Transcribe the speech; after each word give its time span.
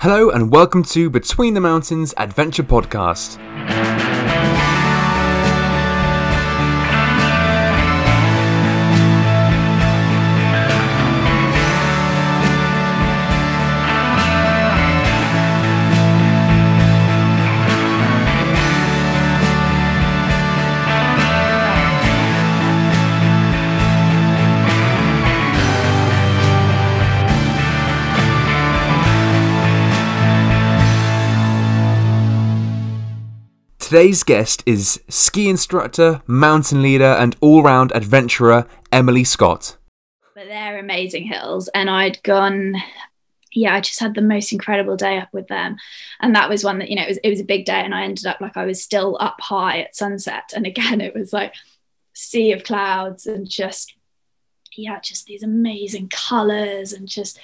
Hello 0.00 0.28
and 0.28 0.52
welcome 0.52 0.82
to 0.82 1.08
Between 1.08 1.54
the 1.54 1.60
Mountains 1.60 2.12
Adventure 2.18 2.62
Podcast. 2.62 3.38
Today's 33.86 34.24
guest 34.24 34.64
is 34.66 35.00
ski 35.08 35.48
instructor, 35.48 36.20
mountain 36.26 36.82
leader, 36.82 37.04
and 37.04 37.36
all 37.40 37.62
round 37.62 37.92
adventurer 37.94 38.66
Emily 38.90 39.22
Scott. 39.22 39.76
But 40.34 40.48
they're 40.48 40.80
amazing 40.80 41.22
hills, 41.22 41.68
and 41.72 41.88
I'd 41.88 42.20
gone. 42.24 42.74
Yeah, 43.52 43.76
I 43.76 43.80
just 43.80 44.00
had 44.00 44.16
the 44.16 44.22
most 44.22 44.50
incredible 44.50 44.96
day 44.96 45.18
up 45.18 45.28
with 45.32 45.46
them, 45.46 45.76
and 46.18 46.34
that 46.34 46.48
was 46.48 46.64
one 46.64 46.80
that 46.80 46.90
you 46.90 46.96
know 46.96 47.02
it 47.02 47.08
was 47.10 47.18
it 47.18 47.30
was 47.30 47.38
a 47.38 47.44
big 47.44 47.64
day, 47.64 47.80
and 47.80 47.94
I 47.94 48.02
ended 48.02 48.26
up 48.26 48.40
like 48.40 48.56
I 48.56 48.64
was 48.64 48.82
still 48.82 49.16
up 49.20 49.36
high 49.40 49.82
at 49.82 49.94
sunset, 49.94 50.50
and 50.56 50.66
again 50.66 51.00
it 51.00 51.14
was 51.14 51.32
like 51.32 51.54
sea 52.12 52.50
of 52.50 52.64
clouds 52.64 53.28
and 53.28 53.48
just 53.48 53.94
yeah, 54.76 54.98
just 54.98 55.26
these 55.26 55.44
amazing 55.44 56.08
colors 56.08 56.92
and 56.92 57.06
just 57.06 57.38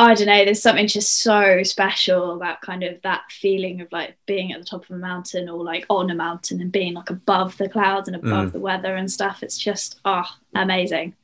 I 0.00 0.14
don't 0.14 0.28
know, 0.28 0.44
there's 0.44 0.62
something 0.62 0.86
just 0.86 1.22
so 1.22 1.60
special 1.64 2.36
about 2.36 2.60
kind 2.60 2.84
of 2.84 3.02
that 3.02 3.22
feeling 3.32 3.80
of 3.80 3.90
like 3.90 4.16
being 4.26 4.52
at 4.52 4.60
the 4.60 4.64
top 4.64 4.84
of 4.84 4.92
a 4.92 4.96
mountain 4.96 5.48
or 5.48 5.64
like 5.64 5.86
on 5.90 6.08
a 6.08 6.14
mountain 6.14 6.60
and 6.60 6.70
being 6.70 6.94
like 6.94 7.10
above 7.10 7.56
the 7.56 7.68
clouds 7.68 8.06
and 8.06 8.14
above 8.14 8.50
mm. 8.50 8.52
the 8.52 8.60
weather 8.60 8.94
and 8.94 9.10
stuff. 9.10 9.42
It's 9.42 9.58
just, 9.58 9.98
oh, 10.04 10.22
amazing. 10.54 11.16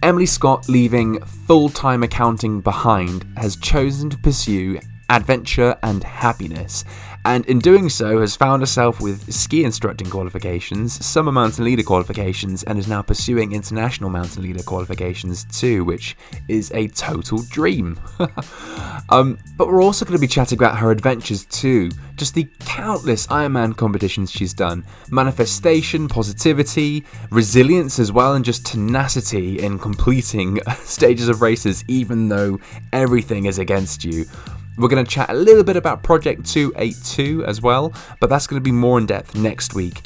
Emily 0.00 0.26
Scott, 0.26 0.68
leaving 0.68 1.20
full 1.22 1.68
time 1.70 2.04
accounting 2.04 2.60
behind, 2.60 3.26
has 3.36 3.56
chosen 3.56 4.10
to 4.10 4.18
pursue 4.18 4.78
adventure 5.10 5.76
and 5.82 6.04
happiness 6.04 6.84
and 7.26 7.44
in 7.46 7.58
doing 7.58 7.88
so 7.88 8.20
has 8.20 8.36
found 8.36 8.62
herself 8.62 9.00
with 9.00 9.32
ski 9.34 9.64
instructing 9.64 10.08
qualifications, 10.08 11.04
summer 11.04 11.32
mountain 11.32 11.64
leader 11.64 11.82
qualifications, 11.82 12.62
and 12.62 12.78
is 12.78 12.86
now 12.86 13.02
pursuing 13.02 13.50
international 13.50 14.10
mountain 14.10 14.44
leader 14.44 14.62
qualifications 14.62 15.44
too, 15.46 15.84
which 15.84 16.16
is 16.46 16.70
a 16.72 16.86
total 16.86 17.42
dream. 17.50 17.98
um, 19.08 19.38
but 19.56 19.66
we're 19.66 19.82
also 19.82 20.04
going 20.04 20.16
to 20.16 20.20
be 20.20 20.28
chatting 20.28 20.56
about 20.56 20.78
her 20.78 20.92
adventures 20.92 21.44
too, 21.46 21.90
just 22.14 22.34
the 22.34 22.48
countless 22.60 23.26
Ironman 23.26 23.76
competitions 23.76 24.30
she's 24.30 24.54
done, 24.54 24.84
manifestation, 25.10 26.06
positivity, 26.06 27.04
resilience 27.30 27.98
as 27.98 28.12
well, 28.12 28.34
and 28.34 28.44
just 28.44 28.64
tenacity 28.64 29.58
in 29.58 29.80
completing 29.80 30.60
stages 30.76 31.28
of 31.28 31.42
races, 31.42 31.84
even 31.88 32.28
though 32.28 32.60
everything 32.92 33.46
is 33.46 33.58
against 33.58 34.04
you. 34.04 34.26
We're 34.78 34.88
going 34.88 35.04
to 35.04 35.10
chat 35.10 35.30
a 35.30 35.34
little 35.34 35.64
bit 35.64 35.76
about 35.76 36.02
Project 36.02 36.44
282 36.44 37.44
as 37.46 37.62
well, 37.62 37.94
but 38.20 38.28
that's 38.28 38.46
going 38.46 38.60
to 38.60 38.64
be 38.64 38.72
more 38.72 38.98
in 38.98 39.06
depth 39.06 39.34
next 39.34 39.74
week. 39.74 40.02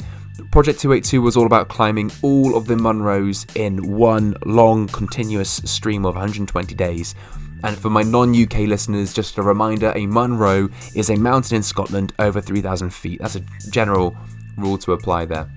Project 0.49 0.79
282 0.79 1.21
was 1.21 1.35
all 1.35 1.45
about 1.45 1.67
climbing 1.67 2.09
all 2.21 2.55
of 2.55 2.67
the 2.67 2.75
Munros 2.75 3.53
in 3.57 3.95
one 3.97 4.35
long, 4.45 4.87
continuous 4.87 5.61
stream 5.65 6.05
of 6.05 6.15
120 6.15 6.73
days. 6.73 7.15
And 7.63 7.77
for 7.77 7.89
my 7.89 8.01
non 8.01 8.33
UK 8.33 8.59
listeners, 8.59 9.13
just 9.13 9.37
a 9.37 9.41
reminder 9.41 9.91
a 9.93 10.05
Munro 10.05 10.69
is 10.95 11.09
a 11.09 11.15
mountain 11.15 11.57
in 11.57 11.63
Scotland 11.63 12.13
over 12.17 12.39
3,000 12.39 12.89
feet. 12.91 13.19
That's 13.19 13.35
a 13.35 13.43
general 13.69 14.15
rule 14.57 14.77
to 14.79 14.93
apply 14.93 15.25
there. 15.25 15.49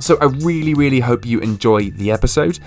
So 0.00 0.18
I 0.20 0.24
really, 0.24 0.74
really 0.74 1.00
hope 1.00 1.24
you 1.24 1.40
enjoy 1.40 1.90
the 1.90 2.10
episode. 2.10 2.58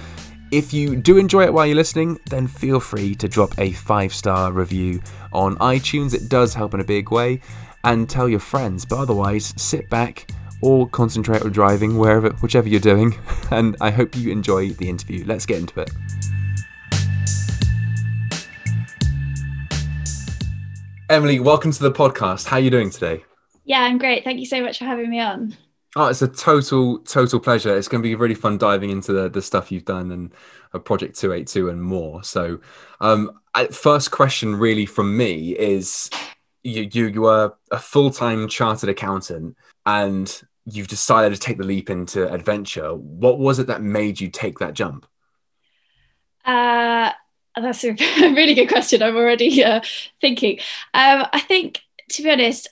If 0.51 0.73
you 0.73 0.95
do 0.95 1.17
enjoy 1.17 1.45
it 1.45 1.53
while 1.53 1.65
you're 1.65 1.75
listening, 1.75 2.19
then 2.29 2.45
feel 2.45 2.79
free 2.79 3.15
to 3.15 3.27
drop 3.27 3.57
a 3.57 3.71
five 3.71 4.13
star 4.13 4.51
review 4.51 5.01
on 5.33 5.55
iTunes. 5.57 6.13
It 6.13 6.29
does 6.29 6.53
help 6.53 6.75
in 6.75 6.79
a 6.79 6.83
big 6.83 7.11
way. 7.11 7.41
And 7.83 8.07
tell 8.07 8.29
your 8.29 8.39
friends. 8.39 8.85
But 8.85 8.99
otherwise, 8.99 9.55
sit 9.57 9.89
back 9.89 10.29
or 10.61 10.87
concentrate 10.87 11.41
on 11.41 11.51
driving, 11.51 11.97
wherever, 11.97 12.29
whichever 12.41 12.69
you're 12.69 12.79
doing. 12.79 13.17
And 13.51 13.75
I 13.79 13.91
hope 13.91 14.15
you 14.15 14.31
enjoy 14.31 14.69
the 14.71 14.89
interview. 14.89 15.23
Let's 15.25 15.45
get 15.45 15.59
into 15.59 15.79
it. 15.79 15.91
Emily, 21.09 21.39
welcome 21.39 21.71
to 21.71 21.83
the 21.83 21.91
podcast. 21.91 22.47
How 22.47 22.57
are 22.57 22.59
you 22.59 22.71
doing 22.71 22.89
today? 22.89 23.23
Yeah, 23.65 23.81
I'm 23.81 23.97
great. 23.97 24.23
Thank 24.23 24.39
you 24.39 24.45
so 24.45 24.61
much 24.61 24.79
for 24.79 24.85
having 24.85 25.09
me 25.09 25.19
on. 25.19 25.55
Oh, 25.97 26.07
it's 26.07 26.21
a 26.21 26.27
total, 26.27 26.99
total 26.99 27.39
pleasure. 27.39 27.75
It's 27.75 27.87
going 27.87 28.03
to 28.03 28.07
be 28.07 28.15
really 28.15 28.35
fun 28.35 28.57
diving 28.57 28.89
into 28.89 29.13
the, 29.13 29.29
the 29.29 29.41
stuff 29.41 29.71
you've 29.71 29.85
done 29.85 30.11
and 30.11 30.33
a 30.73 30.79
Project 30.79 31.17
282 31.17 31.69
and 31.69 31.81
more. 31.81 32.21
So, 32.21 32.59
um, 32.99 33.39
first 33.71 34.11
question 34.11 34.55
really 34.55 34.85
from 34.85 35.15
me 35.15 35.55
is 35.57 36.09
you, 36.63 36.89
you, 36.91 37.07
you 37.07 37.25
are 37.25 37.55
a 37.71 37.79
full 37.79 38.11
time 38.11 38.49
chartered 38.49 38.89
accountant 38.89 39.55
and 39.85 40.41
you've 40.65 40.89
decided 40.89 41.33
to 41.33 41.39
take 41.39 41.57
the 41.57 41.63
leap 41.63 41.89
into 41.89 42.29
adventure. 42.31 42.93
What 42.93 43.39
was 43.39 43.59
it 43.59 43.67
that 43.67 43.81
made 43.81 44.19
you 44.19 44.29
take 44.29 44.59
that 44.59 44.73
jump? 44.73 45.05
Uh, 46.43 47.11
that's 47.55 47.85
a 47.85 47.91
really 48.19 48.53
good 48.53 48.67
question. 48.67 49.01
I'm 49.01 49.15
already 49.15 49.63
uh, 49.63 49.79
thinking. 50.19 50.59
Um, 50.93 51.25
I 51.31 51.39
think, 51.39 51.81
to 52.09 52.23
be 52.23 52.31
honest, 52.31 52.67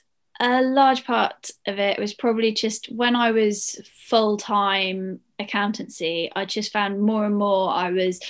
a 0.52 0.62
large 0.62 1.04
part 1.04 1.50
of 1.66 1.78
it 1.78 1.98
was 1.98 2.14
probably 2.14 2.52
just 2.52 2.86
when 2.86 3.16
I 3.16 3.30
was 3.32 3.80
full 3.98 4.36
time 4.36 5.20
accountancy, 5.38 6.30
I 6.34 6.44
just 6.44 6.72
found 6.72 7.00
more 7.00 7.24
and 7.26 7.36
more 7.36 7.70
I 7.70 7.90
was 7.90 8.20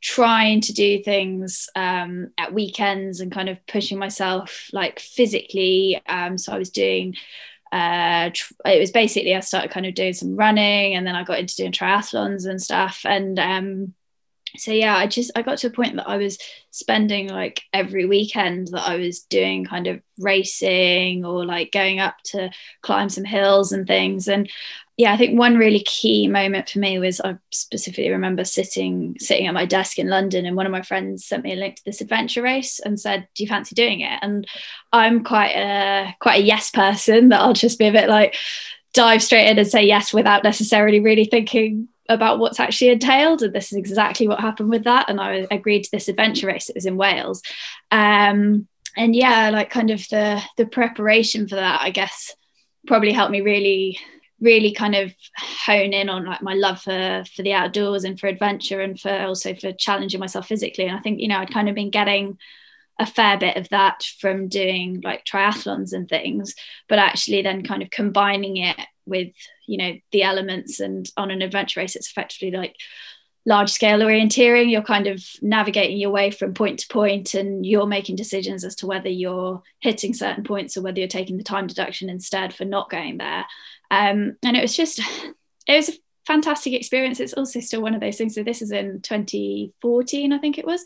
trying 0.00 0.60
to 0.62 0.72
do 0.72 1.02
things 1.02 1.68
um, 1.76 2.30
at 2.38 2.54
weekends 2.54 3.20
and 3.20 3.30
kind 3.30 3.48
of 3.48 3.64
pushing 3.66 3.98
myself 3.98 4.70
like 4.72 4.98
physically. 5.00 6.00
Um, 6.08 6.38
so 6.38 6.52
I 6.52 6.58
was 6.58 6.70
doing 6.70 7.14
uh 7.72 8.30
it 8.64 8.80
was 8.80 8.90
basically 8.90 9.32
I 9.32 9.38
started 9.38 9.70
kind 9.70 9.86
of 9.86 9.94
doing 9.94 10.12
some 10.12 10.34
running 10.34 10.94
and 10.94 11.06
then 11.06 11.14
I 11.14 11.22
got 11.22 11.38
into 11.38 11.54
doing 11.54 11.70
triathlons 11.70 12.44
and 12.44 12.60
stuff 12.60 13.02
and 13.04 13.38
um 13.38 13.94
so 14.56 14.72
yeah 14.72 14.96
i 14.96 15.06
just 15.06 15.30
i 15.36 15.42
got 15.42 15.58
to 15.58 15.66
a 15.66 15.70
point 15.70 15.96
that 15.96 16.08
i 16.08 16.16
was 16.16 16.38
spending 16.70 17.28
like 17.28 17.62
every 17.72 18.06
weekend 18.06 18.68
that 18.68 18.86
i 18.88 18.96
was 18.96 19.20
doing 19.20 19.64
kind 19.64 19.86
of 19.86 20.00
racing 20.18 21.24
or 21.24 21.44
like 21.44 21.72
going 21.72 21.98
up 21.98 22.16
to 22.24 22.50
climb 22.82 23.08
some 23.08 23.24
hills 23.24 23.72
and 23.72 23.86
things. 23.86 24.28
And 24.28 24.50
yeah 25.00 25.14
i 25.14 25.16
think 25.16 25.38
one 25.38 25.56
really 25.56 25.80
key 25.80 26.28
moment 26.28 26.68
for 26.68 26.78
me 26.78 26.98
was 26.98 27.20
i 27.22 27.36
specifically 27.50 28.10
remember 28.10 28.44
sitting 28.44 29.16
sitting 29.18 29.46
at 29.46 29.54
my 29.54 29.64
desk 29.64 29.98
in 29.98 30.10
london 30.10 30.44
and 30.44 30.56
one 30.56 30.66
of 30.66 30.72
my 30.72 30.82
friends 30.82 31.24
sent 31.24 31.42
me 31.42 31.54
a 31.54 31.56
link 31.56 31.76
to 31.76 31.84
this 31.86 32.02
adventure 32.02 32.42
race 32.42 32.80
and 32.80 33.00
said 33.00 33.26
do 33.34 33.42
you 33.42 33.48
fancy 33.48 33.74
doing 33.74 34.00
it? 34.00 34.18
And 34.20 34.46
i'm 34.92 35.24
quite 35.24 35.52
a 35.52 36.14
quite 36.20 36.42
a 36.42 36.44
yes 36.44 36.70
person 36.70 37.30
that 37.30 37.40
i'll 37.40 37.54
just 37.54 37.78
be 37.78 37.86
a 37.86 37.92
bit 37.92 38.10
like 38.10 38.36
dive 38.92 39.22
straight 39.22 39.48
in 39.48 39.58
and 39.58 39.68
say 39.68 39.84
yes 39.84 40.12
without 40.12 40.44
necessarily 40.44 41.00
really 41.00 41.24
thinking 41.24 41.88
about 42.10 42.38
what's 42.38 42.60
actually 42.60 42.90
entailed 42.90 43.42
and 43.42 43.54
this 43.54 43.72
is 43.72 43.78
exactly 43.78 44.28
what 44.28 44.40
happened 44.40 44.68
with 44.68 44.84
that 44.84 45.08
and 45.08 45.20
i 45.20 45.46
agreed 45.50 45.84
to 45.84 45.90
this 45.92 46.08
adventure 46.08 46.48
race 46.48 46.68
it 46.68 46.74
was 46.74 46.86
in 46.86 46.96
wales. 46.96 47.42
Um, 47.90 48.66
and 48.96 49.14
yeah 49.14 49.50
like 49.50 49.70
kind 49.70 49.90
of 49.90 50.00
the 50.10 50.42
the 50.56 50.66
preparation 50.66 51.46
for 51.46 51.54
that 51.54 51.80
i 51.80 51.90
guess 51.90 52.34
probably 52.86 53.12
helped 53.12 53.30
me 53.30 53.40
really 53.40 53.98
really 54.40 54.72
kind 54.72 54.94
of 54.94 55.12
hone 55.36 55.92
in 55.92 56.08
on 56.08 56.24
like 56.24 56.42
my 56.42 56.54
love 56.54 56.80
for 56.80 57.24
for 57.34 57.42
the 57.42 57.52
outdoors 57.52 58.04
and 58.04 58.18
for 58.18 58.26
adventure 58.26 58.80
and 58.80 58.98
for 58.98 59.10
also 59.10 59.54
for 59.54 59.72
challenging 59.72 60.18
myself 60.18 60.48
physically. 60.48 60.86
And 60.86 60.96
i 60.96 61.00
think 61.00 61.20
you 61.20 61.28
know 61.28 61.38
i'd 61.38 61.52
kind 61.52 61.68
of 61.68 61.74
been 61.74 61.90
getting 61.90 62.38
a 62.98 63.06
fair 63.06 63.38
bit 63.38 63.56
of 63.56 63.68
that 63.70 64.02
from 64.20 64.48
doing 64.48 65.00
like 65.02 65.24
triathlons 65.24 65.92
and 65.92 66.08
things 66.08 66.54
but 66.88 66.98
actually 66.98 67.42
then 67.42 67.62
kind 67.62 67.82
of 67.82 67.90
combining 67.90 68.58
it 68.58 68.76
with 69.06 69.32
you 69.70 69.78
know 69.78 69.92
the 70.12 70.22
elements 70.22 70.80
and 70.80 71.10
on 71.16 71.30
an 71.30 71.42
adventure 71.42 71.80
race 71.80 71.96
it's 71.96 72.10
effectively 72.10 72.50
like 72.50 72.74
large 73.46 73.70
scale 73.70 74.00
orienteering. 74.00 74.70
You're 74.70 74.82
kind 74.82 75.06
of 75.06 75.24
navigating 75.40 75.96
your 75.96 76.10
way 76.10 76.30
from 76.30 76.54
point 76.54 76.80
to 76.80 76.88
point 76.88 77.34
and 77.34 77.64
you're 77.64 77.86
making 77.86 78.16
decisions 78.16 78.64
as 78.64 78.76
to 78.76 78.86
whether 78.86 79.08
you're 79.08 79.62
hitting 79.80 80.12
certain 80.12 80.44
points 80.44 80.76
or 80.76 80.82
whether 80.82 80.98
you're 80.98 81.08
taking 81.08 81.36
the 81.36 81.42
time 81.42 81.66
deduction 81.66 82.10
instead 82.10 82.54
for 82.54 82.64
not 82.64 82.90
going 82.90 83.18
there. 83.18 83.46
Um, 83.90 84.36
and 84.42 84.56
it 84.56 84.62
was 84.62 84.76
just 84.76 85.00
it 85.66 85.76
was 85.76 85.88
a 85.88 85.92
fantastic 86.26 86.74
experience. 86.74 87.18
It's 87.18 87.32
also 87.32 87.60
still 87.60 87.82
one 87.82 87.94
of 87.94 88.00
those 88.00 88.18
things. 88.18 88.34
So 88.34 88.42
this 88.42 88.62
is 88.62 88.72
in 88.72 89.00
2014 89.00 90.32
i 90.32 90.38
think 90.38 90.58
it 90.58 90.66
was 90.66 90.84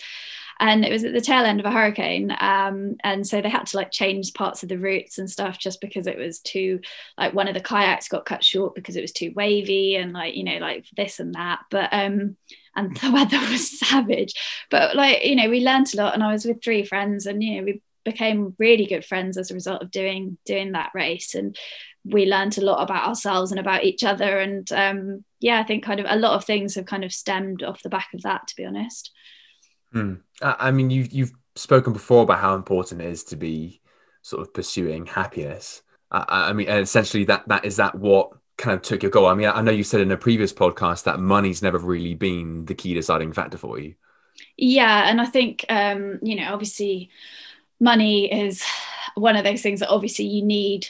and 0.60 0.84
it 0.84 0.92
was 0.92 1.04
at 1.04 1.12
the 1.12 1.20
tail 1.20 1.44
end 1.44 1.60
of 1.60 1.66
a 1.66 1.70
hurricane 1.70 2.34
um, 2.40 2.96
and 3.02 3.26
so 3.26 3.40
they 3.40 3.48
had 3.48 3.66
to 3.66 3.76
like 3.76 3.90
change 3.90 4.34
parts 4.34 4.62
of 4.62 4.68
the 4.68 4.78
routes 4.78 5.18
and 5.18 5.30
stuff 5.30 5.58
just 5.58 5.80
because 5.80 6.06
it 6.06 6.18
was 6.18 6.40
too 6.40 6.80
like 7.18 7.34
one 7.34 7.48
of 7.48 7.54
the 7.54 7.60
kayaks 7.60 8.08
got 8.08 8.26
cut 8.26 8.44
short 8.44 8.74
because 8.74 8.96
it 8.96 9.02
was 9.02 9.12
too 9.12 9.32
wavy 9.34 9.96
and 9.96 10.12
like 10.12 10.34
you 10.34 10.44
know 10.44 10.58
like 10.58 10.86
this 10.96 11.20
and 11.20 11.34
that 11.34 11.60
but 11.70 11.88
um 11.92 12.36
and 12.76 12.96
the 13.02 13.10
weather 13.10 13.38
was 13.50 13.78
savage. 13.78 14.34
But 14.70 14.96
like 14.96 15.24
you 15.24 15.36
know 15.36 15.48
we 15.48 15.60
learned 15.60 15.92
a 15.94 15.96
lot 15.96 16.14
and 16.14 16.22
i 16.22 16.32
was 16.32 16.44
with 16.44 16.62
three 16.62 16.84
friends 16.84 17.26
and 17.26 17.42
you 17.42 17.56
know 17.56 17.64
we 17.64 17.82
became 18.04 18.54
really 18.58 18.86
good 18.86 19.04
friends 19.04 19.36
as 19.38 19.50
a 19.50 19.54
result 19.54 19.82
of 19.82 19.90
doing 19.90 20.36
doing 20.44 20.72
that 20.72 20.90
race 20.94 21.34
and 21.34 21.56
we 22.04 22.26
learned 22.26 22.58
a 22.58 22.64
lot 22.64 22.82
about 22.82 23.08
ourselves 23.08 23.50
and 23.50 23.58
about 23.58 23.84
each 23.84 24.04
other 24.04 24.38
and 24.38 24.70
um, 24.72 25.24
yeah 25.40 25.58
i 25.58 25.62
think 25.62 25.82
kind 25.82 26.00
of 26.00 26.06
a 26.08 26.16
lot 26.16 26.34
of 26.34 26.44
things 26.44 26.74
have 26.74 26.84
kind 26.84 27.02
of 27.02 27.12
stemmed 27.12 27.62
off 27.62 27.82
the 27.82 27.88
back 27.88 28.08
of 28.12 28.22
that 28.22 28.46
to 28.46 28.56
be 28.56 28.64
honest 28.64 29.10
hmm. 29.94 30.14
i 30.43 30.70
mean 30.70 30.91
you've 30.91 31.12
you've 31.12 31.32
spoken 31.56 31.93
before 31.93 32.23
about 32.23 32.41
how 32.41 32.55
important 32.55 33.00
it 33.00 33.06
is 33.06 33.25
to 33.25 33.37
be 33.37 33.81
sort 34.23 34.43
of 34.43 34.55
pursuing 34.55 35.06
happiness. 35.06 35.82
I, 36.11 36.49
I 36.50 36.52
mean 36.52 36.69
essentially 36.69 37.25
that 37.25 37.46
that 37.49 37.64
is 37.64 37.76
that 37.76 37.94
what 37.94 38.32
kind 38.56 38.75
of 38.75 38.82
took 38.82 39.02
your 39.02 39.11
goal. 39.11 39.26
I 39.26 39.35
mean 39.35 39.49
i 39.49 39.61
know 39.61 39.73
you 39.73 39.85
said 39.85 40.00
in 40.00 40.11
a 40.11 40.17
previous 40.17 40.52
podcast 40.52 41.05
that 41.05 41.20
money's 41.20 41.62
never 41.62 41.79
really 41.79 42.14
been 42.14 42.64
the 42.67 42.75
key 42.75 42.94
deciding 42.94 43.32
factor 43.32 43.58
for 43.58 43.79
you. 43.79 43.94
Yeah 44.56 45.08
and 45.08 45.20
i 45.20 45.26
think 45.26 45.64
um, 45.69 46.19
you 46.23 46.37
know 46.37 46.52
obviously 46.52 47.11
money 47.81 48.32
is 48.32 48.64
one 49.14 49.37
of 49.37 49.44
those 49.44 49.62
things 49.62 49.81
that 49.81 49.91
obviously 49.91 50.25
you 50.25 50.43
need 50.44 50.88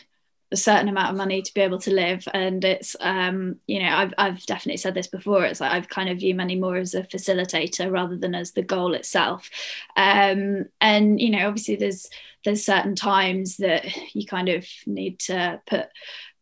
a 0.53 0.57
certain 0.57 0.89
amount 0.89 1.11
of 1.11 1.17
money 1.17 1.43
to 1.43 1.55
be 1.55 1.61
able 1.61 1.79
to 1.81 1.93
live. 1.93 2.27
And 2.33 2.65
it's 2.65 2.97
um 3.01 3.57
you 3.67 3.81
know 3.81 3.89
I've, 3.89 4.15
I've 4.19 4.47
definitely 4.47 4.79
said 4.79 4.95
this 4.95 5.07
before 5.07 5.45
it's 5.45 5.61
like 5.61 5.73
I've 5.73 5.89
kind 5.89 6.09
of 6.09 6.19
view 6.19 6.35
money 6.35 6.57
more 6.57 6.77
as 6.77 6.95
a 6.95 7.03
facilitator 7.03 7.91
rather 7.91 8.17
than 8.17 8.35
as 8.35 8.53
the 8.53 8.63
goal 8.63 8.95
itself. 8.95 9.51
Um 9.97 10.67
and 10.81 11.21
you 11.21 11.31
know 11.31 11.49
obviously 11.49 11.77
there's 11.77 12.09
there's 12.45 12.65
certain 12.65 12.95
times 12.95 13.57
that 13.57 13.85
you 14.15 14.27
kind 14.27 14.49
of 14.49 14.67
need 14.87 15.19
to 15.21 15.61
put 15.67 15.89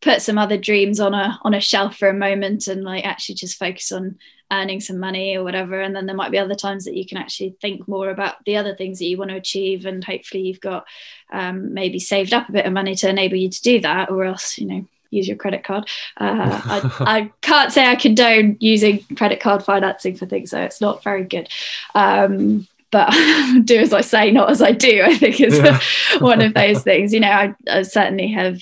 put 0.01 0.21
some 0.21 0.37
other 0.37 0.59
dreams 0.59 1.01
on 1.01 1.15
a 1.15 1.39
on 1.43 1.55
a 1.55 1.61
shelf 1.61 1.97
for 1.97 2.09
a 2.09 2.15
moment 2.15 2.67
and 2.67 2.83
like 2.83 3.05
actually 3.05 3.37
just 3.37 3.59
focus 3.59 3.93
on 3.93 4.19
earning 4.53 4.81
some 4.81 4.99
money 4.99 5.37
or 5.37 5.43
whatever 5.43 5.81
and 5.81 5.97
then 5.97 6.07
there 6.07 6.15
might 6.15 6.31
be 6.31 6.39
other 6.39 6.55
times 6.55 6.85
that 6.85 6.95
you 6.95 7.07
can 7.07 7.17
actually 7.17 7.57
think 7.61 7.89
more 7.89 8.11
about 8.11 8.37
the 8.45 8.57
other 8.57 8.75
things 8.75 8.99
that 8.99 9.07
you 9.07 9.17
want 9.17 9.31
to 9.31 9.37
achieve 9.37 9.87
and 9.87 10.05
hopefully 10.05 10.43
you've 10.43 10.61
got 10.61 10.87
um, 11.33 11.73
maybe 11.73 11.99
saved 11.99 12.35
up 12.35 12.49
a 12.49 12.53
bit 12.53 12.67
of 12.67 12.73
money 12.73 12.95
to 12.95 13.09
enable 13.09 13.37
you 13.37 13.49
to 13.49 13.63
do 13.63 13.81
that 13.81 14.11
or 14.11 14.25
else 14.25 14.59
you 14.59 14.67
know 14.67 14.87
use 15.11 15.27
your 15.27 15.37
credit 15.37 15.65
card 15.65 15.89
uh, 16.19 16.61
I, 16.65 16.91
I, 17.19 17.33
can't 17.41 17.73
say 17.73 17.87
i 17.87 17.97
condone 17.97 18.57
using 18.61 19.03
credit 19.17 19.41
card 19.41 19.65
financing 19.65 20.17
for 20.17 20.27
things 20.27 20.51
so 20.51 20.61
it's 20.61 20.81
not 20.81 21.03
very 21.03 21.25
good 21.25 21.49
um, 21.95 22.67
but 22.93 23.11
do 23.65 23.79
as 23.79 23.93
I 23.93 24.03
say, 24.03 24.31
not 24.31 24.51
as 24.51 24.63
I 24.63 24.71
do, 24.71 25.03
I 25.03 25.17
think 25.17 25.41
is 25.41 25.57
yeah. 25.57 25.81
one 26.19 26.43
of 26.43 26.53
those 26.53 26.83
things. 26.83 27.13
You 27.13 27.21
know, 27.21 27.31
I, 27.31 27.55
I 27.69 27.83
certainly 27.83 28.29
have 28.29 28.61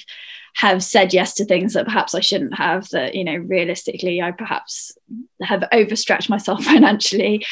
have 0.57 0.83
said 0.83 1.15
yes 1.15 1.35
to 1.35 1.45
things 1.45 1.75
that 1.75 1.87
perhaps 1.87 2.15
I 2.15 2.21
shouldn't 2.21 2.55
have, 2.55 2.89
that, 2.91 3.15
you 3.15 3.25
know, 3.25 3.37
realistically, 3.37 4.21
I 4.21 4.33
perhaps 4.33 4.93
have 5.43 5.65
overstretched 5.73 6.31
myself 6.31 6.65
financially. 6.65 7.47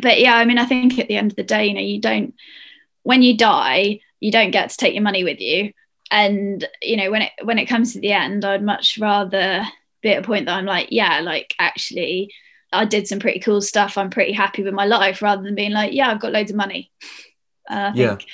But 0.00 0.20
yeah, 0.20 0.36
I 0.36 0.44
mean, 0.44 0.58
I 0.58 0.66
think 0.66 0.98
at 0.98 1.08
the 1.08 1.16
end 1.16 1.32
of 1.32 1.36
the 1.36 1.42
day, 1.42 1.66
you 1.66 1.74
know, 1.74 1.80
you 1.80 2.00
don't, 2.00 2.34
when 3.02 3.22
you 3.22 3.36
die, 3.36 4.00
you 4.20 4.30
don't 4.30 4.50
get 4.50 4.70
to 4.70 4.76
take 4.76 4.94
your 4.94 5.02
money 5.02 5.24
with 5.24 5.40
you. 5.40 5.72
And, 6.10 6.66
you 6.80 6.96
know, 6.96 7.10
when 7.10 7.22
it, 7.22 7.32
when 7.42 7.58
it 7.58 7.66
comes 7.66 7.92
to 7.92 8.00
the 8.00 8.12
end, 8.12 8.44
I'd 8.44 8.62
much 8.62 8.98
rather 8.98 9.64
be 10.02 10.10
at 10.10 10.24
a 10.24 10.26
point 10.26 10.46
that 10.46 10.56
I'm 10.56 10.66
like, 10.66 10.88
yeah, 10.90 11.20
like 11.20 11.54
actually, 11.58 12.32
I 12.72 12.84
did 12.84 13.08
some 13.08 13.18
pretty 13.18 13.40
cool 13.40 13.60
stuff. 13.60 13.98
I'm 13.98 14.10
pretty 14.10 14.32
happy 14.32 14.62
with 14.62 14.74
my 14.74 14.86
life 14.86 15.22
rather 15.22 15.42
than 15.42 15.54
being 15.54 15.72
like, 15.72 15.92
yeah, 15.92 16.10
I've 16.10 16.20
got 16.20 16.32
loads 16.32 16.50
of 16.50 16.56
money. 16.56 16.92
Uh, 17.68 17.92
yeah. 17.94 18.08
Think, 18.10 18.26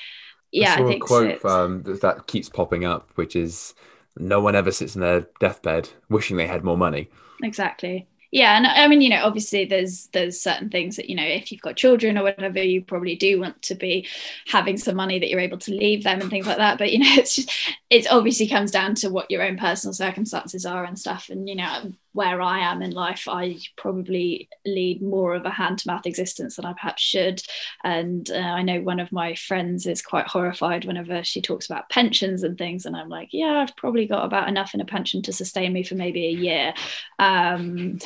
yeah, 0.50 0.76
I, 0.79 0.82
I 0.82 0.87
think 0.87 1.05
a 1.05 1.06
quote 1.06 1.44
um, 1.44 1.82
that 2.03 2.26
keeps 2.26 2.49
popping 2.49 2.85
up, 2.85 3.11
which 3.14 3.37
is 3.37 3.75
no 4.17 4.41
one 4.41 4.55
ever 4.55 4.70
sits 4.73 4.94
in 4.94 5.00
their 5.00 5.26
deathbed 5.41 5.88
wishing 6.09 6.37
they 6.37 6.47
had 6.47 6.64
more 6.64 6.76
money. 6.76 7.09
Exactly. 7.43 8.06
Yeah, 8.32 8.56
and 8.56 8.67
I 8.67 8.88
mean, 8.88 9.03
you 9.03 9.11
know, 9.11 9.23
obviously 9.25 9.67
there's 9.67 10.06
there's 10.14 10.41
certain 10.41 10.70
things 10.70 10.97
that 10.97 11.11
you 11.11 11.14
know, 11.14 11.23
if 11.23 11.53
you've 11.53 11.61
got 11.61 11.76
children 11.76 12.17
or 12.17 12.23
whatever, 12.23 12.62
you 12.62 12.81
probably 12.81 13.14
do 13.14 13.38
want 13.38 13.61
to 13.62 13.75
be 13.75 14.09
having 14.47 14.79
some 14.79 14.97
money 14.97 15.19
that 15.19 15.29
you're 15.29 15.38
able 15.38 15.59
to 15.59 15.75
leave 15.75 16.03
them 16.03 16.23
and 16.23 16.31
things 16.31 16.47
like 16.47 16.56
that. 16.56 16.79
But 16.79 16.93
you 16.93 17.00
know, 17.00 17.11
it's 17.11 17.37
just 17.37 17.53
it 17.91 18.11
obviously 18.11 18.49
comes 18.49 18.70
down 18.70 18.94
to 18.97 19.11
what 19.11 19.31
your 19.31 19.43
own 19.43 19.59
personal 19.59 19.93
circumstances 19.93 20.64
are 20.64 20.82
and 20.82 20.99
stuff. 20.99 21.29
And 21.29 21.47
you 21.47 21.56
know, 21.56 21.93
where 22.12 22.41
I 22.41 22.61
am 22.61 22.82
in 22.82 22.91
life, 22.91 23.26
I 23.29 23.59
probably 23.76 24.49
lead 24.67 25.03
more 25.03 25.35
of 25.35 25.47
a 25.47 25.50
hand 25.50 25.79
to 25.79 25.88
mouth 25.88 26.06
existence 26.06 26.56
than 26.56 26.64
I 26.64 26.73
perhaps 26.75 27.03
should. 27.03 27.43
And 27.85 28.31
uh, 28.31 28.35
I 28.35 28.62
know 28.62 28.81
one 28.81 29.00
of 29.00 29.12
my 29.12 29.35
friends 29.35 29.87
is 29.87 30.03
quite 30.03 30.26
horrified 30.26 30.85
whenever 30.85 31.25
she 31.25 31.41
talks 31.41 31.67
about 31.67 31.88
pensions 31.88 32.43
and 32.43 32.59
things. 32.59 32.85
And 32.85 32.94
I'm 32.94 33.09
like, 33.09 33.31
yeah, 33.32 33.64
I've 33.67 33.76
probably 33.76 34.06
got 34.06 34.25
about 34.25 34.49
enough 34.49 34.75
in 34.75 34.81
a 34.81 34.85
pension 34.85 35.23
to 35.23 35.32
sustain 35.32 35.73
me 35.73 35.82
for 35.82 35.94
maybe 35.94 36.26
a 36.26 36.31
year. 36.31 36.75
Um, 37.19 37.99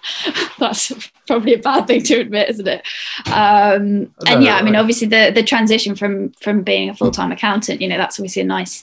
that's 0.58 1.10
probably 1.26 1.54
a 1.54 1.58
bad 1.58 1.86
thing 1.86 2.02
to 2.04 2.20
admit, 2.20 2.50
isn't 2.50 2.68
it? 2.68 2.86
Um, 3.26 4.12
and 4.26 4.42
yeah, 4.42 4.56
I 4.56 4.62
mean, 4.62 4.76
obviously 4.76 5.08
the 5.08 5.30
the 5.34 5.42
transition 5.42 5.94
from 5.94 6.30
from 6.40 6.62
being 6.62 6.88
a 6.88 6.94
full 6.94 7.10
time 7.10 7.32
accountant, 7.32 7.80
you 7.80 7.88
know, 7.88 7.98
that's 7.98 8.18
obviously 8.18 8.42
a 8.42 8.46
nice 8.46 8.82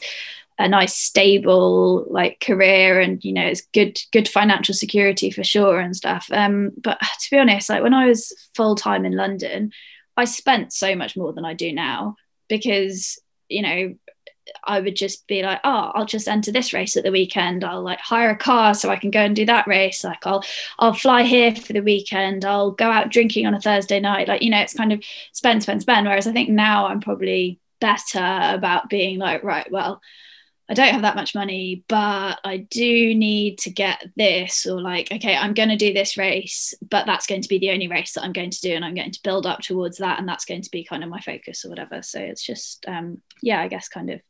a 0.59 0.67
nice 0.67 0.93
stable 0.93 2.05
like 2.09 2.39
career 2.41 2.99
and 2.99 3.23
you 3.23 3.31
know 3.31 3.45
it's 3.45 3.61
good 3.73 3.97
good 4.11 4.27
financial 4.27 4.75
security 4.75 5.31
for 5.31 5.43
sure 5.43 5.79
and 5.79 5.95
stuff 5.95 6.27
um 6.31 6.71
but 6.77 6.99
to 7.21 7.31
be 7.31 7.39
honest 7.39 7.69
like 7.69 7.81
when 7.81 7.93
i 7.93 8.05
was 8.05 8.33
full 8.53 8.75
time 8.75 9.05
in 9.05 9.15
london 9.15 9.71
i 10.17 10.25
spent 10.25 10.73
so 10.73 10.95
much 10.95 11.15
more 11.15 11.33
than 11.33 11.45
i 11.45 11.53
do 11.53 11.71
now 11.71 12.15
because 12.49 13.19
you 13.47 13.61
know 13.61 13.95
I 14.63 14.79
would 14.79 14.95
just 14.95 15.27
be 15.27 15.43
like, 15.43 15.59
oh, 15.63 15.91
I'll 15.93 16.07
just 16.07 16.27
enter 16.27 16.51
this 16.51 16.73
race 16.73 16.97
at 16.97 17.03
the 17.03 17.11
weekend. 17.11 17.63
I'll 17.63 17.83
like 17.83 17.99
hire 17.99 18.31
a 18.31 18.35
car 18.35 18.73
so 18.73 18.89
I 18.89 18.95
can 18.95 19.11
go 19.11 19.19
and 19.19 19.35
do 19.35 19.45
that 19.45 19.67
race. 19.67 20.03
Like 20.03 20.25
I'll 20.25 20.43
I'll 20.79 20.93
fly 20.93 21.21
here 21.21 21.55
for 21.55 21.73
the 21.73 21.81
weekend. 21.81 22.45
I'll 22.45 22.71
go 22.71 22.89
out 22.89 23.11
drinking 23.11 23.45
on 23.45 23.53
a 23.53 23.61
Thursday 23.61 23.99
night. 23.99 24.27
Like, 24.27 24.41
you 24.41 24.49
know, 24.49 24.59
it's 24.59 24.73
kind 24.73 24.91
of 24.91 25.03
spend, 25.33 25.61
spend, 25.61 25.83
spend. 25.83 26.07
Whereas 26.07 26.25
I 26.25 26.31
think 26.31 26.49
now 26.49 26.87
I'm 26.87 26.99
probably 26.99 27.59
better 27.79 28.41
about 28.43 28.89
being 28.89 29.19
like, 29.19 29.43
right, 29.43 29.69
well, 29.71 30.01
I 30.69 30.75
don't 30.75 30.93
have 30.93 31.01
that 31.01 31.15
much 31.15 31.33
money, 31.33 31.83
but 31.87 32.39
I 32.43 32.57
do 32.57 33.15
need 33.15 33.57
to 33.59 33.71
get 33.71 34.05
this, 34.15 34.67
or 34.67 34.79
like, 34.79 35.11
okay, 35.11 35.35
I'm 35.35 35.55
going 35.55 35.69
to 35.69 35.75
do 35.75 35.93
this 35.93 36.15
race, 36.15 36.75
but 36.87 37.07
that's 37.07 37.25
going 37.25 37.41
to 37.41 37.49
be 37.49 37.57
the 37.57 37.71
only 37.71 37.87
race 37.87 38.13
that 38.13 38.23
I'm 38.23 38.33
going 38.33 38.51
to 38.51 38.61
do, 38.61 38.73
and 38.73 38.85
I'm 38.85 38.93
going 38.93 39.11
to 39.11 39.23
build 39.23 39.47
up 39.47 39.61
towards 39.61 39.97
that, 39.97 40.19
and 40.19 40.27
that's 40.27 40.45
going 40.45 40.61
to 40.61 40.69
be 40.69 40.83
kind 40.83 41.03
of 41.03 41.09
my 41.09 41.21
focus 41.21 41.65
or 41.65 41.69
whatever. 41.69 42.03
So 42.03 42.19
it's 42.19 42.45
just, 42.45 42.85
um, 42.87 43.21
yeah, 43.41 43.59
I 43.59 43.67
guess 43.67 43.89
kind 43.89 44.11
of 44.11 44.21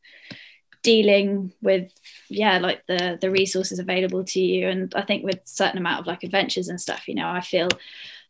dealing 0.81 1.51
with, 1.61 1.91
yeah, 2.29 2.59
like 2.59 2.85
the 2.87 3.17
the 3.19 3.31
resources 3.31 3.79
available 3.79 4.23
to 4.23 4.39
you, 4.39 4.69
and 4.69 4.95
I 4.95 5.01
think 5.01 5.25
with 5.25 5.41
certain 5.43 5.77
amount 5.77 5.99
of 5.99 6.07
like 6.07 6.23
adventures 6.23 6.69
and 6.69 6.79
stuff, 6.79 7.09
you 7.09 7.15
know, 7.15 7.27
I 7.27 7.41
feel 7.41 7.67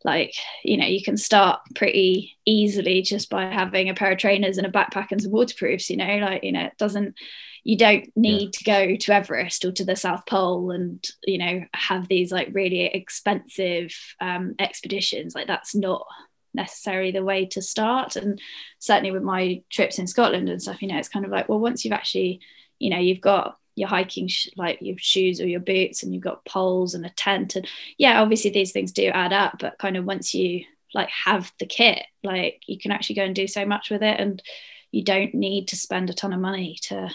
like 0.05 0.33
you 0.63 0.77
know 0.77 0.85
you 0.85 1.03
can 1.03 1.17
start 1.17 1.59
pretty 1.75 2.37
easily 2.45 3.01
just 3.01 3.29
by 3.29 3.45
having 3.45 3.89
a 3.89 3.93
pair 3.93 4.13
of 4.13 4.17
trainers 4.17 4.57
and 4.57 4.65
a 4.65 4.71
backpack 4.71 5.07
and 5.11 5.21
some 5.21 5.29
waterproofs 5.29 5.89
you 5.89 5.97
know 5.97 6.17
like 6.19 6.41
you 6.41 6.53
know 6.53 6.61
it 6.61 6.77
doesn't 6.77 7.15
you 7.63 7.77
don't 7.77 8.11
need 8.15 8.43
yeah. 8.43 8.49
to 8.51 8.63
go 8.63 8.95
to 8.95 9.13
Everest 9.13 9.65
or 9.65 9.71
to 9.73 9.85
the 9.85 9.95
South 9.95 10.25
Pole 10.25 10.71
and 10.71 11.05
you 11.25 11.37
know 11.37 11.65
have 11.73 12.07
these 12.07 12.31
like 12.31 12.49
really 12.53 12.85
expensive 12.85 13.93
um, 14.21 14.55
expeditions. 14.59 15.35
Like 15.35 15.47
that's 15.47 15.75
not 15.75 16.05
necessarily 16.53 17.11
the 17.11 17.23
way 17.23 17.45
to 17.45 17.61
start. 17.61 18.15
And 18.15 18.41
certainly 18.79 19.11
with 19.11 19.23
my 19.23 19.61
trips 19.69 19.99
in 19.99 20.07
Scotland 20.07 20.49
and 20.49 20.61
stuff, 20.61 20.81
you 20.81 20.87
know, 20.87 20.97
it's 20.97 21.09
kind 21.09 21.25
of 21.25 21.31
like 21.31 21.49
well, 21.49 21.59
once 21.59 21.83
you've 21.83 21.93
actually, 21.93 22.41
you 22.79 22.89
know, 22.89 22.99
you've 22.99 23.21
got 23.21 23.57
your 23.75 23.87
hiking 23.87 24.27
sh- 24.27 24.49
like 24.57 24.79
your 24.81 24.97
shoes 24.97 25.39
or 25.39 25.47
your 25.47 25.61
boots 25.61 26.03
and 26.03 26.13
you've 26.13 26.23
got 26.23 26.43
poles 26.45 26.93
and 26.93 27.05
a 27.05 27.09
tent 27.11 27.55
and 27.55 27.65
yeah 27.97 28.21
obviously 28.21 28.51
these 28.51 28.73
things 28.73 28.91
do 28.91 29.05
add 29.05 29.31
up 29.31 29.55
but 29.57 29.77
kind 29.77 29.95
of 29.95 30.03
once 30.03 30.33
you 30.35 30.65
like 30.93 31.09
have 31.09 31.49
the 31.59 31.65
kit 31.65 32.03
like 32.21 32.61
you 32.67 32.77
can 32.77 32.91
actually 32.91 33.15
go 33.15 33.23
and 33.23 33.35
do 33.35 33.47
so 33.47 33.65
much 33.65 33.89
with 33.89 34.03
it 34.03 34.19
and 34.19 34.43
you 34.91 35.01
don't 35.01 35.33
need 35.33 35.69
to 35.69 35.77
spend 35.77 36.09
a 36.09 36.13
ton 36.13 36.33
of 36.33 36.41
money 36.41 36.77
to 36.81 37.09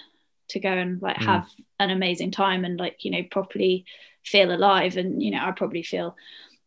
to 0.49 0.61
go 0.61 0.71
and 0.71 1.01
like 1.01 1.17
mm. 1.17 1.25
have 1.25 1.49
an 1.79 1.91
amazing 1.91 2.31
time 2.31 2.65
and 2.65 2.79
like 2.79 3.05
you 3.05 3.11
know 3.11 3.23
properly 3.31 3.85
feel 4.25 4.55
alive. 4.55 4.97
And 4.97 5.23
you 5.23 5.31
know 5.31 5.45
I 5.45 5.51
probably 5.53 5.83
feel 5.83 6.17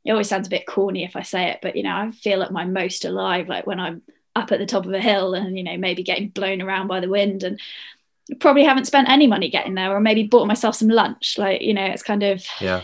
it 0.05 0.12
always 0.12 0.29
sounds 0.29 0.48
a 0.48 0.51
bit 0.51 0.65
corny 0.65 1.03
if 1.03 1.17
I 1.17 1.22
say 1.22 1.50
it 1.50 1.60
but 1.62 1.75
you 1.75 1.84
know 1.84 1.93
I 1.93 2.12
feel 2.12 2.41
at 2.41 2.51
my 2.51 2.63
most 2.63 3.03
alive 3.03 3.50
like 3.50 3.67
when 3.67 3.79
I'm 3.79 4.01
up 4.38 4.51
at 4.51 4.60
the 4.60 4.65
top 4.65 4.86
of 4.86 4.93
a 4.93 5.01
hill 5.01 5.34
and 5.34 5.57
you 5.57 5.63
know 5.63 5.75
maybe 5.75 6.03
getting 6.03 6.29
blown 6.29 6.62
around 6.62 6.88
by 6.88 7.01
the 7.01 7.10
wind 7.10 7.43
and 7.43 7.60
probably 8.39 8.63
haven't 8.63 8.86
spent 8.86 9.10
any 9.10 9.27
money 9.27 9.50
getting 9.50 9.74
there 9.74 9.96
or 9.96 10.00
maybe 10.00 10.24
bought 10.24 10.48
myself 10.48 10.75
some 10.75 10.89
lunch. 10.89 11.38
Like 11.38 11.62
you 11.62 11.74
know 11.74 11.86
it's 11.86 12.03
kind 12.03 12.24
of 12.24 12.46
yeah. 12.60 12.81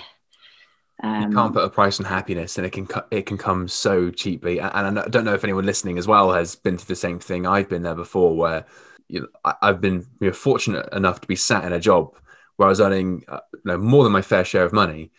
Um, 1.02 1.32
you 1.32 1.36
can't 1.36 1.54
put 1.54 1.66
a 1.66 1.70
price 1.70 2.00
on 2.00 2.06
happiness 2.06 2.58
and 2.58 2.66
it 2.66 2.72
can 2.72 2.88
it 3.12 3.26
can 3.26 3.38
come 3.38 3.68
so 3.68 4.10
cheaply. 4.10 4.60
And 4.60 5.00
I 5.00 5.08
don't 5.10 5.26
know 5.26 5.34
if 5.34 5.44
anyone 5.44 5.66
listening 5.66 5.98
as 5.98 6.08
well 6.08 6.32
has 6.32 6.56
been 6.56 6.78
through 6.78 6.94
the 6.94 7.00
same 7.00 7.20
thing 7.20 7.46
I've 7.46 7.68
been 7.68 7.84
there 7.84 7.96
before 7.96 8.36
where 8.36 8.66
you 9.08 9.22
know, 9.22 9.28
I, 9.44 9.56
have 9.62 9.82
been 9.82 10.06
you 10.20 10.28
know, 10.28 10.34
fortunate 10.34 10.88
enough 10.94 11.22
to 11.22 11.28
be 11.28 11.36
sat 11.36 11.66
in 11.66 11.74
a 11.74 11.80
job 11.80 12.16
where 12.56 12.68
I 12.68 12.70
was 12.70 12.82
earning 12.82 13.24
uh, 13.28 13.40
you 13.54 13.62
know, 13.66 13.78
more 13.78 14.04
than 14.04 14.14
my 14.14 14.22
fair 14.22 14.46
share 14.46 14.66
of 14.66 14.74
money, 14.74 15.12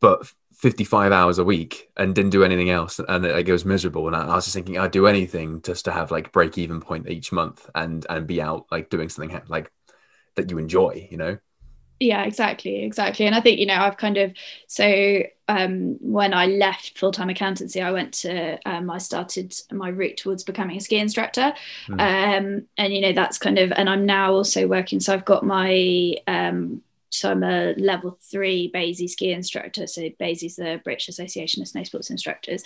but 0.00 0.32
55 0.54 1.12
hours 1.12 1.38
a 1.38 1.44
week 1.44 1.90
and 1.96 2.14
didn't 2.14 2.30
do 2.30 2.42
anything 2.44 2.70
else. 2.70 2.98
And 2.98 3.24
it, 3.24 3.34
like, 3.34 3.48
it 3.48 3.52
was 3.52 3.64
miserable. 3.64 4.06
And 4.06 4.16
I, 4.16 4.26
I, 4.26 4.34
was 4.34 4.44
just 4.44 4.54
thinking 4.54 4.78
i'd 4.78 4.90
do 4.90 5.06
anything 5.06 5.62
just 5.62 5.84
to 5.84 5.92
have 5.92 6.10
like 6.10 6.32
break 6.32 6.58
even 6.58 6.80
point 6.80 7.08
each 7.08 7.32
month 7.32 7.68
and 7.74 8.04
and 8.08 8.26
be 8.26 8.42
out 8.42 8.66
like 8.70 8.90
doing 8.90 9.08
something 9.08 9.40
like 9.48 9.70
that 10.36 10.50
you 10.50 10.58
enjoy 10.58 11.08
you 11.10 11.16
know 11.16 11.38
yeah 12.00 12.24
exactly 12.24 12.84
exactly 12.84 13.26
and 13.26 13.34
i 13.34 13.40
think 13.40 13.58
you 13.58 13.66
know 13.66 13.74
i've 13.74 13.96
kind 13.96 14.16
of 14.16 14.32
so 14.66 15.22
um, 15.50 15.96
when 16.00 16.34
i 16.34 16.46
left 16.46 16.98
full-time 16.98 17.30
accountancy 17.30 17.80
i 17.80 17.90
went 17.90 18.12
to 18.12 18.58
um, 18.68 18.90
i 18.90 18.98
started 18.98 19.54
my 19.72 19.88
route 19.88 20.16
towards 20.16 20.44
becoming 20.44 20.76
a 20.76 20.80
ski 20.80 20.98
instructor 20.98 21.52
mm. 21.88 22.00
um, 22.00 22.66
and 22.76 22.94
you 22.94 23.00
know 23.00 23.12
that's 23.12 23.38
kind 23.38 23.58
of 23.58 23.72
and 23.72 23.88
i'm 23.88 24.04
now 24.04 24.32
also 24.32 24.66
working 24.66 25.00
so 25.00 25.12
i've 25.14 25.24
got 25.24 25.44
my 25.44 26.14
um, 26.26 26.82
so 27.10 27.30
I'm 27.30 27.42
a 27.42 27.74
level 27.78 28.18
three 28.20 28.68
BASI 28.68 29.08
ski 29.08 29.32
instructor. 29.32 29.86
So 29.86 30.08
BASI 30.18 30.46
is 30.46 30.56
the 30.56 30.80
British 30.84 31.08
Association 31.08 31.62
of 31.62 31.68
Snow 31.68 31.82
Sports 31.82 32.10
Instructors. 32.10 32.62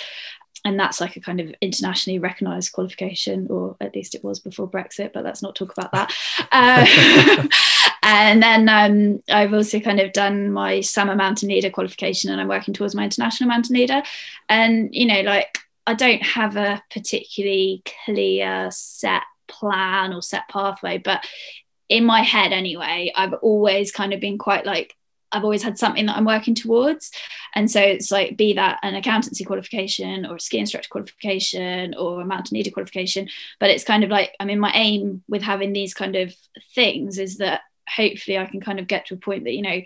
And 0.65 0.79
that's 0.79 1.01
like 1.01 1.17
a 1.17 1.21
kind 1.21 1.41
of 1.41 1.53
internationally 1.61 2.19
recognized 2.19 2.73
qualification, 2.73 3.49
or 3.51 3.77
at 3.81 3.95
least 3.95 4.15
it 4.15 4.23
was 4.23 4.39
before 4.39 4.71
Brexit, 4.71 5.13
but 5.13 5.25
let's 5.25 5.43
not 5.43 5.55
talk 5.55 5.73
about 5.73 5.93
that. 5.93 6.13
Uh, 6.53 6.85
and 8.03 8.43
then 8.43 8.69
um, 8.69 9.23
I've 9.29 9.55
also 9.55 9.79
kind 9.79 10.01
of 10.01 10.13
done 10.13 10.51
my 10.51 10.81
summer 10.81 11.15
mountain 11.15 11.49
leader 11.49 11.71
qualification 11.71 12.31
and 12.31 12.41
I'm 12.41 12.49
working 12.49 12.75
towards 12.75 12.95
my 12.95 13.05
international 13.05 13.49
mountain 13.49 13.77
leader. 13.77 14.03
And, 14.49 14.93
you 14.93 15.07
know, 15.07 15.21
like 15.21 15.59
I 15.87 15.95
don't 15.95 16.23
have 16.23 16.57
a 16.57 16.83
particularly 16.91 17.83
clear 18.05 18.69
set 18.73 19.23
plan 19.47 20.13
or 20.13 20.21
set 20.21 20.49
pathway, 20.49 20.99
but 20.99 21.25
in 21.89 22.05
my 22.05 22.23
head 22.23 22.53
anyway, 22.53 23.13
I've 23.15 23.35
always 23.35 23.93
kind 23.93 24.13
of 24.13 24.21
been 24.21 24.39
quite 24.39 24.67
like, 24.67 24.97
I've 25.31 25.45
always 25.45 25.63
had 25.63 25.79
something 25.79 26.07
that 26.07 26.17
I'm 26.17 26.25
working 26.25 26.55
towards. 26.55 27.11
And 27.55 27.71
so 27.71 27.81
it's 27.81 28.11
like, 28.11 28.37
be 28.37 28.55
that 28.55 28.81
an 28.83 28.95
accountancy 28.97 29.45
qualification 29.45 30.27
or 30.27 30.37
a 30.37 30.41
ski 30.41 30.59
instructor 30.59 30.89
qualification 30.91 31.95
or 31.95 32.21
a 32.21 32.27
mountain 32.27 32.57
leader 32.57 32.71
qualification. 32.71 33.29
But 33.61 33.71
it's 33.71 33.85
kind 33.85 34.05
of 34.05 34.11
like, 34.11 34.35
I 34.41 34.45
mean, 34.45 34.59
my 34.59 34.73
aim 34.75 35.23
with 35.29 35.43
having 35.43 35.73
these 35.73 35.95
kind 35.95 36.17
of 36.17 36.35
things 36.75 37.19
is 37.19 37.39
that 37.39 37.63
hopefully 37.89 38.39
I 38.39 38.47
can 38.47 38.61
kind 38.61 38.79
of 38.79 38.87
get 38.87 39.07
to 39.07 39.15
a 39.15 39.19
point 39.19 39.45
that, 39.45 39.55
you 39.55 39.63
know, 39.63 39.81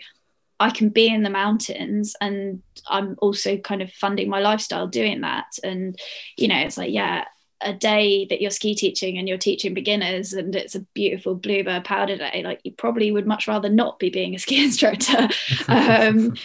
I 0.59 0.71
can 0.71 0.89
be 0.89 1.07
in 1.07 1.23
the 1.23 1.29
mountains 1.29 2.15
and 2.19 2.63
I'm 2.87 3.15
also 3.19 3.57
kind 3.57 3.81
of 3.81 3.91
funding 3.93 4.29
my 4.29 4.39
lifestyle 4.39 4.87
doing 4.87 5.21
that. 5.21 5.59
And, 5.63 5.97
you 6.35 6.47
know, 6.47 6.57
it's 6.57 6.77
like, 6.77 6.91
yeah, 6.91 7.25
a 7.61 7.73
day 7.73 8.25
that 8.25 8.41
you're 8.41 8.51
ski 8.51 8.75
teaching 8.75 9.17
and 9.17 9.27
you're 9.27 9.37
teaching 9.37 9.73
beginners 9.73 10.33
and 10.33 10.55
it's 10.55 10.75
a 10.75 10.81
beautiful 10.93 11.33
bluebird 11.35 11.83
powder 11.83 12.15
day 12.15 12.43
like 12.43 12.59
you 12.63 12.71
probably 12.71 13.11
would 13.11 13.25
much 13.25 13.47
rather 13.47 13.69
not 13.69 13.97
be 13.97 14.09
being 14.09 14.35
a 14.35 14.39
ski 14.39 14.63
instructor 14.63 15.27
um, 15.67 16.35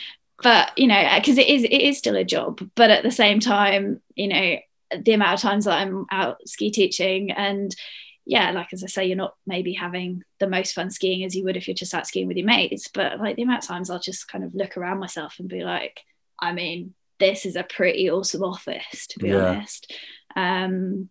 but 0.43 0.77
you 0.77 0.87
know 0.87 1.07
because 1.17 1.39
it 1.39 1.49
is 1.49 1.65
it 1.65 1.71
is 1.71 1.99
still 1.99 2.17
a 2.17 2.25
job 2.25 2.67
but 2.75 2.91
at 2.91 3.03
the 3.03 3.11
same 3.11 3.41
time 3.41 4.01
you 4.15 4.29
know 4.29 4.57
the 5.01 5.13
amount 5.13 5.35
of 5.35 5.41
times 5.41 5.67
that 5.67 5.79
i'm 5.79 6.07
out 6.11 6.37
ski 6.49 6.71
teaching 6.71 7.31
and 7.31 7.75
yeah 8.25 8.51
like 8.53 8.69
as 8.73 8.85
i 8.85 8.87
say 8.87 9.05
you're 9.05 9.17
not 9.17 9.35
maybe 9.47 9.73
having 9.73 10.23
the 10.39 10.49
most 10.49 10.75
fun 10.75 10.91
skiing 10.91 11.25
as 11.25 11.35
you 11.35 11.45
would 11.45 11.57
if 11.57 11.67
you're 11.67 11.75
just 11.75 11.95
out 11.95 12.07
skiing 12.07 12.29
with 12.29 12.37
your 12.37 12.47
mates 12.47 12.89
but 12.89 13.19
like 13.19 13.37
the 13.37 13.43
amount 13.43 13.63
of 13.63 13.69
times 13.69 13.91
i'll 13.91 13.99
just 13.99 14.29
kind 14.29 14.45
of 14.45 14.55
look 14.55 14.77
around 14.77 14.99
myself 14.99 15.37
and 15.39 15.49
be 15.49 15.65
like 15.65 16.01
i 16.41 16.53
mean 16.53 16.95
this 17.19 17.47
is 17.47 17.57
a 17.57 17.65
pretty 17.65 18.11
awesome 18.11 18.43
office 18.43 19.07
to 19.07 19.19
be 19.19 19.29
yeah. 19.29 19.47
honest 19.47 19.93
um, 20.35 21.09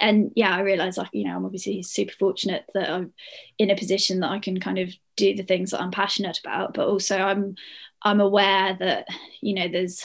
and 0.00 0.32
yeah, 0.34 0.54
I 0.54 0.60
realize 0.60 0.98
like, 0.98 1.08
you 1.12 1.24
know, 1.24 1.36
I'm 1.36 1.44
obviously 1.44 1.82
super 1.82 2.12
fortunate 2.12 2.64
that 2.74 2.90
I'm 2.90 3.12
in 3.58 3.70
a 3.70 3.76
position 3.76 4.20
that 4.20 4.30
I 4.30 4.38
can 4.38 4.60
kind 4.60 4.78
of 4.78 4.92
do 5.16 5.34
the 5.34 5.42
things 5.42 5.70
that 5.70 5.80
I'm 5.80 5.90
passionate 5.90 6.38
about, 6.38 6.74
but 6.74 6.86
also 6.86 7.16
I'm 7.16 7.56
I'm 8.02 8.20
aware 8.20 8.76
that, 8.78 9.08
you 9.40 9.54
know, 9.54 9.68
there's 9.68 10.04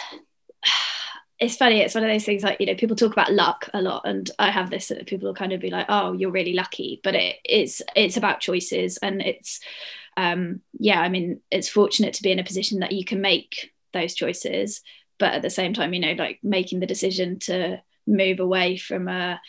it's 1.42 1.58
funny, 1.58 1.82
it's 1.82 1.96
one 1.96 2.04
of 2.04 2.10
those 2.12 2.24
things 2.24 2.44
like, 2.44 2.60
you 2.60 2.68
know, 2.68 2.76
people 2.76 2.96
talk 2.96 3.14
about 3.14 3.34
luck 3.34 3.68
a 3.74 3.82
lot. 3.82 4.04
And 4.06 4.30
I 4.38 4.52
have 4.52 4.70
this 4.70 4.90
that 4.90 5.08
people 5.08 5.28
will 5.28 5.34
kind 5.34 5.52
of 5.52 5.60
be 5.60 5.72
like, 5.72 5.88
oh, 5.90 6.14
you're 6.14 6.30
really 6.30 6.54
lucky. 6.54 7.02
But 7.04 7.16
it, 7.16 7.38
it's 7.44 7.82
it's 7.96 8.16
about 8.16 8.42
choices 8.42 8.98
and 8.98 9.24
it's 9.24 9.60
um 10.16 10.62
yeah, 10.80 11.02
I 11.02 11.10
mean, 11.10 11.42
it's 11.50 11.68
fortunate 11.68 12.14
to 12.14 12.24
be 12.24 12.32
in 12.32 12.38
a 12.38 12.44
position 12.44 12.82
that 12.82 12.92
you 12.92 13.04
can 13.04 13.22
make 13.22 13.74
those 13.92 14.14
choices, 14.14 14.82
but 15.18 15.34
at 15.34 15.42
the 15.42 15.50
same 15.50 15.74
time, 15.74 15.96
you 15.96 16.00
know, 16.00 16.14
like 16.14 16.40
making 16.44 16.80
the 16.80 16.86
decision 16.86 17.40
to 17.40 17.82
move 18.06 18.40
away 18.40 18.78
from 18.78 19.08
a 19.08 19.42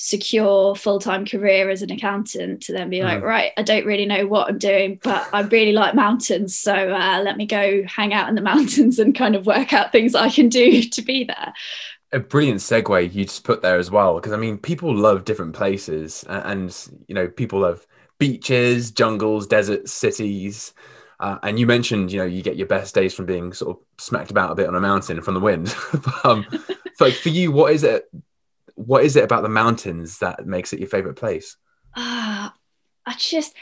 secure 0.00 0.76
full-time 0.76 1.26
career 1.26 1.68
as 1.68 1.82
an 1.82 1.90
accountant 1.90 2.62
to 2.62 2.72
then 2.72 2.88
be 2.88 3.02
like 3.02 3.20
mm. 3.20 3.24
right 3.24 3.50
i 3.56 3.62
don't 3.62 3.84
really 3.84 4.06
know 4.06 4.28
what 4.28 4.48
i'm 4.48 4.56
doing 4.56 4.96
but 5.02 5.28
i 5.32 5.40
really 5.40 5.72
like 5.72 5.92
mountains 5.92 6.56
so 6.56 6.72
uh, 6.72 7.20
let 7.24 7.36
me 7.36 7.44
go 7.44 7.82
hang 7.84 8.14
out 8.14 8.28
in 8.28 8.36
the 8.36 8.40
mountains 8.52 9.00
and 9.00 9.16
kind 9.16 9.34
of 9.34 9.44
work 9.44 9.72
out 9.72 9.90
things 9.90 10.14
i 10.14 10.30
can 10.30 10.48
do 10.48 10.82
to 10.90 11.02
be 11.02 11.24
there 11.24 11.52
a 12.12 12.20
brilliant 12.20 12.60
segue 12.60 13.12
you 13.12 13.24
just 13.24 13.42
put 13.42 13.60
there 13.60 13.76
as 13.76 13.90
well 13.90 14.14
because 14.14 14.32
i 14.32 14.36
mean 14.36 14.56
people 14.56 14.94
love 14.94 15.24
different 15.24 15.52
places 15.52 16.24
and 16.28 16.88
you 17.08 17.14
know 17.14 17.26
people 17.26 17.58
love 17.58 17.84
beaches 18.20 18.92
jungles 18.92 19.48
deserts 19.48 19.92
cities 19.92 20.72
uh, 21.20 21.36
and 21.42 21.58
you 21.58 21.66
mentioned, 21.66 22.12
you 22.12 22.20
know, 22.20 22.24
you 22.24 22.42
get 22.42 22.56
your 22.56 22.68
best 22.68 22.94
days 22.94 23.12
from 23.12 23.26
being 23.26 23.52
sort 23.52 23.76
of 23.76 23.82
smacked 23.98 24.30
about 24.30 24.52
a 24.52 24.54
bit 24.54 24.68
on 24.68 24.76
a 24.76 24.80
mountain 24.80 25.20
from 25.20 25.34
the 25.34 25.40
wind. 25.40 25.74
um, 26.24 26.46
so 26.94 27.10
for 27.10 27.30
you, 27.30 27.50
what 27.50 27.72
is 27.72 27.82
it? 27.82 28.08
What 28.78 29.04
is 29.04 29.16
it 29.16 29.24
about 29.24 29.42
the 29.42 29.48
mountains 29.48 30.18
that 30.18 30.46
makes 30.46 30.72
it 30.72 30.78
your 30.78 30.88
favorite 30.88 31.16
place? 31.16 31.56
Ah, 31.96 32.48
uh, 32.48 32.56
I 33.06 33.14
just 33.18 33.54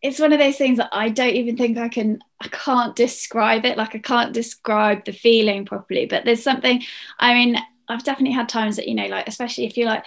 it's 0.00 0.20
one 0.20 0.32
of 0.32 0.38
those 0.38 0.56
things 0.56 0.78
that 0.78 0.90
I 0.92 1.08
don't 1.08 1.34
even 1.34 1.56
think 1.56 1.76
I 1.76 1.88
can 1.88 2.20
I 2.40 2.46
can't 2.48 2.94
describe 2.94 3.64
it 3.64 3.76
like 3.76 3.96
I 3.96 3.98
can't 3.98 4.32
describe 4.32 5.04
the 5.04 5.12
feeling 5.12 5.64
properly 5.64 6.06
but 6.06 6.24
there's 6.24 6.42
something 6.42 6.82
I 7.18 7.34
mean 7.34 7.56
I've 7.88 8.04
definitely 8.04 8.34
had 8.34 8.48
times 8.48 8.76
that 8.76 8.86
you 8.86 8.94
know 8.94 9.06
like 9.06 9.26
especially 9.26 9.66
if 9.66 9.76
you're 9.76 9.88
like 9.88 10.04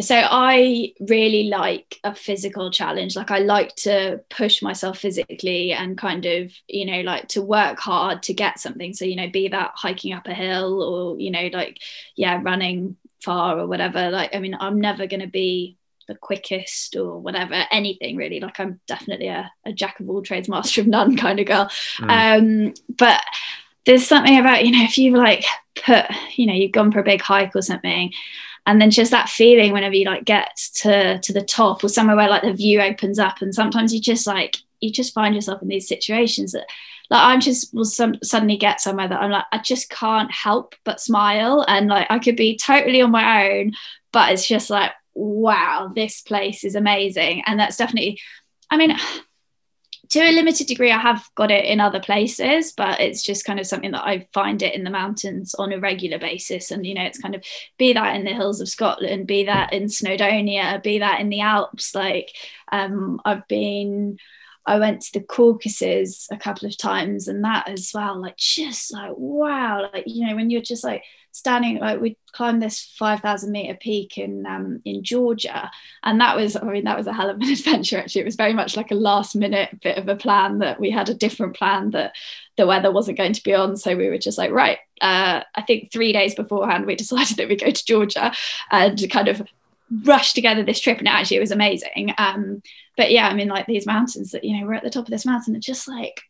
so 0.00 0.14
I 0.14 0.92
really 1.00 1.44
like 1.44 2.00
a 2.04 2.14
physical 2.14 2.70
challenge. 2.70 3.16
Like 3.16 3.30
I 3.30 3.38
like 3.38 3.74
to 3.76 4.20
push 4.28 4.60
myself 4.60 4.98
physically 4.98 5.72
and 5.72 5.96
kind 5.96 6.26
of, 6.26 6.52
you 6.68 6.84
know, 6.84 7.00
like 7.00 7.28
to 7.28 7.40
work 7.40 7.78
hard 7.78 8.22
to 8.24 8.34
get 8.34 8.58
something. 8.58 8.92
So, 8.92 9.04
you 9.04 9.16
know, 9.16 9.30
be 9.30 9.48
that 9.48 9.72
hiking 9.74 10.12
up 10.12 10.26
a 10.26 10.34
hill 10.34 10.82
or, 10.82 11.18
you 11.18 11.30
know, 11.30 11.48
like, 11.52 11.78
yeah, 12.14 12.40
running 12.42 12.96
far 13.22 13.58
or 13.58 13.66
whatever. 13.66 14.10
Like, 14.10 14.34
I 14.34 14.40
mean, 14.40 14.56
I'm 14.58 14.80
never 14.80 15.06
going 15.06 15.20
to 15.20 15.26
be 15.26 15.76
the 16.08 16.14
quickest 16.14 16.96
or 16.96 17.18
whatever, 17.18 17.64
anything 17.70 18.16
really. 18.16 18.40
Like 18.40 18.60
I'm 18.60 18.80
definitely 18.86 19.28
a, 19.28 19.50
a 19.64 19.72
jack 19.72 19.98
of 20.00 20.08
all 20.08 20.22
trades, 20.22 20.48
master 20.48 20.80
of 20.80 20.86
none 20.86 21.16
kind 21.18 21.40
of 21.40 21.46
girl. 21.46 21.68
Mm. 21.98 22.68
Um, 22.68 22.74
but 22.88 23.22
there's 23.84 24.06
something 24.06 24.38
about, 24.38 24.64
you 24.64 24.72
know, 24.72 24.84
if 24.84 24.98
you 24.98 25.16
like 25.16 25.44
put, 25.74 26.04
you 26.36 26.46
know, 26.46 26.52
you've 26.52 26.72
gone 26.72 26.92
for 26.92 27.00
a 27.00 27.04
big 27.04 27.20
hike 27.20 27.54
or 27.56 27.62
something 27.62 28.12
and 28.66 28.80
then 28.80 28.90
just 28.90 29.12
that 29.12 29.28
feeling 29.28 29.72
whenever 29.72 29.94
you 29.94 30.04
like 30.04 30.24
get 30.24 30.56
to 30.74 31.18
to 31.20 31.32
the 31.32 31.42
top 31.42 31.82
or 31.82 31.88
somewhere 31.88 32.16
where 32.16 32.28
like 32.28 32.42
the 32.42 32.52
view 32.52 32.80
opens 32.80 33.18
up 33.18 33.40
and 33.40 33.54
sometimes 33.54 33.94
you 33.94 34.00
just 34.00 34.26
like 34.26 34.58
you 34.80 34.90
just 34.92 35.14
find 35.14 35.34
yourself 35.34 35.62
in 35.62 35.68
these 35.68 35.88
situations 35.88 36.52
that 36.52 36.66
like 37.10 37.22
I'm 37.22 37.40
just 37.40 37.72
will 37.74 37.84
some, 37.84 38.16
suddenly 38.22 38.56
get 38.56 38.80
somewhere 38.80 39.08
that 39.08 39.20
I'm 39.20 39.30
like 39.30 39.46
I 39.52 39.58
just 39.58 39.90
can't 39.90 40.30
help 40.30 40.74
but 40.84 41.00
smile. 41.00 41.64
And 41.66 41.88
like 41.88 42.06
I 42.10 42.18
could 42.18 42.36
be 42.36 42.56
totally 42.56 43.00
on 43.02 43.10
my 43.10 43.50
own 43.50 43.72
but 44.12 44.32
it's 44.32 44.46
just 44.46 44.70
like 44.70 44.92
wow 45.14 45.92
this 45.94 46.22
place 46.22 46.64
is 46.64 46.74
amazing. 46.74 47.42
And 47.46 47.58
that's 47.58 47.76
definitely 47.76 48.20
I 48.70 48.76
mean 48.76 48.96
to 50.08 50.20
a 50.20 50.32
limited 50.32 50.66
degree 50.66 50.92
i 50.92 50.98
have 50.98 51.28
got 51.34 51.50
it 51.50 51.64
in 51.64 51.80
other 51.80 52.00
places 52.00 52.72
but 52.72 53.00
it's 53.00 53.22
just 53.22 53.44
kind 53.44 53.58
of 53.58 53.66
something 53.66 53.90
that 53.90 54.04
i 54.04 54.26
find 54.32 54.62
it 54.62 54.74
in 54.74 54.84
the 54.84 54.90
mountains 54.90 55.54
on 55.54 55.72
a 55.72 55.80
regular 55.80 56.18
basis. 56.18 56.70
And 56.70 56.86
you 56.86 56.94
know 56.94 57.02
it's 57.02 57.18
kind 57.18 57.34
of 57.34 57.44
be 57.78 57.92
that 57.92 58.14
in 58.16 58.24
the 58.24 58.32
hills 58.32 58.60
of 58.60 58.68
scotland 58.68 59.26
be 59.26 59.44
that 59.44 59.72
in 59.72 59.84
snowdonia 59.84 60.82
be 60.82 61.00
that 61.00 61.20
in 61.20 61.28
the 61.28 61.40
alps 61.40 61.94
like 61.94 62.30
um, 62.70 63.20
i've 63.24 63.46
been 63.48 64.18
I 64.66 64.78
went 64.78 65.02
to 65.02 65.12
the 65.12 65.24
Caucasus 65.24 66.26
a 66.30 66.36
couple 66.36 66.66
of 66.66 66.76
times 66.76 67.28
and 67.28 67.44
that 67.44 67.68
as 67.68 67.92
well, 67.94 68.20
like 68.20 68.36
just 68.36 68.92
like 68.92 69.12
wow, 69.16 69.88
like 69.92 70.04
you 70.06 70.26
know, 70.26 70.34
when 70.34 70.50
you're 70.50 70.60
just 70.60 70.84
like 70.84 71.04
standing 71.36 71.78
like 71.78 72.00
we 72.00 72.16
climbed 72.32 72.62
this 72.62 72.94
5000 72.98 73.52
meter 73.52 73.76
peak 73.78 74.16
in 74.16 74.46
um, 74.46 74.80
in 74.84 75.04
Georgia. 75.04 75.70
And 76.02 76.20
that 76.20 76.34
was 76.34 76.56
I 76.56 76.62
mean 76.62 76.84
that 76.84 76.96
was 76.96 77.06
a 77.06 77.12
hell 77.12 77.30
of 77.30 77.36
an 77.36 77.42
adventure 77.52 77.98
actually. 77.98 78.22
It 78.22 78.26
was 78.26 78.36
very 78.36 78.54
much 78.54 78.76
like 78.76 78.90
a 78.90 78.94
last 78.94 79.36
minute 79.36 79.80
bit 79.82 79.98
of 79.98 80.08
a 80.08 80.16
plan 80.16 80.58
that 80.60 80.80
we 80.80 80.90
had 80.90 81.08
a 81.08 81.14
different 81.14 81.54
plan 81.54 81.90
that 81.90 82.14
the 82.56 82.66
weather 82.66 82.90
wasn't 82.90 83.18
going 83.18 83.34
to 83.34 83.42
be 83.42 83.54
on. 83.54 83.76
So 83.76 83.94
we 83.96 84.08
were 84.08 84.18
just 84.18 84.38
like 84.38 84.50
right 84.50 84.78
uh, 85.00 85.42
I 85.54 85.62
think 85.62 85.92
3 85.92 86.12
days 86.12 86.34
beforehand 86.34 86.86
we 86.86 86.96
decided 87.04 87.36
that 87.36 87.48
we 87.48 87.56
go 87.56 87.70
to 87.70 87.84
Georgia 87.84 88.32
and 88.70 89.10
kind 89.10 89.28
of 89.28 89.42
rush 90.04 90.32
together 90.32 90.62
this 90.64 90.80
trip 90.80 90.98
and 90.98 91.06
actually 91.08 91.36
it 91.36 91.40
was 91.40 91.52
amazing 91.52 92.12
um, 92.18 92.60
but 92.96 93.10
yeah 93.10 93.28
I 93.28 93.34
mean 93.34 93.48
like 93.48 93.66
these 93.66 93.86
mountains 93.86 94.32
that 94.32 94.44
you 94.44 94.58
know 94.58 94.66
we're 94.66 94.74
at 94.74 94.82
the 94.82 94.90
top 94.90 95.04
of 95.04 95.10
this 95.10 95.26
mountain 95.26 95.54
and 95.54 95.62
just 95.62 95.86
like 95.86 96.20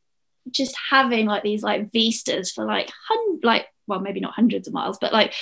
just 0.51 0.77
having 0.91 1.27
like 1.27 1.43
these 1.43 1.63
like 1.63 1.91
vistas 1.93 2.53
for 2.53 2.65
like 2.65 2.91
hun- 3.09 3.41
like 3.43 3.67
well 3.87 4.01
maybe 4.01 4.21
not 4.21 4.35
hundreds 4.35 4.69
of 4.69 4.75
miles 4.75 4.99
but 5.01 5.13
like 5.13 5.33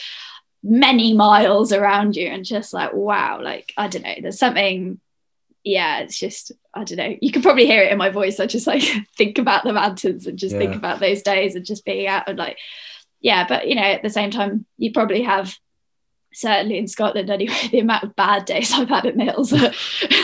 many 0.63 1.13
miles 1.15 1.73
around 1.73 2.17
you 2.17 2.27
and 2.29 2.45
just 2.45 2.73
like 2.73 2.93
wow 2.95 3.41
like 3.43 3.73
i 3.77 3.87
don't 3.89 4.03
know 4.03 4.15
there's 4.23 4.39
something 4.39 4.99
yeah 5.65 5.99
it's 6.01 6.19
just 6.19 6.53
I 6.77 6.83
don't 6.83 6.99
know. 6.99 7.17
You 7.23 7.31
can 7.31 7.41
probably 7.41 7.67
hear 7.67 7.83
it 7.85 7.93
in 7.93 7.99
my 7.99 8.11
voice. 8.11 8.41
I 8.41 8.47
just 8.47 8.67
like 8.67 8.83
think 9.17 9.39
about 9.39 9.63
the 9.63 9.73
mountains 9.73 10.27
and 10.27 10.37
just 10.37 10.53
Yeah. 10.55 10.59
think 10.59 10.75
about 10.75 10.99
those 10.99 11.23
days 11.23 11.55
and 11.55 11.65
just 11.65 11.85
being 11.85 12.09
out 12.09 12.29
and 12.29 12.37
like, 12.37 12.59
yeah. 13.21 13.47
But 13.47 13.69
you 13.69 13.77
know, 13.77 13.83
at 13.83 14.03
the 14.03 14.11
same 14.11 14.33
time, 14.33 14.67
you 14.77 14.91
probably 14.91 15.23
have 15.23 15.55
certainly 16.35 16.79
in 16.79 16.89
Scotland 16.89 17.31
anyway. 17.31 17.55
The 17.71 17.81
amount 17.81 18.05
of 18.05 18.17
bad 18.17 18.45
days 18.45 18.73
I've 18.73 18.89
had 18.89 19.07
at 19.07 19.17
the 19.17 19.25
hills 19.25 19.53
are 19.53 19.73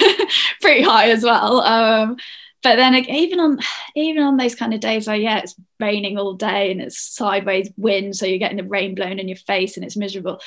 pretty 0.61 0.83
high 0.83 1.11
as 1.11 1.25
well. 1.25 1.61
Um, 1.61 2.17
but 2.62 2.76
then 2.76 2.95
even 2.95 3.40
on 3.40 3.59
even 3.97 4.23
on 4.23 4.37
those 4.37 4.55
kind 4.55 4.75
of 4.75 4.81
days 4.81 5.07
where 5.07 5.17
yeah, 5.17 5.38
it's 5.38 5.55
raining 5.79 6.19
all 6.19 6.35
day 6.35 6.71
and 6.71 6.81
it's 6.81 7.00
sideways 7.00 7.71
wind, 7.76 8.17
so 8.17 8.26
you're 8.26 8.38
getting 8.38 8.59
the 8.59 8.64
rain 8.64 8.95
blown 8.95 9.19
in 9.19 9.29
your 9.29 9.37
face 9.37 9.76
and 9.76 9.85
it's 9.85 9.97
miserable. 9.97 10.40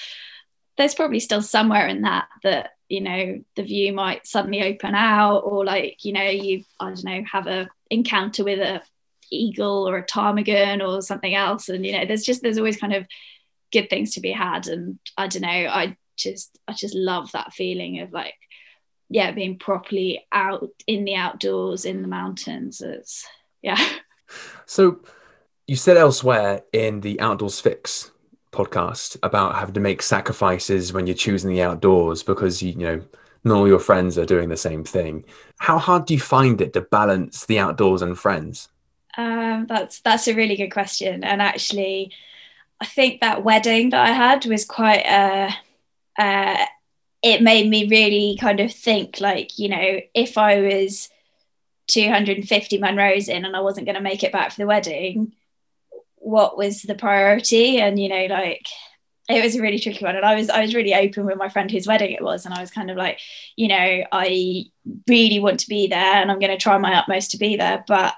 There's 0.78 0.96
probably 0.96 1.20
still 1.20 1.42
somewhere 1.42 1.88
in 1.88 2.02
that 2.02 2.28
that 2.44 2.72
you 2.94 3.02
know 3.02 3.44
the 3.56 3.64
view 3.64 3.92
might 3.92 4.28
suddenly 4.28 4.62
open 4.62 4.94
out 4.94 5.40
or 5.40 5.66
like 5.66 6.06
you 6.06 6.14
know 6.14 6.30
you 6.30 6.64
i 6.80 6.90
don't 6.90 7.04
know 7.04 7.24
have 7.32 7.48
a 7.48 7.68
encounter 7.90 8.44
with 8.44 8.60
a 8.60 8.84
eagle 9.32 9.90
or 9.90 9.98
a 9.98 10.06
ptarmigan 10.06 10.80
or 10.80 11.02
something 11.02 11.34
else 11.34 11.70
and 11.70 11.84
you 11.86 11.92
know 11.94 12.06
there's 12.06 12.24
just 12.24 12.44
there's 12.44 12.60
always 12.60 12.78
kind 12.78 12.94
of 12.94 13.08
good 13.74 13.90
things 13.90 14.14
to 14.14 14.22
be 14.22 14.32
had 14.32 14.68
and 14.68 14.98
i 15.18 15.28
don't 15.28 15.42
know 15.42 15.50
i 15.50 15.98
just 16.16 16.58
i 16.68 16.74
just 16.74 16.96
love 16.96 17.32
that 17.34 17.52
feeling 17.52 18.00
of 18.00 18.14
like 18.14 18.36
yeah 19.10 19.32
being 19.32 19.60
properly 19.60 20.26
out 20.32 20.70
in 20.88 21.04
the 21.04 21.16
outdoors 21.16 21.84
in 21.84 22.02
the 22.02 22.08
mountains 22.08 22.80
it's 22.82 23.28
yeah 23.62 23.84
So 24.66 25.02
you 25.68 25.76
said 25.76 25.98
elsewhere 25.98 26.64
in 26.74 27.02
the 27.02 27.20
Outdoors 27.20 27.60
Fix 27.60 28.12
podcast 28.52 29.18
about 29.24 29.56
having 29.56 29.74
to 29.74 29.80
make 29.80 30.02
sacrifices 30.02 30.94
when 30.94 31.08
you're 31.08 31.16
choosing 31.16 31.50
the 31.50 31.62
outdoors 31.64 32.22
because 32.22 32.62
you, 32.62 32.72
you 32.72 32.78
know 32.78 33.04
not 33.44 33.58
all 33.58 33.68
your 33.68 33.80
friends 33.80 34.18
are 34.18 34.26
doing 34.26 34.48
the 34.48 34.58
same 34.58 34.84
thing. 34.84 35.26
How 35.58 35.78
hard 35.78 36.06
do 36.06 36.14
you 36.14 36.20
find 36.20 36.62
it 36.62 36.72
to 36.74 36.82
balance 36.82 37.46
the 37.46 37.60
outdoors 37.60 38.02
and 38.02 38.18
friends? 38.18 38.70
Um, 39.18 39.66
that's 39.68 40.00
that's 40.02 40.28
a 40.28 40.34
really 40.34 40.56
good 40.56 40.72
question, 40.72 41.24
and 41.24 41.42
actually, 41.42 42.12
I 42.84 42.86
think 42.86 43.22
that 43.22 43.46
wedding 43.46 43.92
that 43.92 44.06
I 44.06 44.12
had 44.12 44.46
was 44.46 44.66
quite. 44.66 45.06
Uh, 45.06 45.52
uh, 46.20 46.66
it 47.22 47.42
made 47.42 47.70
me 47.70 47.88
really 47.88 48.38
kind 48.42 48.60
of 48.60 48.74
think, 48.74 49.22
like 49.22 49.58
you 49.58 49.70
know, 49.70 50.02
if 50.14 50.38
I 50.38 50.60
was 50.60 51.08
250 51.88 52.80
Munros 52.80 53.30
in 53.30 53.46
and 53.46 53.56
I 53.56 53.62
wasn't 53.62 53.86
going 53.86 53.96
to 53.96 54.02
make 54.02 54.22
it 54.22 54.34
back 54.34 54.52
for 54.52 54.58
the 54.58 54.68
wedding, 54.68 55.32
what 56.16 56.58
was 56.58 56.82
the 56.82 56.94
priority? 56.94 57.80
And 57.80 57.98
you 57.98 58.10
know, 58.10 58.26
like 58.26 58.68
it 59.30 59.42
was 59.42 59.56
a 59.56 59.62
really 59.62 59.80
tricky 59.80 60.04
one 60.04 60.18
and 60.18 60.26
i 60.26 60.36
was 60.36 60.50
i 60.50 60.62
was 60.62 60.76
really 60.76 60.94
open 60.94 61.26
with 61.26 61.38
my 61.38 61.48
friend 61.48 61.72
whose 61.72 61.88
wedding 61.88 62.12
it 62.12 62.22
was 62.22 62.44
and 62.44 62.54
i 62.54 62.60
was 62.60 62.70
kind 62.70 62.92
of 62.92 62.98
like 62.98 63.22
you 63.56 63.70
know 63.70 64.04
i 64.12 64.66
really 65.08 65.40
want 65.40 65.62
to 65.62 65.70
be 65.70 65.88
there 65.88 66.16
and 66.16 66.30
i'm 66.30 66.40
going 66.40 66.52
to 66.52 66.58
try 66.58 66.78
my 66.78 66.94
utmost 66.96 67.32
to 67.32 67.38
be 67.38 67.56
there 67.56 67.86
but 67.88 68.16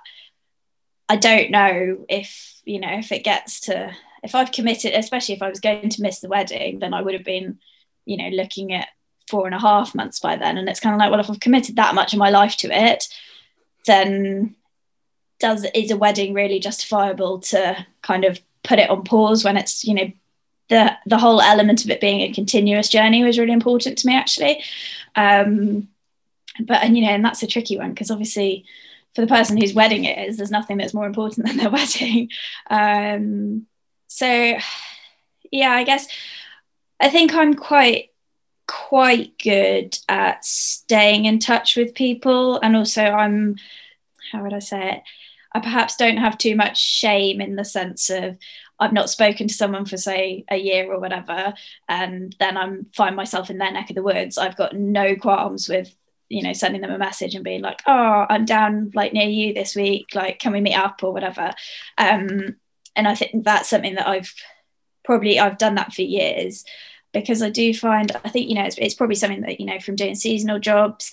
i 1.07 1.15
don't 1.15 1.51
know 1.51 2.03
if 2.09 2.59
you 2.65 2.79
know 2.79 2.91
if 2.91 3.11
it 3.11 3.23
gets 3.23 3.59
to 3.59 3.95
if 4.25 4.35
i've 4.35 4.51
committed 4.51 4.93
especially 4.93 5.35
if 5.35 5.41
i 5.41 5.49
was 5.49 5.59
going 5.61 5.89
to 5.89 6.01
miss 6.01 6.19
the 6.19 6.27
wedding 6.27 6.79
then 6.79 6.93
i 6.93 7.01
would 7.01 7.13
have 7.13 7.23
been 7.23 7.57
you 8.05 8.17
know 8.17 8.29
looking 8.35 8.73
at 8.73 8.89
four 9.27 9.45
and 9.45 9.55
a 9.55 9.59
half 9.59 9.95
months 9.95 10.19
by 10.19 10.35
then. 10.35 10.57
And 10.57 10.69
it's 10.69 10.79
kind 10.79 10.93
of 10.93 10.99
like 10.99 11.11
well 11.11 11.19
if 11.19 11.29
i've 11.29 11.39
committed 11.39 11.75
that 11.75 11.95
much 11.95 12.13
of 12.13 12.19
my 12.19 12.29
life 12.29 12.55
to 12.57 12.67
it 12.71 13.07
then 13.85 14.55
does 15.39 15.65
is 15.75 15.91
a 15.91 15.97
wedding 15.97 16.33
really 16.33 16.59
justifiable 16.59 17.39
to 17.39 17.85
kind 18.01 18.25
of 18.25 18.39
put 18.63 18.79
it 18.79 18.89
on 18.89 19.03
pause 19.03 19.43
when 19.43 19.57
it's 19.57 19.83
you 19.83 19.93
know 19.93 20.11
the 20.69 20.91
the 21.05 21.17
whole 21.17 21.41
element 21.41 21.83
of 21.83 21.91
it 21.91 22.01
being 22.01 22.21
a 22.21 22.33
continuous 22.33 22.89
journey 22.89 23.23
was 23.23 23.37
really 23.37 23.53
important 23.53 23.97
to 23.97 24.07
me 24.07 24.15
actually. 24.15 24.63
Um 25.15 25.89
but 26.59 26.83
and 26.83 26.97
you 26.97 27.05
know 27.05 27.11
and 27.11 27.23
that's 27.23 27.43
a 27.43 27.47
tricky 27.47 27.77
one 27.77 27.91
because 27.91 28.11
obviously 28.11 28.65
for 29.13 29.21
the 29.21 29.27
person 29.27 29.57
whose 29.57 29.73
wedding 29.73 30.05
it 30.05 30.29
is 30.29 30.37
there's 30.37 30.51
nothing 30.51 30.77
that's 30.77 30.93
more 30.93 31.05
important 31.05 31.47
than 31.47 31.57
their 31.57 31.69
wedding. 31.79 32.29
Um 32.69 33.67
so 34.15 34.57
yeah 35.51 35.71
i 35.71 35.83
guess 35.83 36.07
i 36.99 37.09
think 37.09 37.33
i'm 37.33 37.53
quite 37.53 38.11
quite 38.67 39.37
good 39.37 39.97
at 40.09 40.43
staying 40.43 41.25
in 41.25 41.37
touch 41.37 41.75
with 41.75 41.93
people 41.93 42.59
and 42.61 42.75
also 42.75 43.03
i'm 43.03 43.55
how 44.31 44.41
would 44.41 44.53
i 44.53 44.59
say 44.59 44.93
it 44.93 45.01
i 45.53 45.59
perhaps 45.59 45.97
don't 45.97 46.17
have 46.17 46.37
too 46.37 46.55
much 46.55 46.79
shame 46.79 47.41
in 47.41 47.55
the 47.55 47.65
sense 47.65 48.09
of 48.09 48.37
I've 48.77 48.91
not 48.93 49.09
spoken 49.09 49.47
to 49.47 49.53
someone 49.53 49.85
for 49.85 49.95
say 49.95 50.43
a 50.49 50.57
year 50.57 50.91
or 50.91 50.99
whatever, 50.99 51.53
and 51.87 52.35
then 52.39 52.57
I'm 52.57 52.87
find 52.93 53.15
myself 53.15 53.49
in 53.49 53.57
their 53.57 53.71
neck 53.71 53.89
of 53.89 53.95
the 53.95 54.03
woods. 54.03 54.37
I've 54.37 54.57
got 54.57 54.75
no 54.75 55.15
qualms 55.15 55.69
with 55.69 55.95
you 56.27 56.43
know 56.43 56.51
sending 56.51 56.81
them 56.81 56.91
a 56.91 56.97
message 56.97 57.35
and 57.35 57.43
being 57.45 57.61
like, 57.61 57.81
oh, 57.87 58.25
I'm 58.29 58.43
down 58.43 58.91
like 58.93 59.13
near 59.13 59.29
you 59.29 59.53
this 59.53 59.75
week. 59.77 60.07
Like, 60.13 60.39
can 60.39 60.51
we 60.51 60.59
meet 60.59 60.75
up 60.75 61.03
or 61.03 61.13
whatever? 61.13 61.53
Um, 61.97 62.57
and 62.95 63.07
I 63.07 63.15
think 63.15 63.43
that's 63.43 63.69
something 63.69 63.95
that 63.95 64.07
I've 64.07 64.33
probably 65.03 65.39
I've 65.39 65.57
done 65.57 65.75
that 65.75 65.93
for 65.93 66.01
years 66.01 66.63
because 67.13 67.41
I 67.41 67.49
do 67.49 67.73
find 67.73 68.11
I 68.23 68.29
think 68.29 68.49
you 68.49 68.55
know 68.55 68.65
it's, 68.65 68.77
it's 68.77 68.95
probably 68.95 69.15
something 69.15 69.41
that 69.41 69.59
you 69.59 69.65
know 69.65 69.79
from 69.79 69.95
doing 69.95 70.15
seasonal 70.15 70.59
jobs, 70.59 71.11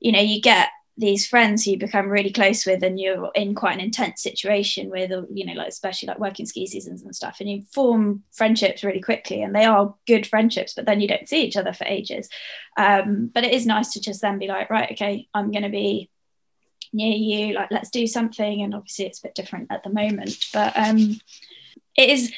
you 0.00 0.12
know, 0.12 0.20
you 0.20 0.40
get 0.40 0.68
these 1.00 1.26
friends 1.26 1.64
who 1.64 1.72
you 1.72 1.78
become 1.78 2.08
really 2.08 2.30
close 2.30 2.66
with 2.66 2.82
and 2.82 3.00
you're 3.00 3.30
in 3.34 3.54
quite 3.54 3.72
an 3.72 3.80
intense 3.80 4.22
situation 4.22 4.90
with 4.90 5.10
you 5.32 5.46
know 5.46 5.54
like 5.54 5.68
especially 5.68 6.06
like 6.06 6.18
working 6.18 6.44
ski 6.44 6.66
seasons 6.66 7.02
and 7.02 7.16
stuff 7.16 7.38
and 7.40 7.48
you 7.48 7.62
form 7.72 8.22
friendships 8.32 8.84
really 8.84 9.00
quickly 9.00 9.42
and 9.42 9.54
they 9.54 9.64
are 9.64 9.94
good 10.06 10.26
friendships 10.26 10.74
but 10.74 10.84
then 10.84 11.00
you 11.00 11.08
don't 11.08 11.28
see 11.28 11.42
each 11.42 11.56
other 11.56 11.72
for 11.72 11.84
ages. 11.86 12.28
Um, 12.76 13.30
but 13.32 13.44
it 13.44 13.52
is 13.52 13.66
nice 13.66 13.92
to 13.92 14.00
just 14.00 14.20
then 14.20 14.38
be 14.38 14.46
like 14.46 14.68
right 14.68 14.92
okay 14.92 15.26
i'm 15.34 15.50
going 15.50 15.64
to 15.64 15.70
be 15.70 16.10
near 16.92 17.14
you 17.14 17.54
like 17.54 17.70
let's 17.70 17.90
do 17.90 18.06
something 18.06 18.62
and 18.62 18.74
obviously 18.74 19.06
it's 19.06 19.20
a 19.20 19.22
bit 19.22 19.34
different 19.34 19.68
at 19.70 19.82
the 19.84 19.90
moment 19.90 20.46
but 20.52 20.72
um, 20.76 21.20
it 21.96 22.10
is 22.10 22.32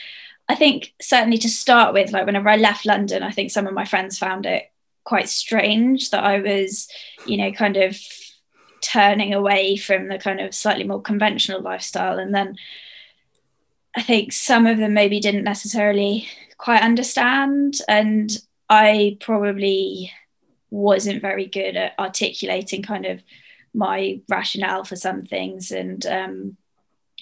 i 0.48 0.54
think 0.54 0.92
certainly 1.00 1.38
to 1.38 1.48
start 1.48 1.94
with 1.94 2.12
like 2.12 2.26
whenever 2.26 2.48
i 2.48 2.56
left 2.56 2.84
london 2.84 3.22
i 3.22 3.30
think 3.30 3.50
some 3.50 3.66
of 3.66 3.74
my 3.74 3.84
friends 3.84 4.18
found 4.18 4.44
it 4.44 4.70
quite 5.04 5.28
strange 5.28 6.10
that 6.10 6.22
i 6.22 6.38
was 6.40 6.88
you 7.26 7.36
know 7.36 7.50
kind 7.52 7.76
of 7.76 7.96
turning 8.82 9.32
away 9.32 9.76
from 9.76 10.08
the 10.08 10.18
kind 10.18 10.40
of 10.40 10.54
slightly 10.54 10.84
more 10.84 11.00
conventional 11.00 11.62
lifestyle. 11.62 12.18
And 12.18 12.34
then 12.34 12.56
I 13.96 14.02
think 14.02 14.32
some 14.32 14.66
of 14.66 14.76
them 14.76 14.92
maybe 14.92 15.20
didn't 15.20 15.44
necessarily 15.44 16.28
quite 16.58 16.82
understand. 16.82 17.78
And 17.88 18.30
I 18.68 19.16
probably 19.20 20.12
wasn't 20.70 21.22
very 21.22 21.46
good 21.46 21.76
at 21.76 21.98
articulating 21.98 22.82
kind 22.82 23.06
of 23.06 23.22
my 23.74 24.20
rationale 24.28 24.84
for 24.84 24.96
some 24.96 25.24
things 25.24 25.70
and, 25.70 26.04
um, 26.06 26.56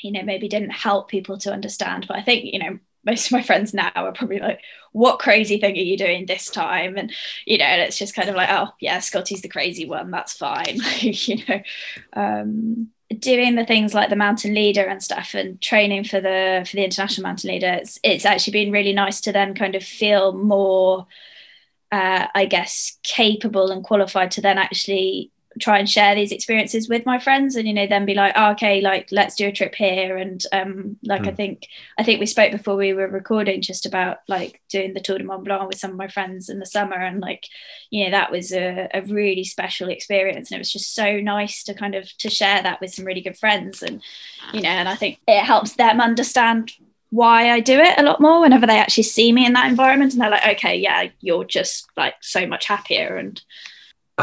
you 0.01 0.13
know, 0.13 0.23
maybe 0.23 0.49
didn't 0.49 0.71
help 0.71 1.09
people 1.09 1.39
to 1.39 1.53
understand. 1.53 2.07
But 2.09 2.17
I 2.17 2.23
think, 2.23 2.53
you 2.53 2.59
know, 2.59 2.79
most 3.05 3.27
of 3.27 3.33
my 3.33 3.43
friends 3.43 3.73
now 3.73 3.91
are 3.95 4.13
probably 4.13 4.41
like, 4.41 4.61
what 4.93 5.19
crazy 5.19 5.59
thing 5.59 5.75
are 5.75 5.81
you 5.81 5.97
doing 5.97 6.27
this 6.27 6.51
time? 6.51 6.97
And, 6.97 7.13
you 7.47 7.59
know, 7.59 7.65
and 7.65 7.83
it's 7.83 7.99
just 7.99 8.15
kind 8.15 8.29
of 8.29 8.35
like, 8.35 8.51
oh, 8.51 8.69
yeah, 8.81 8.99
Scotty's 8.99 9.43
the 9.43 9.49
crazy 9.49 9.87
one. 9.87 10.11
That's 10.11 10.35
fine. 10.35 10.81
you 11.01 11.43
know, 11.49 11.63
um, 12.13 12.91
doing 13.19 13.57
the 13.57 13.67
things 13.67 13.93
like 13.93 14.09
the 14.09 14.17
mountain 14.17 14.55
leader 14.55 14.85
and 14.85 15.03
stuff 15.03 15.35
and 15.35 15.61
training 15.61 16.05
for 16.05 16.21
the 16.21 16.65
for 16.69 16.77
the 16.77 16.85
international 16.85 17.27
mountain 17.27 17.51
leader 17.51 17.73
it's, 17.81 17.99
it's 18.05 18.25
actually 18.25 18.53
been 18.53 18.73
really 18.73 18.93
nice 18.93 19.21
to 19.21 19.33
then 19.33 19.53
kind 19.53 19.75
of 19.75 19.83
feel 19.83 20.33
more 20.33 21.07
uh, 21.91 22.29
i 22.37 22.47
guess 22.47 22.99
capable 23.03 23.73
and 23.73 23.83
qualified 23.83 24.31
to 24.31 24.41
then 24.41 24.59
actually 24.59 25.33
try 25.61 25.79
and 25.79 25.89
share 25.89 26.15
these 26.15 26.33
experiences 26.33 26.89
with 26.89 27.07
my 27.07 27.19
friends 27.19 27.55
and 27.55 27.69
you 27.69 27.75
know 27.75 27.87
then 27.87 28.05
be 28.05 28.15
like 28.15 28.33
oh, 28.37 28.51
okay 28.51 28.81
like 28.81 29.09
let's 29.13 29.37
do 29.37 29.49
a 29.49 29.53
trip 29.53 29.75
here 29.75 30.17
and 30.17 30.45
um 30.53 30.97
like 31.05 31.23
mm. 31.23 31.29
i 31.29 31.33
think 31.33 31.69
i 31.99 32.03
think 32.03 32.19
we 32.19 32.27
spoke 32.27 32.51
before 32.51 32.77
we 32.77 32.93
were 32.93 33.09
recording 33.09 33.61
just 33.61 33.87
about 33.87 34.19
like 34.29 34.61
doing 34.69 34.95
the 34.95 35.01
tour 35.01 35.19
du 35.19 35.25
mont 35.25 35.45
blanc 35.45 35.69
with 35.69 35.79
some 35.79 35.91
of 35.91 35.97
my 35.97 36.09
friends 36.09 36.49
in 36.49 36.59
the 36.59 36.67
summer 36.67 36.97
and 36.97 37.21
like 37.21 37.47
you 37.91 38.05
know 38.05 38.11
that 38.11 38.31
was 38.31 38.53
a, 38.53 38.89
a 38.95 39.03
really 39.03 39.45
special 39.45 39.89
experience 39.89 40.51
and 40.51 40.57
it 40.57 40.61
was 40.61 40.73
just 40.73 40.95
so 40.95 41.21
nice 41.21 41.63
to 41.63 41.75
kind 41.75 41.95
of 41.95 42.11
to 42.19 42.31
share 42.31 42.63
that 42.63 42.81
with 42.81 42.93
some 42.93 43.05
really 43.05 43.21
good 43.21 43.37
friends 43.37 43.83
and 43.83 44.03
you 44.53 44.63
know 44.63 44.69
and 44.69 44.89
i 44.89 44.95
think 44.95 45.19
it 45.29 45.45
helps 45.45 45.75
them 45.75 46.01
understand 46.01 46.73
why 47.13 47.51
I 47.51 47.59
do 47.59 47.79
it 47.81 47.99
a 47.99 48.05
lot 48.05 48.21
more 48.21 48.41
whenever 48.41 48.67
they 48.67 48.79
actually 48.79 49.03
see 49.03 49.33
me 49.33 49.45
in 49.45 49.53
that 49.55 49.69
environment 49.69 50.13
and 50.13 50.23
they're 50.23 50.31
like 50.31 50.57
okay 50.57 50.77
yeah 50.77 51.09
you're 51.21 51.45
just 51.45 51.89
like 51.97 52.15
so 52.21 52.47
much 52.47 52.67
happier 52.67 53.17
and 53.17 53.43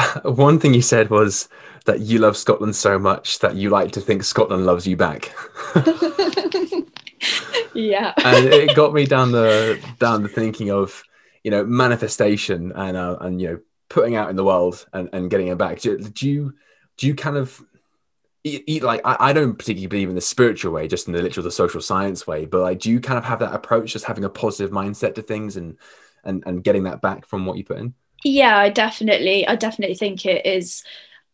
one 0.23 0.59
thing 0.59 0.73
you 0.73 0.81
said 0.81 1.09
was 1.09 1.49
that 1.85 2.01
you 2.01 2.19
love 2.19 2.37
Scotland 2.37 2.75
so 2.75 2.99
much 2.99 3.39
that 3.39 3.55
you 3.55 3.69
like 3.69 3.91
to 3.93 4.01
think 4.01 4.23
Scotland 4.23 4.65
loves 4.65 4.85
you 4.85 4.97
back. 4.97 5.33
yeah, 7.73 8.13
and 8.23 8.45
it 8.45 8.75
got 8.75 8.93
me 8.93 9.05
down 9.05 9.31
the 9.31 9.79
down 9.99 10.23
the 10.23 10.29
thinking 10.29 10.71
of 10.71 11.03
you 11.43 11.51
know 11.51 11.63
manifestation 11.63 12.71
and 12.75 12.97
uh, 12.97 13.17
and 13.21 13.41
you 13.41 13.47
know 13.47 13.59
putting 13.89 14.15
out 14.15 14.29
in 14.29 14.35
the 14.35 14.43
world 14.43 14.85
and, 14.93 15.09
and 15.13 15.29
getting 15.29 15.47
it 15.47 15.57
back. 15.57 15.79
Do, 15.79 15.97
do 15.97 16.29
you 16.29 16.53
do 16.97 17.07
you 17.07 17.15
kind 17.15 17.37
of 17.37 17.63
eat, 18.43 18.63
eat 18.67 18.83
like 18.83 19.01
I, 19.05 19.15
I 19.19 19.33
don't 19.33 19.57
particularly 19.57 19.87
believe 19.87 20.09
in 20.09 20.15
the 20.15 20.21
spiritual 20.21 20.73
way, 20.73 20.87
just 20.87 21.07
in 21.07 21.13
the 21.13 21.21
literal 21.21 21.43
the 21.43 21.51
social 21.51 21.81
science 21.81 22.27
way, 22.27 22.45
but 22.45 22.61
like 22.61 22.79
do 22.79 22.91
you 22.91 22.99
kind 22.99 23.17
of 23.17 23.23
have 23.25 23.39
that 23.39 23.53
approach, 23.53 23.93
just 23.93 24.05
having 24.05 24.25
a 24.25 24.29
positive 24.29 24.71
mindset 24.71 25.15
to 25.15 25.21
things 25.21 25.55
and 25.57 25.77
and 26.23 26.43
and 26.45 26.63
getting 26.63 26.83
that 26.83 27.01
back 27.01 27.25
from 27.25 27.45
what 27.45 27.57
you 27.57 27.63
put 27.63 27.77
in? 27.77 27.93
Yeah 28.23 28.57
i 28.57 28.69
definitely 28.69 29.47
i 29.47 29.55
definitely 29.55 29.95
think 29.95 30.25
it 30.25 30.45
is 30.45 30.83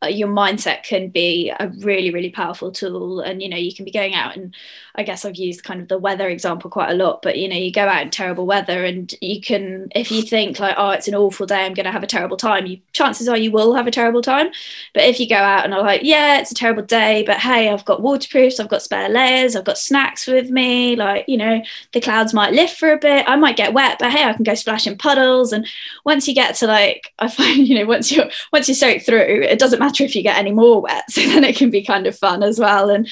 uh, 0.04 0.08
your 0.08 0.28
mindset 0.28 0.84
can 0.84 1.10
be 1.10 1.52
a 1.60 1.68
really 1.80 2.12
really 2.12 2.30
powerful 2.30 2.72
tool. 2.72 3.22
And 3.22 3.42
you 3.42 3.50
know 3.50 3.58
you 3.58 3.74
can 3.74 3.86
be 3.86 3.92
going 3.92 4.14
out 4.14 4.36
and 4.36 4.56
i 4.96 5.04
guess 5.04 5.26
i've 5.26 5.36
used 5.36 5.64
kind 5.64 5.82
of 5.82 5.88
the 5.88 5.98
weather 5.98 6.30
example 6.30 6.70
quite 6.70 6.92
a 6.92 6.96
lot 6.96 7.22
but 7.22 7.38
you 7.38 7.48
know 7.48 7.56
you 7.56 7.72
go 7.72 7.88
out 7.88 8.02
in 8.04 8.10
terrible 8.10 8.46
weather 8.46 8.84
and 8.84 9.14
you 9.22 9.42
can 9.42 9.88
if 9.96 10.12
you 10.12 10.22
think 10.22 10.60
like 10.60 10.76
oh 10.78 10.92
it's 10.92 11.08
an 11.08 11.16
awful 11.16 11.46
day 11.46 11.66
i'm 11.66 11.74
going 11.74 11.86
to 11.86 11.92
have 11.92 12.04
a 12.04 12.08
terrible 12.08 12.38
time 12.38 12.66
you 12.66 12.80
chances 12.92 13.28
are 13.28 13.38
you 13.38 13.52
will 13.52 13.74
have 13.74 13.88
a 13.88 13.92
terrible 13.92 14.22
time. 14.22 14.52
But 14.94 15.04
if 15.04 15.20
you 15.20 15.28
go 15.28 15.36
out 15.36 15.66
and 15.66 15.74
are 15.74 15.82
like 15.82 16.02
yeah 16.04 16.40
it's 16.40 16.52
a 16.52 16.56
terrible 16.56 16.84
day 16.84 17.24
but 17.26 17.40
hey 17.40 17.70
i've 17.70 17.86
got 17.86 18.02
waterproofs 18.02 18.60
i've 18.60 18.70
got 18.70 18.82
spare 18.82 19.10
layers 19.10 19.56
i've 19.56 19.66
got 19.66 19.78
snacks 19.78 20.28
with 20.28 20.50
me 20.50 20.96
like 20.96 21.26
you 21.28 21.38
know 21.38 21.62
the 21.92 22.02
clouds 22.02 22.34
might 22.34 22.54
lift 22.54 22.78
for 22.78 22.92
a 22.92 22.98
bit. 22.98 23.28
I 23.28 23.36
might 23.36 23.58
get 23.58 23.74
wet 23.74 23.98
but 24.00 24.12
hey 24.12 24.24
i 24.24 24.34
can 24.34 24.44
go 24.44 24.56
splash 24.56 24.88
in 24.88 24.98
puddles. 24.98 25.52
And 25.52 25.68
once 26.06 26.28
you 26.28 26.34
get 26.34 26.56
to 26.56 26.68
like 26.68 27.14
i 27.20 27.28
find 27.28 27.68
you 27.68 27.76
know 27.80 27.86
once 27.86 28.12
you're 28.12 28.30
once 28.52 28.68
you 28.68 28.76
soak 28.76 29.02
through 29.02 29.44
it 29.44 29.60
doesn't 29.60 29.80
matter 29.80 29.93
matter 29.94 30.04
if 30.04 30.16
you 30.16 30.24
get 30.24 30.38
any 30.38 30.52
more 30.52 30.82
wet 30.82 31.10
so 31.10 31.22
then 31.28 31.44
it 31.44 31.56
can 31.56 31.70
be 31.70 31.84
kind 31.84 32.08
of 32.08 32.18
fun 32.18 32.44
as 32.44 32.60
well. 32.60 32.90
And 32.90 33.08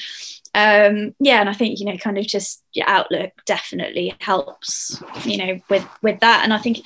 um 0.54 1.14
yeah 1.18 1.40
and 1.40 1.48
i 1.48 1.54
think 1.54 1.80
you 1.80 1.86
know 1.86 1.96
kind 1.96 2.18
of 2.18 2.26
just 2.26 2.62
your 2.74 2.86
outlook 2.86 3.32
definitely 3.46 4.14
helps 4.20 5.02
you 5.24 5.38
know 5.38 5.58
with 5.70 5.86
with 6.02 6.20
that. 6.20 6.42
And 6.44 6.52
i 6.52 6.58
think 6.58 6.78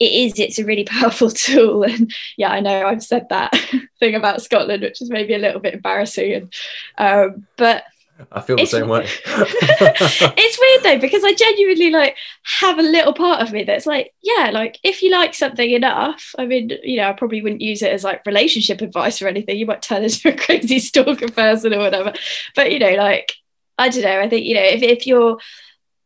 it 0.00 0.12
is 0.12 0.36
it's 0.40 0.58
a 0.58 0.64
really 0.64 0.84
powerful 0.96 1.30
tool. 1.30 1.84
And 1.84 2.12
yeah 2.36 2.50
i 2.50 2.58
know 2.58 2.86
i've 2.86 3.04
said 3.04 3.28
that 3.30 3.54
thing 4.00 4.16
about 4.16 4.42
scotland 4.42 4.82
which 4.82 5.00
is 5.00 5.10
maybe 5.10 5.34
a 5.34 5.38
little 5.38 5.60
bit 5.60 5.74
embarrassing. 5.74 6.32
And 6.32 6.54
um 6.98 7.46
but 7.56 7.84
I 8.30 8.40
feel 8.40 8.56
the 8.56 8.62
it's, 8.62 8.70
same 8.70 8.88
way. 8.88 9.06
it's 9.26 10.58
weird 10.58 10.82
though 10.82 11.00
because 11.00 11.24
I 11.24 11.34
genuinely 11.34 11.90
like 11.90 12.16
have 12.60 12.78
a 12.78 12.82
little 12.82 13.12
part 13.12 13.42
of 13.42 13.52
me 13.52 13.64
that's 13.64 13.86
like, 13.86 14.14
yeah, 14.22 14.50
like 14.52 14.78
if 14.84 15.02
you 15.02 15.10
like 15.10 15.34
something 15.34 15.68
enough, 15.68 16.34
I 16.38 16.46
mean, 16.46 16.70
you 16.82 16.98
know, 16.98 17.08
I 17.08 17.12
probably 17.12 17.42
wouldn't 17.42 17.60
use 17.60 17.82
it 17.82 17.92
as 17.92 18.04
like 18.04 18.24
relationship 18.24 18.80
advice 18.82 19.20
or 19.20 19.26
anything. 19.26 19.58
You 19.58 19.66
might 19.66 19.82
turn 19.82 20.04
into 20.04 20.28
a 20.28 20.36
crazy 20.36 20.78
stalker 20.78 21.28
person 21.28 21.74
or 21.74 21.78
whatever. 21.78 22.12
But 22.54 22.70
you 22.72 22.78
know, 22.78 22.94
like 22.94 23.32
I 23.78 23.88
don't 23.88 24.02
know. 24.02 24.20
I 24.20 24.28
think 24.28 24.46
you 24.46 24.54
know 24.54 24.62
if 24.62 24.82
if 24.82 25.06
you're 25.06 25.38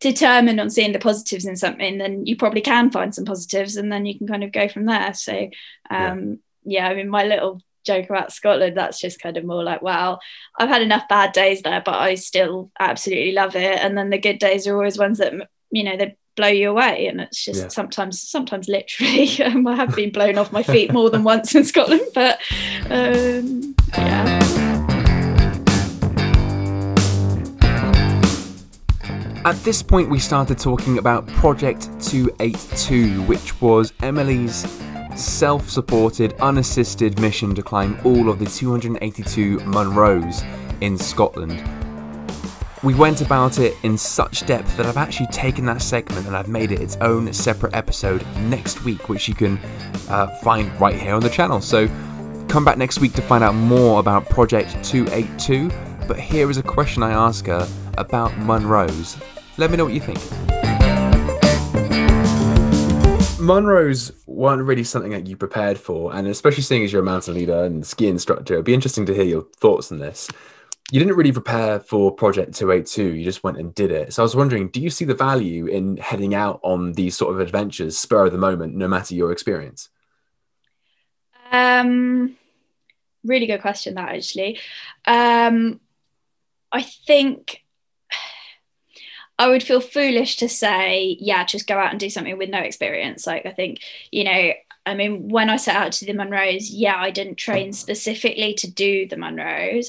determined 0.01 0.61
on 0.61 0.71
seeing 0.71 0.93
the 0.93 0.99
positives 0.99 1.45
in 1.45 1.57
something, 1.57 1.99
then 1.99 2.25
you 2.25 2.37
probably 2.37 2.61
can 2.61 2.91
find 2.91 3.15
some 3.15 3.25
positives, 3.25 3.77
and 3.77 3.93
then 3.93 4.07
you 4.07 4.17
can 4.17 4.27
kind 4.27 4.45
of 4.45 4.53
go 4.53 4.69
from 4.69 4.87
there. 4.87 5.13
So, 5.13 5.51
um, 5.91 6.39
yeah, 6.65 6.87
yeah 6.87 6.89
I 6.89 6.95
mean, 6.95 7.09
my 7.09 7.25
little 7.25 7.61
joke 7.85 8.09
about 8.11 8.33
Scotland, 8.33 8.77
that's 8.77 9.01
just 9.01 9.21
kind 9.21 9.37
of 9.37 9.45
more 9.45 9.63
like, 9.63 9.83
wow, 9.83 10.19
I've 10.59 10.69
had 10.69 10.83
enough 10.83 11.09
bad 11.09 11.33
days 11.33 11.63
there, 11.63 11.83
but 11.85 11.95
I 11.95 12.15
still 12.15 12.71
absolutely 12.79 13.33
love 13.33 13.57
it. 13.57 13.79
And 13.81 13.97
then 13.97 14.11
the 14.11 14.19
good 14.19 14.39
days 14.39 14.67
are 14.67 14.75
always 14.75 14.99
ones 14.99 15.19
that, 15.19 15.33
you 15.71 15.85
know, 15.85 15.97
they 15.97 16.17
blow 16.37 16.49
you 16.49 16.71
away. 16.71 17.07
And 17.07 17.21
it's 17.21 17.45
just 17.45 17.63
yeah. 17.63 17.69
sometimes, 17.69 18.21
sometimes 18.21 18.69
literally, 18.69 19.43
um, 19.45 19.67
I 19.67 19.77
have 19.77 19.95
been 19.95 20.11
blown 20.11 20.39
off 20.39 20.53
my 20.53 20.63
feet 20.63 20.93
more 20.93 21.11
than 21.11 21.25
once 21.25 21.55
in 21.55 21.65
Scotland, 21.65 22.03
but 22.15 22.41
um, 22.91 23.75
yeah. 23.97 24.89
At 29.45 29.57
this 29.65 29.83
point, 29.83 30.11
we 30.11 30.19
started 30.19 30.59
talking 30.59 30.99
about 30.99 31.27
Project 31.29 31.89
282, 32.03 33.23
which 33.23 33.59
was 33.63 33.95
Emily's 34.03 34.67
self 35.19 35.69
supported, 35.69 36.35
unassisted 36.41 37.21
mission 37.21 37.55
to 37.55 37.63
climb 37.63 37.99
all 38.05 38.29
of 38.29 38.39
the 38.39 38.47
282 38.47 39.59
Munros 39.59 40.45
in 40.81 40.97
Scotland. 40.97 41.63
We 42.85 42.95
went 42.95 43.21
about 43.23 43.59
it 43.59 43.75
in 43.83 43.99
such 43.99 44.47
depth 44.47 44.77
that 44.77 44.87
I've 44.87 44.97
actually 44.97 45.27
taken 45.27 45.65
that 45.67 45.83
segment 45.83 46.29
and 46.29 46.37
I've 46.37 46.49
made 46.49 46.71
it 46.71 46.81
its 46.81 46.97
own 47.01 47.33
separate 47.33 47.75
episode 47.75 48.25
next 48.43 48.85
week, 48.85 49.09
which 49.09 49.27
you 49.27 49.35
can 49.35 49.59
uh, 50.09 50.29
find 50.43 50.81
right 50.81 50.95
here 50.95 51.15
on 51.15 51.21
the 51.21 51.29
channel. 51.29 51.61
So 51.61 51.89
come 52.47 52.65
back 52.65 52.79
next 52.79 53.01
week 53.01 53.15
to 53.15 53.23
find 53.23 53.43
out 53.43 53.57
more 53.57 53.99
about 53.99 54.29
Project 54.29 54.85
282. 54.85 55.71
But 56.07 56.21
here 56.21 56.49
is 56.49 56.57
a 56.57 56.63
question 56.63 57.03
I 57.03 57.11
ask 57.11 57.47
her 57.47 57.69
about 57.99 58.31
Munros. 58.33 59.21
Let 59.57 59.73
me 59.73 59.77
know 59.77 59.85
what 59.85 59.95
you 59.95 60.01
think. 60.01 60.19
Munros 63.49 64.13
weren't 64.39 64.63
really 64.63 64.85
something 64.85 65.11
that 65.11 65.27
you 65.27 65.37
prepared 65.37 65.77
for, 65.77 66.15
and 66.15 66.29
especially 66.29 66.63
seeing 66.63 66.85
as 66.85 66.93
you're 66.93 67.03
a 67.03 67.05
mountain 67.05 67.35
leader 67.35 67.65
and 67.65 67.85
ski 67.85 68.07
instructor, 68.07 68.55
it'd 68.55 68.65
be 68.65 68.73
interesting 68.73 69.05
to 69.07 69.15
hear 69.15 69.25
your 69.25 69.43
thoughts 69.57 69.91
on 69.91 69.99
this. 69.99 70.29
You 70.93 71.01
didn't 71.01 71.17
really 71.17 71.33
prepare 71.33 71.81
for 71.81 72.13
Project 72.13 72.55
282, 72.55 73.17
you 73.17 73.25
just 73.25 73.43
went 73.43 73.59
and 73.59 73.75
did 73.75 73.91
it. 73.91 74.15
So 74.15 74.23
I 74.23 74.25
was 74.25 74.37
wondering, 74.37 74.69
do 74.69 74.81
you 74.81 74.91
see 74.91 75.05
the 75.05 75.15
value 75.15 75.67
in 75.67 75.97
heading 75.97 76.37
out 76.37 76.61
on 76.63 76.93
these 76.93 77.17
sort 77.17 77.35
of 77.35 77.41
adventures, 77.41 77.99
spur 77.99 78.27
of 78.27 78.33
the 78.33 78.39
moment, 78.39 78.77
no 78.77 78.87
matter 78.87 79.15
your 79.15 79.33
experience? 79.33 79.89
Um, 81.51 82.37
really 83.25 83.47
good 83.47 83.61
question, 83.61 83.95
that 83.95 84.15
actually. 84.15 84.61
Um, 85.05 85.81
I 86.71 86.83
think 86.83 87.65
I 89.39 89.49
would 89.49 89.63
feel 89.63 89.81
foolish 89.81 90.37
to 90.39 90.49
say, 90.49 91.17
yeah, 91.21 91.45
just 91.45 91.69
go 91.69 91.79
out 91.79 91.91
and 91.91 92.01
do 92.01 92.11
something 92.11 92.37
with 92.37 92.51
no 92.51 92.59
experience. 92.59 93.27
Like, 93.27 93.47
I 93.47 93.53
think, 93.53 93.81
you 94.11 94.25
know, 94.25 94.53
I 94.85 94.95
mean, 94.95 95.29
when 95.29 95.49
I 95.51 95.57
set 95.57 95.77
out 95.77 95.93
to 95.93 96.07
the 96.07 96.13
Munros, 96.13 96.69
yeah, 96.71 96.97
I 96.97 97.11
didn't 97.11 97.37
train 97.37 97.73
specifically 97.73 98.55
to 98.55 98.71
do 98.71 99.07
the 99.07 99.17
Munros, 99.17 99.89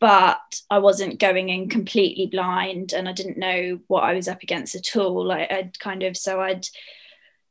but 0.00 0.60
I 0.70 0.78
wasn't 0.78 1.18
going 1.18 1.48
in 1.48 1.68
completely 1.68 2.26
blind 2.26 2.92
and 2.92 3.08
I 3.08 3.12
didn't 3.12 3.38
know 3.38 3.80
what 3.88 4.04
I 4.04 4.14
was 4.14 4.28
up 4.28 4.42
against 4.42 4.74
at 4.74 4.96
all. 4.96 5.24
Like, 5.24 5.50
I'd 5.50 5.78
kind 5.78 6.02
of, 6.02 6.16
so 6.16 6.40
I'd, 6.40 6.66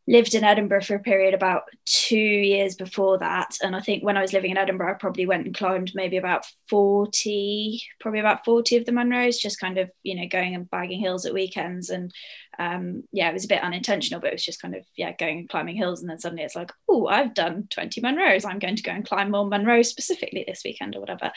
lived 0.06 0.36
in 0.36 0.44
Edinburgh 0.44 0.84
for 0.84 0.96
a 0.96 1.00
period 1.00 1.34
about 1.34 1.63
two 1.86 2.18
years 2.18 2.76
before 2.76 3.18
that. 3.20 3.58
And 3.63 3.74
I 3.74 3.80
think 3.80 4.04
when 4.04 4.18
I 4.18 4.22
was 4.22 4.34
living 4.34 4.52
in 4.52 4.58
Edinburgh, 4.58 4.92
I 4.92 4.96
probably 4.96 5.26
went 5.26 5.46
and 5.46 5.56
climbed 5.56 5.94
maybe 5.96 6.18
about 6.18 6.46
40, 6.70 7.82
probably 8.02 8.20
about 8.20 8.44
40 8.44 8.78
of 8.78 8.86
the 8.86 8.92
Munros, 8.92 9.39
just 9.39 9.62
kind 9.62 9.78
of, 9.78 9.89
you 10.04 10.16
know, 10.16 10.28
going 10.28 10.56
and 10.56 10.70
bagging 10.70 11.00
hills 11.00 11.26
at 11.26 11.34
weekends. 11.34 11.89
And 11.89 12.12
um, 12.60 13.04
yeah, 13.13 13.30
it 13.30 13.34
was 13.34 13.46
a 13.46 13.50
bit 13.50 13.63
unintentional, 13.63 14.20
but 14.20 14.28
it 14.28 14.34
was 14.34 14.46
just 14.46 14.62
kind 14.62 14.76
of, 14.76 14.86
yeah, 14.98 15.13
going 15.13 15.39
and 15.39 15.50
climbing 15.50 15.78
hills. 15.78 16.02
And 16.02 16.10
then 16.10 16.20
suddenly 16.20 16.44
it's 16.44 16.56
like, 16.56 16.74
oh, 16.89 17.08
I've 17.08 17.34
done 17.34 17.68
20 17.72 18.02
Munros. 18.02 18.46
I'm 18.46 18.60
going 18.60 18.76
to 18.76 18.84
go 18.84 18.92
and 18.92 19.08
climb 19.08 19.32
more 19.32 19.46
Munros 19.46 19.86
specifically 19.86 20.44
this 20.46 20.63
weekend 20.66 20.98
or 20.98 21.00
whatever. 21.00 21.32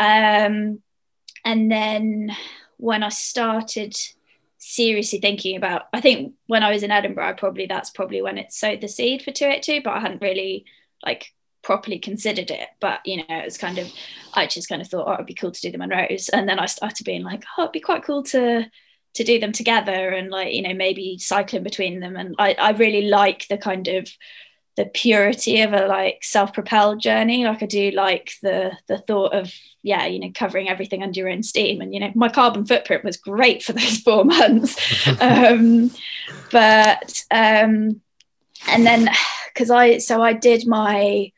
Um, 0.00 0.82
and 1.44 1.70
then 1.70 2.36
when 2.76 3.04
I 3.04 3.10
started 3.10 3.96
seriously 4.62 5.18
thinking 5.18 5.56
about 5.56 5.84
i 5.94 6.00
think 6.00 6.34
when 6.46 6.62
i 6.62 6.70
was 6.70 6.82
in 6.82 6.90
edinburgh 6.90 7.34
probably 7.38 7.66
that's 7.66 7.90
probably 7.90 8.20
when 8.20 8.36
it 8.36 8.52
sowed 8.52 8.80
the 8.80 8.88
seed 8.88 9.22
for 9.22 9.32
282 9.32 9.82
but 9.82 9.94
i 9.94 10.00
hadn't 10.00 10.20
really 10.20 10.66
like 11.04 11.32
properly 11.62 11.98
considered 11.98 12.50
it. 12.50 12.68
But 12.80 13.00
you 13.04 13.18
know 13.18 13.24
it 13.28 13.44
was 13.44 13.58
kind 13.58 13.78
of 13.78 13.90
i 14.34 14.46
just 14.46 14.68
kind 14.68 14.80
of 14.80 14.88
thought 14.88 15.08
oh 15.08 15.14
it'd 15.14 15.26
be 15.26 15.34
cool 15.34 15.50
to 15.50 15.60
do 15.60 15.70
the 15.70 15.78
munros 15.78 16.30
and 16.32 16.48
then 16.48 16.58
i 16.58 16.66
started 16.66 17.04
being 17.04 17.22
like 17.22 17.44
oh 17.58 17.62
it'd 17.64 17.72
be 17.72 17.80
quite 17.80 18.04
cool 18.04 18.22
to 18.24 18.64
to 19.14 19.24
do 19.24 19.40
them 19.40 19.52
together 19.52 20.10
and 20.10 20.30
like 20.30 20.54
you 20.54 20.62
know 20.62 20.74
maybe 20.74 21.18
cycling 21.18 21.62
between 21.62 22.00
them. 22.00 22.16
And 22.16 22.34
i, 22.38 22.54
I 22.54 22.70
really 22.72 23.08
like 23.08 23.46
the 23.48 23.58
kind 23.58 23.88
of 23.88 24.08
the 24.80 24.90
purity 24.90 25.60
of 25.60 25.74
a 25.74 25.86
like 25.86 26.24
self-propelled 26.24 27.00
journey. 27.00 27.44
Like 27.44 27.62
i 27.62 27.66
do 27.66 27.90
like 27.90 28.32
the 28.42 28.72
the 28.88 28.98
thought 28.98 29.34
of 29.34 29.52
yeah 29.82 30.06
you 30.06 30.18
know 30.18 30.30
covering 30.34 30.68
everything 30.68 31.02
under 31.02 31.20
your 31.20 31.28
own 31.28 31.42
steam. 31.42 31.82
And 31.82 31.92
you 31.92 32.00
know 32.00 32.12
my 32.14 32.30
carbon 32.30 32.64
footprint 32.64 33.04
was 33.04 33.18
great 33.18 33.62
for 33.62 33.74
those 33.74 33.98
four 34.06 34.24
months. 34.24 34.76
Um 35.20 35.90
but 36.50 37.24
um 37.30 38.00
and 38.68 38.86
then 38.86 39.08
because 39.52 39.70
i 39.70 39.98
so 39.98 40.22
i 40.22 40.32
did 40.32 40.66
my 40.66 41.30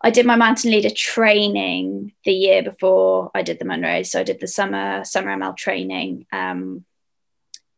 I 0.00 0.10
did 0.10 0.26
my 0.26 0.36
mountain 0.36 0.70
leader 0.70 0.90
training 0.90 2.12
the 2.24 2.32
year 2.32 2.62
before 2.62 3.30
I 3.34 3.40
did 3.40 3.58
the 3.58 3.64
Munros. 3.64 4.08
So 4.08 4.20
I 4.20 4.22
did 4.22 4.38
the 4.38 4.46
summer 4.46 5.02
summer 5.02 5.34
ML 5.34 5.56
training 5.56 6.26
um, 6.30 6.84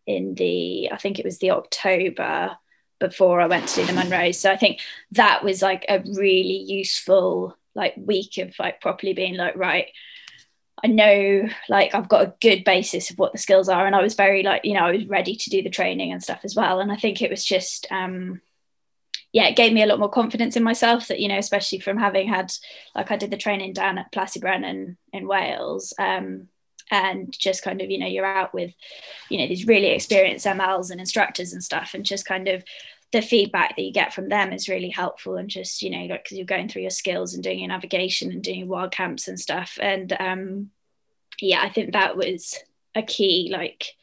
in 0.07 0.35
the 0.35 0.91
I 0.91 0.97
think 0.97 1.19
it 1.21 1.25
was 1.25 1.39
the 1.39 1.53
October 1.53 2.59
before 2.99 3.41
I 3.41 3.47
went 3.47 3.69
to 3.69 3.81
do 3.81 3.87
the 3.87 3.93
Munros. 3.93 4.37
So 4.37 4.51
I 4.51 4.57
think 4.57 4.81
that 5.13 5.45
was 5.45 5.63
like 5.63 5.85
a 5.89 6.01
really 6.01 6.65
useful 6.67 7.57
like 7.75 7.95
week 7.97 8.39
of 8.39 8.55
like 8.59 8.81
properly 8.81 9.13
being 9.13 9.35
like, 9.35 9.57
right, 9.57 9.89
I 10.83 10.89
know 10.89 11.49
like 11.69 11.95
I've 11.95 12.09
got 12.09 12.23
a 12.23 12.35
good 12.41 12.65
basis 12.65 13.11
of 13.11 13.19
what 13.19 13.33
the 13.33 13.39
skills 13.39 13.69
are. 13.69 13.87
And 13.87 13.95
I 13.95 14.03
was 14.03 14.15
very 14.15 14.43
like, 14.43 14.65
you 14.65 14.75
know, 14.75 14.81
I 14.81 14.93
was 14.93 15.07
ready 15.07 15.37
to 15.37 15.51
do 15.51 15.63
the 15.63 15.71
training 15.71 16.13
and 16.13 16.23
stuff 16.23 16.41
as 16.45 16.55
well. 16.55 16.81
And 16.81 16.93
I 16.93 16.97
think 16.97 17.23
it 17.23 17.31
was 17.31 17.45
just 17.45 17.87
um 17.91 18.41
yeah, 19.33 19.49
it 19.49 19.57
gave 19.57 19.73
me 19.73 19.83
a 19.83 19.87
lot 19.87 19.99
more 19.99 20.09
confidence 20.09 20.57
in 20.57 20.63
myself 20.63 21.09
that, 21.09 21.21
you 21.21 21.29
know, 21.29 21.37
especially 21.37 21.81
from 21.81 21.99
having 21.99 22.29
had 22.29 22.53
like 22.95 23.11
I 23.11 23.17
did 23.17 23.31
the 23.31 23.37
training 23.37 23.73
down 23.73 23.99
at 23.99 24.13
Plas 24.13 24.37
y 24.37 24.41
Brenin 24.41 24.97
in 25.13 25.27
Wales. 25.27 25.95
Um 25.99 26.49
and 26.91 27.37
just 27.39 27.63
kind 27.63 27.81
of 27.81 27.91
you 27.91 27.99
know 27.99 28.07
you're 28.07 28.25
out 28.25 28.55
with 28.55 28.73
you 29.29 29.39
know 29.39 29.47
these 29.47 29.67
really 29.67 29.89
experienced 29.89 30.47
mls 30.47 30.91
and 30.91 31.01
instructors 31.01 31.53
and 31.53 31.63
stuff 31.63 31.93
and 31.95 32.05
just 32.05 32.27
kind 32.27 32.49
of 32.49 32.63
the 33.13 33.23
feedback 33.23 33.77
that 33.77 33.83
you 33.83 33.93
get 33.93 34.13
from 34.13 34.29
them 34.29 34.53
is 34.53 34.69
really 34.69 34.91
helpful 34.91 35.37
and 35.37 35.49
just 35.49 35.83
you 35.83 35.91
know 35.91 36.05
like 36.07 36.25
because 36.25 36.37
you're 36.37 36.47
going 36.47 36.69
through 36.69 36.83
your 36.83 36.91
skills 36.91 37.35
and 37.35 37.43
doing 37.43 37.61
your 37.61 37.69
navigation 37.69 38.31
and 38.31 38.43
doing 38.43 38.69
wild 38.69 38.93
camps 38.93 39.29
and 39.29 39.41
stuff 39.41 39.79
and 39.81 40.17
um 40.21 40.71
yeah 41.41 41.61
i 41.63 41.69
think 41.69 41.93
that 41.93 42.17
was 42.17 42.59
a 42.95 43.03
key 43.03 43.49
like 43.53 43.97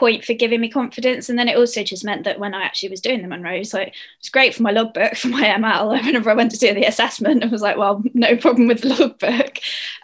point 0.00 0.24
for 0.24 0.32
giving 0.32 0.60
me 0.60 0.70
confidence. 0.70 1.28
And 1.28 1.38
then 1.38 1.46
it 1.46 1.56
also 1.56 1.82
just 1.84 2.04
meant 2.04 2.24
that 2.24 2.38
when 2.38 2.54
I 2.54 2.62
actually 2.62 2.88
was 2.88 3.02
doing 3.02 3.20
the 3.20 3.28
Munros, 3.28 3.74
like 3.74 3.88
it 3.88 3.94
was 4.20 4.30
great 4.30 4.54
for 4.54 4.62
my 4.62 4.70
logbook 4.70 5.14
for 5.16 5.28
my 5.28 5.44
ML. 5.44 6.04
Whenever 6.04 6.30
I 6.30 6.34
went 6.34 6.52
to 6.52 6.58
do 6.58 6.72
the 6.74 6.84
assessment, 6.84 7.44
I 7.44 7.48
was 7.48 7.62
like, 7.62 7.76
well, 7.76 8.02
no 8.14 8.36
problem 8.36 8.66
with 8.66 8.80
the 8.80 8.88
logbook. 8.88 9.58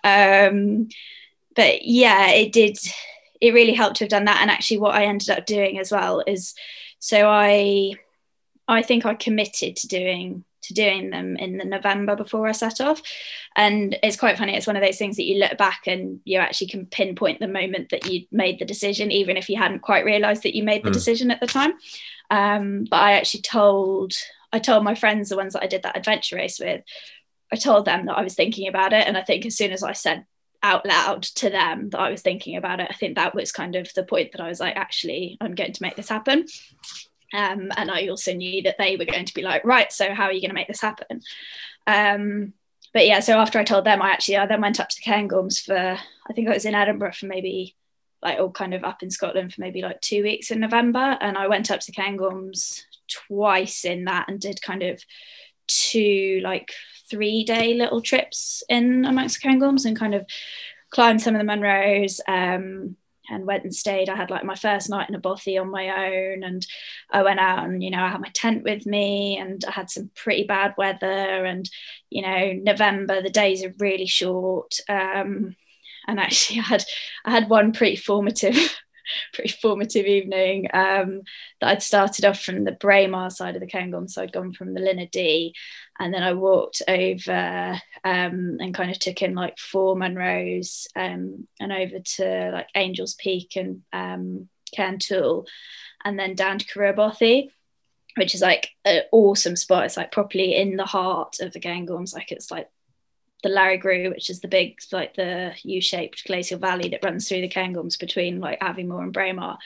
Um, 0.04 0.88
but 1.56 1.84
yeah, 1.84 2.30
it 2.30 2.52
did. 2.52 2.78
It 3.40 3.54
really 3.54 3.74
helped 3.74 3.96
to 3.96 4.04
have 4.04 4.10
done 4.10 4.26
that. 4.26 4.40
And 4.40 4.50
actually, 4.50 4.78
what 4.78 4.94
I 4.94 5.06
ended 5.06 5.30
up 5.30 5.46
doing 5.46 5.78
as 5.78 5.90
well 5.90 6.22
is, 6.26 6.54
so 6.98 7.28
I, 7.28 7.94
I 8.68 8.82
think 8.82 9.04
I 9.04 9.14
committed 9.14 9.76
to 9.76 9.88
doing 9.88 10.44
to 10.62 10.74
doing 10.74 11.10
them 11.10 11.36
in 11.36 11.58
the 11.58 11.64
November 11.64 12.16
before 12.16 12.48
I 12.48 12.52
set 12.52 12.80
off. 12.80 13.00
And 13.54 13.96
it's 14.02 14.16
quite 14.16 14.36
funny. 14.36 14.56
It's 14.56 14.66
one 14.66 14.76
of 14.76 14.82
those 14.82 14.98
things 14.98 15.16
that 15.16 15.24
you 15.24 15.38
look 15.38 15.56
back 15.56 15.82
and 15.86 16.20
you 16.24 16.38
actually 16.38 16.66
can 16.68 16.86
pinpoint 16.86 17.38
the 17.38 17.48
moment 17.48 17.90
that 17.90 18.10
you 18.10 18.26
made 18.32 18.58
the 18.58 18.64
decision, 18.64 19.12
even 19.12 19.36
if 19.36 19.48
you 19.48 19.56
hadn't 19.56 19.82
quite 19.82 20.04
realized 20.04 20.42
that 20.42 20.56
you 20.56 20.64
made 20.64 20.82
the 20.82 20.90
mm. 20.90 20.94
decision 20.94 21.30
at 21.30 21.40
the 21.40 21.46
time. 21.46 21.74
Um, 22.30 22.84
but 22.90 23.00
I 23.00 23.12
actually 23.12 23.42
told 23.42 24.14
I 24.52 24.58
told 24.58 24.84
my 24.84 24.94
friends, 24.94 25.28
the 25.28 25.36
ones 25.36 25.52
that 25.52 25.62
I 25.62 25.66
did 25.66 25.82
that 25.82 25.96
adventure 25.96 26.36
race 26.36 26.58
with, 26.58 26.82
I 27.52 27.56
told 27.56 27.84
them 27.84 28.06
that 28.06 28.16
I 28.16 28.22
was 28.22 28.34
thinking 28.34 28.68
about 28.68 28.92
it. 28.92 29.06
And 29.06 29.16
I 29.16 29.22
think 29.22 29.46
as 29.46 29.56
soon 29.56 29.72
as 29.72 29.82
I 29.82 29.92
said 29.92 30.24
out 30.62 30.86
loud 30.86 31.22
to 31.22 31.50
them 31.50 31.90
that 31.90 32.00
I 32.00 32.10
was 32.10 32.22
thinking 32.22 32.56
about 32.56 32.80
it, 32.80 32.88
I 32.90 32.94
think 32.94 33.16
that 33.16 33.34
was 33.34 33.52
kind 33.52 33.76
of 33.76 33.92
the 33.94 34.04
point 34.04 34.32
that 34.32 34.40
I 34.40 34.48
was 34.48 34.60
like, 34.60 34.76
actually, 34.76 35.36
I'm 35.40 35.54
going 35.54 35.72
to 35.72 35.82
make 35.82 35.96
this 35.96 36.08
happen. 36.08 36.46
Um, 37.34 37.72
and 37.76 37.90
I 37.90 38.08
also 38.08 38.32
knew 38.32 38.62
that 38.62 38.78
they 38.78 38.96
were 38.96 39.04
going 39.04 39.24
to 39.24 39.34
be 39.34 39.42
like, 39.42 39.64
right, 39.64 39.92
so 39.92 40.14
how 40.14 40.24
are 40.24 40.32
you 40.32 40.40
going 40.40 40.50
to 40.50 40.54
make 40.54 40.68
this 40.68 40.80
happen? 40.80 41.20
Um, 41.86 42.52
but 42.92 43.06
yeah, 43.06 43.20
so 43.20 43.38
after 43.38 43.58
I 43.58 43.64
told 43.64 43.84
them, 43.84 44.00
I 44.00 44.10
actually 44.10 44.38
I 44.38 44.46
then 44.46 44.60
went 44.60 44.80
up 44.80 44.88
to 44.88 44.96
the 44.96 45.10
Cairngorms 45.10 45.62
for 45.62 45.76
I 45.76 46.32
think 46.32 46.48
I 46.48 46.54
was 46.54 46.64
in 46.64 46.74
Edinburgh 46.74 47.12
for 47.12 47.26
maybe 47.26 47.76
like 48.22 48.38
all 48.38 48.50
kind 48.50 48.72
of 48.74 48.84
up 48.84 49.02
in 49.02 49.10
Scotland 49.10 49.52
for 49.52 49.60
maybe 49.60 49.82
like 49.82 50.00
two 50.00 50.22
weeks 50.22 50.50
in 50.50 50.60
November, 50.60 51.18
and 51.20 51.36
I 51.36 51.48
went 51.48 51.70
up 51.70 51.80
to 51.80 51.92
Cairngorms 51.92 52.82
twice 53.08 53.84
in 53.84 54.04
that 54.04 54.28
and 54.28 54.40
did 54.40 54.62
kind 54.62 54.82
of 54.82 55.02
two 55.66 56.40
like 56.42 56.72
three 57.10 57.44
day 57.44 57.74
little 57.74 58.00
trips 58.00 58.62
in 58.68 59.04
amongst 59.04 59.40
the 59.40 59.48
Cairngorms 59.48 59.84
and 59.84 59.98
kind 59.98 60.14
of 60.14 60.26
climbed 60.90 61.22
some 61.22 61.34
of 61.34 61.40
the 61.40 61.50
Munros. 61.52 62.20
Um, 62.28 62.96
and 63.28 63.46
went 63.46 63.64
and 63.64 63.74
stayed. 63.74 64.08
I 64.08 64.16
had 64.16 64.30
like 64.30 64.44
my 64.44 64.54
first 64.54 64.88
night 64.88 65.08
in 65.08 65.14
a 65.14 65.20
bothy 65.20 65.58
on 65.58 65.70
my 65.70 66.06
own, 66.06 66.42
and 66.42 66.66
I 67.10 67.22
went 67.22 67.40
out 67.40 67.64
and 67.64 67.82
you 67.82 67.90
know 67.90 68.02
I 68.02 68.08
had 68.08 68.20
my 68.20 68.30
tent 68.32 68.64
with 68.64 68.86
me, 68.86 69.38
and 69.38 69.64
I 69.66 69.72
had 69.72 69.90
some 69.90 70.10
pretty 70.14 70.44
bad 70.44 70.74
weather, 70.76 71.06
and 71.44 71.68
you 72.10 72.22
know 72.22 72.52
November 72.52 73.22
the 73.22 73.30
days 73.30 73.64
are 73.64 73.74
really 73.78 74.06
short, 74.06 74.80
um, 74.88 75.56
and 76.06 76.20
actually 76.20 76.60
I 76.60 76.64
had 76.64 76.84
I 77.24 77.30
had 77.30 77.48
one 77.48 77.72
pretty 77.72 77.96
formative. 77.96 78.56
pretty 79.32 79.50
formative 79.50 80.06
evening 80.06 80.68
um, 80.72 81.22
that 81.60 81.68
I'd 81.68 81.82
started 81.82 82.24
off 82.24 82.40
from 82.40 82.64
the 82.64 82.72
Braemar 82.72 83.30
side 83.30 83.54
of 83.54 83.60
the 83.60 83.66
Cairngorm, 83.66 84.10
so 84.10 84.22
I'd 84.22 84.32
gone 84.32 84.52
from 84.52 84.74
the 84.74 84.80
Linn 84.80 84.98
of 84.98 85.10
Dee 85.10 85.54
and 85.98 86.12
then 86.12 86.22
I 86.22 86.34
walked 86.34 86.82
over 86.86 87.80
um, 88.04 88.58
and 88.60 88.74
kind 88.74 88.90
of 88.90 88.98
took 88.98 89.22
in 89.22 89.34
like 89.34 89.58
four 89.58 89.96
Munros 89.96 90.86
um, 90.94 91.46
and 91.58 91.72
over 91.72 91.98
to 92.00 92.50
like 92.52 92.68
Angels 92.74 93.14
Peak 93.14 93.56
and 93.56 93.82
um, 93.92 94.48
and 94.78 96.18
then 96.18 96.34
down 96.34 96.58
to 96.58 96.66
Corrour 96.66 96.94
which 98.16 98.34
is 98.34 98.40
like 98.40 98.70
an 98.84 99.02
awesome 99.12 99.56
spot. 99.56 99.84
It's 99.84 99.96
like 99.96 100.10
properly 100.10 100.56
in 100.56 100.76
the 100.76 100.86
heart 100.86 101.36
of 101.40 101.52
the 101.52 101.60
Cairngorms, 101.60 102.14
like 102.14 102.32
it's 102.32 102.50
like 102.50 102.68
the 103.42 103.48
Lairig 103.50 103.82
Ghru, 103.82 104.10
which 104.10 104.30
is 104.30 104.40
the 104.40 104.48
big, 104.48 104.78
like 104.92 105.14
the 105.14 105.52
U-shaped 105.62 106.26
glacial 106.26 106.58
valley 106.58 106.88
that 106.88 107.04
runs 107.04 107.28
through 107.28 107.42
the 107.42 107.48
Cairngorms 107.48 107.98
between 107.98 108.40
like 108.40 108.60
Aviemore 108.60 109.02
and 109.02 109.12
Braemar. 109.12 109.58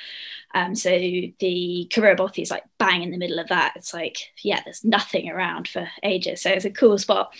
Um, 0.54 0.74
so 0.74 0.90
the 0.90 1.88
Bothy 1.90 2.42
is 2.42 2.50
like 2.50 2.64
bang 2.78 3.02
in 3.02 3.10
the 3.10 3.18
middle 3.18 3.38
of 3.38 3.48
that. 3.48 3.74
It's 3.76 3.94
like, 3.94 4.32
yeah, 4.42 4.60
there's 4.64 4.84
nothing 4.84 5.30
around 5.30 5.68
for 5.68 5.88
ages. 6.02 6.42
So 6.42 6.50
it's 6.50 6.64
a 6.64 6.70
cool 6.70 6.98
spot. 6.98 7.32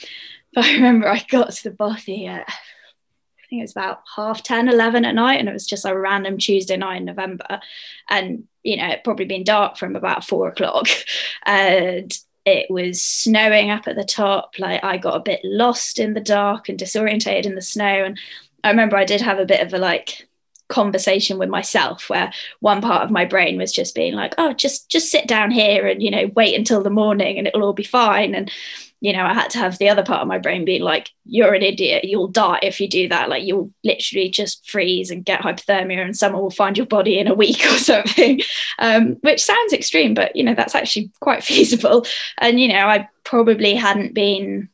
But 0.55 0.64
I 0.66 0.75
remember 0.75 1.09
I 1.09 1.25
got 1.29 1.51
to 1.51 1.64
the 1.64 1.77
Bothy 1.77 2.27
at, 2.29 2.49
I 2.49 3.47
think 3.49 3.61
it 3.61 3.62
was 3.62 3.73
about 3.73 4.03
half 4.14 4.45
10, 4.45 4.69
11 4.69 5.05
at 5.05 5.14
night. 5.14 5.40
And 5.40 5.49
it 5.49 5.53
was 5.53 5.66
just 5.66 5.85
a 5.85 5.99
random 5.99 6.38
Tuesday 6.38 6.77
night 6.77 6.99
in 6.99 7.07
November. 7.07 7.61
And, 8.09 8.45
you 8.62 8.77
know, 8.77 8.88
it 8.88 9.03
probably 9.03 9.25
been 9.25 9.45
dark 9.45 9.77
from 9.77 9.97
about 9.97 10.25
four 10.25 10.49
o'clock. 10.49 10.87
And 11.47 12.12
it 12.58 12.70
was 12.70 13.02
snowing 13.02 13.70
up 13.70 13.86
at 13.86 13.96
the 13.96 14.04
top. 14.04 14.54
Like 14.58 14.82
I 14.84 14.96
got 14.96 15.16
a 15.16 15.20
bit 15.20 15.40
lost 15.44 15.98
in 15.98 16.14
the 16.14 16.20
dark 16.20 16.68
and 16.68 16.78
disorientated 16.78 17.46
in 17.46 17.54
the 17.54 17.62
snow. 17.62 18.04
And 18.04 18.18
I 18.64 18.70
remember 18.70 18.96
I 18.96 19.04
did 19.04 19.20
have 19.20 19.38
a 19.38 19.46
bit 19.46 19.64
of 19.64 19.72
a 19.72 19.78
like 19.78 20.28
conversation 20.68 21.36
with 21.36 21.48
myself 21.48 22.08
where 22.08 22.32
one 22.60 22.80
part 22.80 23.02
of 23.02 23.10
my 23.10 23.24
brain 23.24 23.58
was 23.58 23.72
just 23.72 23.92
being 23.92 24.14
like 24.14 24.36
oh 24.38 24.52
just 24.52 24.88
just 24.88 25.10
sit 25.10 25.26
down 25.26 25.50
here 25.50 25.84
and 25.84 26.00
you 26.00 26.12
know 26.12 26.30
wait 26.36 26.54
until 26.54 26.80
the 26.80 26.88
morning 26.88 27.38
and 27.38 27.48
it'll 27.48 27.64
all 27.64 27.72
be 27.72 27.82
fine 27.82 28.36
and 28.36 28.52
you 29.00 29.12
know 29.12 29.24
i 29.24 29.32
had 29.32 29.50
to 29.50 29.58
have 29.58 29.78
the 29.78 29.88
other 29.88 30.02
part 30.02 30.20
of 30.20 30.28
my 30.28 30.38
brain 30.38 30.64
being 30.64 30.82
like 30.82 31.10
you're 31.24 31.54
an 31.54 31.62
idiot 31.62 32.04
you'll 32.04 32.28
die 32.28 32.58
if 32.62 32.80
you 32.80 32.88
do 32.88 33.08
that 33.08 33.28
like 33.28 33.44
you'll 33.44 33.72
literally 33.82 34.28
just 34.28 34.68
freeze 34.68 35.10
and 35.10 35.24
get 35.24 35.40
hypothermia 35.40 36.04
and 36.04 36.16
someone 36.16 36.42
will 36.42 36.50
find 36.50 36.76
your 36.76 36.86
body 36.86 37.18
in 37.18 37.26
a 37.26 37.34
week 37.34 37.64
or 37.66 37.78
something 37.78 38.40
um, 38.78 39.16
which 39.22 39.42
sounds 39.42 39.72
extreme 39.72 40.14
but 40.14 40.34
you 40.36 40.44
know 40.44 40.54
that's 40.54 40.74
actually 40.74 41.10
quite 41.20 41.42
feasible 41.50 42.06
and 42.38 42.60
you 42.60 42.68
know 42.68 42.86
i 42.86 43.08
probably 43.24 43.74
hadn't 43.74 44.14
been 44.14 44.68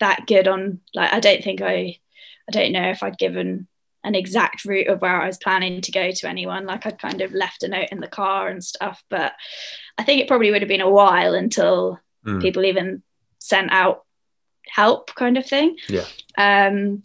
that 0.00 0.26
good 0.26 0.48
on 0.48 0.80
like 0.94 1.12
i 1.12 1.20
don't 1.20 1.44
think 1.44 1.60
i 1.60 1.96
i 2.48 2.52
don't 2.52 2.72
know 2.72 2.90
if 2.90 3.02
i'd 3.02 3.18
given 3.18 3.66
an 4.04 4.14
exact 4.14 4.64
route 4.64 4.86
of 4.86 5.02
where 5.02 5.20
I 5.20 5.26
was 5.26 5.38
planning 5.38 5.80
to 5.82 5.92
go 5.92 6.12
to 6.12 6.28
anyone. 6.28 6.66
Like 6.66 6.86
I'd 6.86 7.00
kind 7.00 7.20
of 7.20 7.32
left 7.32 7.64
a 7.64 7.68
note 7.68 7.88
in 7.90 8.00
the 8.00 8.06
car 8.06 8.48
and 8.48 8.62
stuff, 8.62 9.02
but 9.10 9.32
I 9.98 10.04
think 10.04 10.20
it 10.20 10.28
probably 10.28 10.50
would 10.50 10.62
have 10.62 10.68
been 10.68 10.80
a 10.80 10.88
while 10.88 11.34
until 11.34 11.98
mm. 12.24 12.40
people 12.40 12.64
even 12.64 13.02
sent 13.48 13.72
out 13.72 14.04
help, 14.68 15.14
kind 15.14 15.38
of 15.38 15.46
thing. 15.46 15.76
Yeah. 15.88 16.04
Um, 16.36 17.02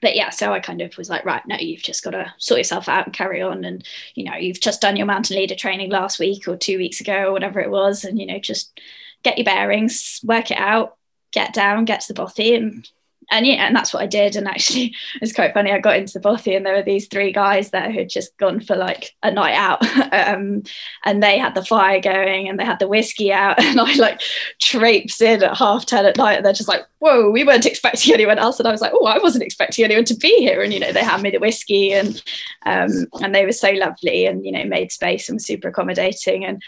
but 0.00 0.16
yeah, 0.16 0.30
so 0.30 0.52
I 0.52 0.58
kind 0.58 0.80
of 0.80 0.96
was 0.96 1.08
like, 1.08 1.24
right, 1.24 1.46
no, 1.46 1.56
you've 1.56 1.82
just 1.82 2.02
got 2.02 2.10
to 2.10 2.32
sort 2.38 2.58
yourself 2.58 2.88
out 2.88 3.06
and 3.06 3.14
carry 3.14 3.40
on. 3.40 3.64
And, 3.64 3.86
you 4.14 4.24
know, 4.24 4.34
you've 4.34 4.60
just 4.60 4.80
done 4.80 4.96
your 4.96 5.06
mountain 5.06 5.36
leader 5.36 5.54
training 5.54 5.90
last 5.90 6.18
week 6.18 6.48
or 6.48 6.56
two 6.56 6.76
weeks 6.76 7.00
ago 7.00 7.28
or 7.28 7.32
whatever 7.32 7.60
it 7.60 7.70
was. 7.70 8.04
And, 8.04 8.18
you 8.18 8.26
know, 8.26 8.40
just 8.40 8.80
get 9.22 9.38
your 9.38 9.44
bearings, 9.44 10.20
work 10.24 10.50
it 10.50 10.58
out, 10.58 10.96
get 11.30 11.54
down, 11.54 11.84
get 11.84 12.00
to 12.00 12.08
the 12.12 12.20
bothy 12.20 12.56
and 12.56 12.88
and 13.32 13.46
yeah, 13.46 13.66
and 13.66 13.74
that's 13.74 13.92
what 13.92 14.02
I 14.02 14.06
did. 14.06 14.36
And 14.36 14.46
actually, 14.46 14.94
it's 15.22 15.32
quite 15.32 15.54
funny. 15.54 15.72
I 15.72 15.78
got 15.78 15.96
into 15.96 16.12
the 16.12 16.20
bothy, 16.20 16.54
and 16.54 16.64
there 16.64 16.74
were 16.74 16.82
these 16.82 17.08
three 17.08 17.32
guys 17.32 17.70
there 17.70 17.90
who'd 17.90 18.08
just 18.08 18.36
gone 18.36 18.60
for 18.60 18.76
like 18.76 19.12
a 19.22 19.30
night 19.30 19.54
out, 19.54 19.84
um, 20.12 20.62
and 21.04 21.22
they 21.22 21.38
had 21.38 21.54
the 21.54 21.64
fire 21.64 22.00
going, 22.00 22.48
and 22.48 22.58
they 22.58 22.64
had 22.64 22.78
the 22.78 22.88
whiskey 22.88 23.32
out, 23.32 23.58
and 23.62 23.80
I 23.80 23.94
like 23.94 24.20
traipse 24.60 25.20
in 25.20 25.42
at 25.42 25.56
half 25.56 25.86
ten 25.86 26.06
at 26.06 26.16
night, 26.16 26.36
and 26.36 26.44
they're 26.44 26.52
just 26.52 26.68
like, 26.68 26.82
"Whoa, 26.98 27.30
we 27.30 27.44
weren't 27.44 27.66
expecting 27.66 28.14
anyone 28.14 28.38
else," 28.38 28.58
and 28.60 28.68
I 28.68 28.72
was 28.72 28.82
like, 28.82 28.92
"Oh, 28.94 29.06
I 29.06 29.18
wasn't 29.18 29.44
expecting 29.44 29.84
anyone 29.84 30.04
to 30.04 30.16
be 30.16 30.36
here," 30.38 30.62
and 30.62 30.72
you 30.72 30.80
know, 30.80 30.92
they 30.92 31.04
had 31.04 31.22
me 31.22 31.30
the 31.30 31.38
whiskey, 31.38 31.92
and 31.92 32.22
um, 32.66 33.06
and 33.22 33.34
they 33.34 33.46
were 33.46 33.52
so 33.52 33.70
lovely, 33.72 34.26
and 34.26 34.44
you 34.44 34.52
know, 34.52 34.64
made 34.64 34.92
space 34.92 35.28
and 35.28 35.42
super 35.42 35.68
accommodating, 35.68 36.44
and 36.44 36.62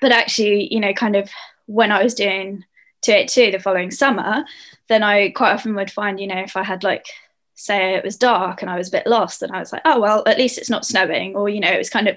but 0.00 0.12
actually, 0.12 0.72
you 0.72 0.80
know, 0.80 0.92
kind 0.92 1.14
of 1.14 1.30
when 1.66 1.92
I 1.92 2.02
was 2.02 2.14
doing 2.14 2.64
282 3.02 3.52
the 3.52 3.62
following 3.62 3.90
summer, 3.90 4.44
then 4.88 5.02
I 5.02 5.30
quite 5.30 5.52
often 5.52 5.74
would 5.74 5.90
find, 5.90 6.18
you 6.18 6.26
know, 6.26 6.40
if 6.40 6.56
I 6.56 6.62
had 6.62 6.82
like, 6.82 7.06
say 7.54 7.94
it 7.94 8.04
was 8.04 8.16
dark 8.16 8.62
and 8.62 8.70
I 8.70 8.78
was 8.78 8.88
a 8.88 8.92
bit 8.92 9.06
lost, 9.06 9.42
and 9.42 9.52
I 9.52 9.58
was 9.58 9.72
like, 9.72 9.82
oh, 9.84 10.00
well, 10.00 10.22
at 10.26 10.38
least 10.38 10.58
it's 10.58 10.70
not 10.70 10.86
snowing. 10.86 11.36
Or, 11.36 11.48
you 11.48 11.60
know, 11.60 11.70
it 11.70 11.78
was 11.78 11.90
kind 11.90 12.08
of 12.08 12.16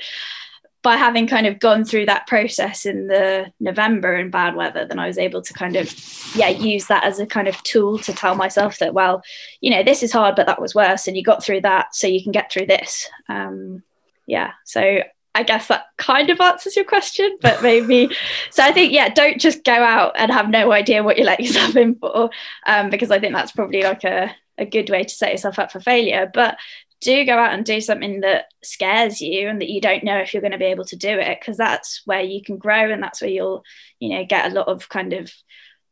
by 0.86 0.95
having 0.95 1.26
kind 1.26 1.48
of 1.48 1.60
gone 1.60 1.84
through 1.84 2.06
that 2.06 2.28
process 2.28 2.86
in 2.86 3.08
the 3.08 3.52
November 3.60 4.15
in 4.17 4.30
bad 4.30 4.56
weather, 4.56 4.86
then 4.86 5.00
I 5.00 5.08
was 5.08 5.17
able 5.17 5.41
to 5.41 5.54
kind 5.54 5.76
of, 5.76 5.91
yeah, 6.36 6.50
use 6.50 6.86
that 6.86 7.04
as 7.04 7.19
a 7.19 7.26
kind 7.26 7.48
of 7.48 7.62
tool 7.63 7.98
to 8.00 8.13
tell 8.13 8.36
myself 8.36 8.78
that, 8.78 8.93
well, 8.93 9.24
you 9.62 9.71
know, 9.71 9.82
this 9.82 10.04
is 10.04 10.12
hard, 10.12 10.36
but 10.36 10.45
that 10.45 10.62
was 10.62 10.76
worse. 10.76 11.08
And 11.08 11.17
you 11.17 11.24
got 11.24 11.43
through 11.43 11.62
that, 11.62 11.95
so 11.95 12.06
you 12.06 12.21
can 12.21 12.32
get 12.32 12.52
through 12.52 12.67
this. 12.67 13.10
Um, 13.28 13.82
yeah. 14.28 14.52
So 14.63 15.00
I 15.36 15.43
guess 15.43 15.67
that 15.67 15.88
kind 15.98 16.30
of 16.30 16.39
answers 16.39 16.76
your 16.76 16.86
question, 16.86 17.38
but 17.41 17.62
maybe. 17.62 18.10
so 18.50 18.63
I 18.63 18.71
think, 18.71 18.93
yeah, 18.93 19.10
don't 19.10 19.39
just 19.39 19.63
go 19.63 19.74
out 19.74 20.13
and 20.15 20.32
have 20.32 20.50
no 20.50 20.71
idea 20.71 21.04
what 21.04 21.17
you 21.17 21.26
let 21.26 21.39
yourself 21.41 21.76
in 21.76 21.95
for, 21.95 22.30
um, 22.65 22.89
because 22.89 23.12
I 23.12 23.19
think 23.19 23.34
that's 23.34 23.52
probably 23.52 23.84
like 23.84 24.04
a, 24.06 24.34
a 24.58 24.65
good 24.65 24.89
way 24.89 25.04
to 25.04 25.13
set 25.13 25.32
yourself 25.32 25.60
up 25.60 25.71
for 25.71 25.82
failure. 25.82 26.32
But 26.34 26.58
do 27.02 27.26
go 27.26 27.38
out 27.38 27.54
and 27.54 27.65
do 27.65 27.82
something 27.82 28.21
that 28.21 28.45
scares 28.63 29.21
you 29.21 29.50
and 29.50 29.62
that 29.62 29.69
you 29.69 29.82
don't 29.82 30.06
know 30.06 30.17
if 30.17 30.34
you're 30.34 30.41
going 30.41 30.54
to 30.54 30.58
be 30.58 30.65
able 30.65 30.86
to 30.86 30.95
do 30.95 31.10
it, 31.10 31.39
because 31.39 31.58
that's 31.58 32.02
where 32.06 32.21
you 32.21 32.41
can 32.41 32.58
grow 32.58 32.89
and 32.91 33.04
that's 33.04 33.21
where 33.21 33.30
you'll, 33.30 33.63
you 34.00 34.10
know, 34.10 34.26
get 34.26 34.50
a 34.50 34.56
lot 34.56 34.67
of 34.69 34.88
kind 34.88 35.12
of 35.12 35.32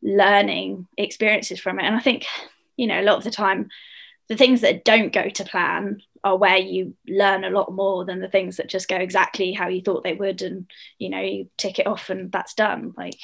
learning 0.01 0.87
experiences 0.97 1.59
from 1.59 1.79
it. 1.79 1.83
And 1.83 1.95
I 1.95 1.99
think, 1.99 2.25
you 2.77 2.87
know, 2.87 2.99
a 2.99 3.03
lot 3.03 3.17
of 3.17 3.25
the 3.25 3.31
time, 3.31 3.69
the 4.33 4.37
things 4.37 4.61
that 4.61 4.83
don't 4.83 5.13
go 5.13 5.29
to 5.29 5.43
plan 5.45 6.01
are 6.23 6.35
where 6.35 6.57
you 6.57 6.95
learn 7.07 7.43
a 7.43 7.51
lot 7.51 7.71
more 7.71 8.03
than 8.03 8.19
the 8.19 8.27
things 8.27 8.57
that 8.57 8.67
just 8.67 8.87
go 8.87 8.95
exactly 8.95 9.51
how 9.51 9.67
you 9.67 9.79
thought 9.79 10.03
they 10.03 10.15
would 10.15 10.41
and 10.41 10.65
you 10.97 11.07
know 11.07 11.21
you 11.21 11.47
tick 11.55 11.77
it 11.77 11.85
off 11.85 12.09
and 12.09 12.31
that's 12.31 12.55
done 12.55 12.93
like 12.97 13.19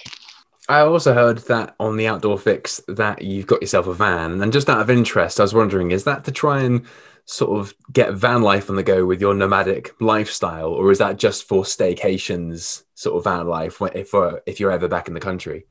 I 0.68 0.82
also 0.82 1.16
heard 1.16 1.40
that 1.48 1.74
on 1.80 1.98
the 1.98 2.06
outdoor 2.06 2.38
fix 2.38 2.80
that 2.88 3.24
you've 3.24 3.48
got 3.48 3.62
yourself 3.62 3.88
a 3.88 3.94
van, 3.96 4.40
and 4.40 4.54
just 4.54 4.70
out 4.70 4.82
of 4.82 4.92
interest, 4.92 5.40
I 5.40 5.44
was 5.44 5.54
wondering, 5.56 5.90
is 5.90 6.04
that 6.04 6.26
to 6.26 6.32
try 6.32 6.62
and 6.62 6.86
sort 7.26 7.60
of 7.60 7.74
get 7.92 8.14
van 8.14 8.44
life 8.44 8.70
on 8.70 8.76
the 8.76 8.84
go 8.84 9.04
with 9.04 9.20
your 9.20 9.34
nomadic 9.34 10.00
lifestyle, 10.00 10.70
or 10.70 10.92
is 10.92 11.00
that 11.00 11.18
just 11.18 11.48
for 11.48 11.64
staycations, 11.64 12.84
sort 12.94 13.18
of 13.18 13.24
van 13.24 13.48
life, 13.48 13.82
if 13.96 14.14
uh, 14.14 14.36
if 14.46 14.60
you're 14.60 14.72
ever 14.72 14.88
back 14.88 15.08
in 15.08 15.16
the 15.16 15.20
country? 15.20 15.66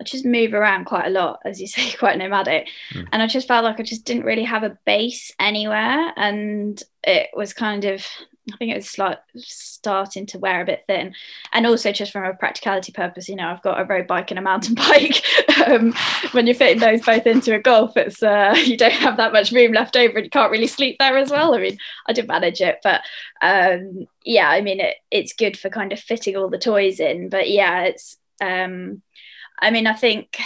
I 0.00 0.04
just 0.04 0.24
move 0.24 0.54
around 0.54 0.84
quite 0.84 1.06
a 1.06 1.10
lot, 1.10 1.40
as 1.44 1.60
you 1.60 1.66
say, 1.66 1.92
quite 1.98 2.18
nomadic. 2.18 2.68
Mm. 2.92 3.08
And 3.12 3.22
I 3.22 3.26
just 3.26 3.48
felt 3.48 3.64
like 3.64 3.80
I 3.80 3.82
just 3.82 4.04
didn't 4.04 4.24
really 4.24 4.44
have 4.44 4.62
a 4.62 4.78
base 4.84 5.32
anywhere. 5.38 6.12
And 6.16 6.80
it 7.04 7.30
was 7.34 7.52
kind 7.52 7.84
of 7.84 8.06
I 8.52 8.56
think 8.56 8.72
it 8.72 8.76
was 8.76 8.98
like 8.98 9.18
starting 9.36 10.26
to 10.26 10.38
wear 10.38 10.60
a 10.60 10.66
bit 10.66 10.84
thin, 10.86 11.14
and 11.52 11.66
also 11.66 11.92
just 11.92 12.12
from 12.12 12.24
a 12.24 12.34
practicality 12.34 12.92
purpose, 12.92 13.28
you 13.28 13.36
know, 13.36 13.48
I've 13.48 13.62
got 13.62 13.80
a 13.80 13.84
road 13.84 14.06
bike 14.06 14.30
and 14.30 14.38
a 14.38 14.42
mountain 14.42 14.74
bike. 14.74 15.22
um, 15.66 15.92
when 16.32 16.46
you're 16.46 16.54
fitting 16.54 16.80
those 16.80 17.04
both 17.04 17.26
into 17.26 17.54
a 17.54 17.58
golf, 17.58 17.96
it's 17.96 18.22
uh, 18.22 18.54
you 18.64 18.76
don't 18.76 18.92
have 18.92 19.16
that 19.18 19.32
much 19.32 19.52
room 19.52 19.72
left 19.72 19.96
over, 19.96 20.16
and 20.16 20.24
you 20.24 20.30
can't 20.30 20.50
really 20.50 20.66
sleep 20.66 20.96
there 20.98 21.16
as 21.16 21.30
well. 21.30 21.54
I 21.54 21.58
mean, 21.58 21.78
I 22.06 22.12
did 22.12 22.28
manage 22.28 22.60
it, 22.60 22.78
but 22.82 23.02
um, 23.42 24.06
yeah, 24.24 24.48
I 24.48 24.60
mean, 24.60 24.80
it, 24.80 24.96
it's 25.10 25.32
good 25.32 25.58
for 25.58 25.70
kind 25.70 25.92
of 25.92 26.00
fitting 26.00 26.36
all 26.36 26.48
the 26.48 26.58
toys 26.58 27.00
in. 27.00 27.28
But 27.28 27.50
yeah, 27.50 27.82
it's, 27.82 28.16
um, 28.40 29.02
I 29.60 29.70
mean, 29.70 29.86
I 29.86 29.94
think 29.94 30.38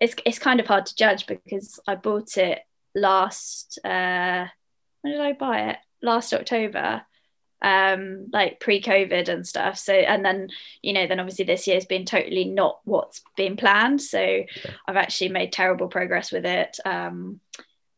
it's 0.00 0.14
it's 0.24 0.38
kind 0.38 0.60
of 0.60 0.66
hard 0.66 0.86
to 0.86 0.96
judge 0.96 1.26
because 1.26 1.78
I 1.86 1.94
bought 1.94 2.36
it 2.36 2.60
last. 2.94 3.78
Uh, 3.84 4.46
when 5.02 5.12
did 5.12 5.20
I 5.20 5.32
buy 5.32 5.70
it? 5.70 5.76
Last 6.02 6.32
October 6.32 7.02
um, 7.62 8.26
like 8.32 8.60
pre-COVID 8.60 9.28
and 9.28 9.46
stuff. 9.46 9.78
So 9.78 9.94
and 9.94 10.24
then 10.24 10.48
you 10.82 10.92
know 10.92 11.06
then 11.06 11.20
obviously 11.20 11.44
this 11.44 11.66
year's 11.66 11.84
been 11.84 12.04
totally 12.04 12.44
not 12.44 12.80
what's 12.84 13.22
been 13.36 13.56
planned. 13.56 14.02
So 14.02 14.20
yeah. 14.20 14.46
I've 14.86 14.96
actually 14.96 15.30
made 15.30 15.52
terrible 15.52 15.88
progress 15.88 16.32
with 16.32 16.44
it. 16.44 16.78
Um, 16.84 17.40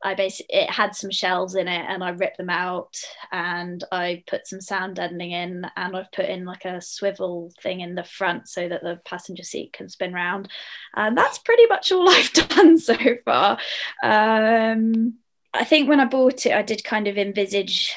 I 0.05 0.15
basically 0.15 0.55
it 0.57 0.71
had 0.71 0.95
some 0.95 1.11
shelves 1.11 1.55
in 1.55 1.67
it 1.67 1.87
and 1.89 2.05
I 2.05 2.11
ripped 2.11 2.37
them 2.37 2.51
out 2.51 2.95
and 3.33 3.83
I 3.91 4.23
put 4.27 4.47
some 4.47 4.61
sound 4.61 4.97
deadening 4.97 5.33
in 5.33 5.67
and 5.77 5.97
I've 5.97 6.13
put 6.13 6.27
in 6.27 6.45
like 6.45 6.67
a 6.67 6.81
swivel 6.81 7.51
thing 7.63 7.81
in 7.81 7.95
the 7.95 8.05
front 8.05 8.47
so 8.49 8.69
that 8.69 8.83
the 8.83 9.01
passenger 9.05 9.43
seat 9.43 9.73
can 9.73 9.89
spin 9.89 10.13
round 10.13 10.49
and 10.95 11.17
that's 11.17 11.39
pretty 11.39 11.67
much 11.67 11.91
all 11.91 12.09
I've 12.11 12.33
done 12.33 12.79
so 12.79 12.97
far. 13.25 13.59
Um, 14.03 15.15
I 15.55 15.65
think 15.65 15.89
when 15.89 16.01
I 16.01 16.05
bought 16.05 16.47
it 16.47 16.53
I 16.53 16.63
did 16.63 16.85
kind 16.85 17.09
of 17.09 17.17
envisage 17.17 17.95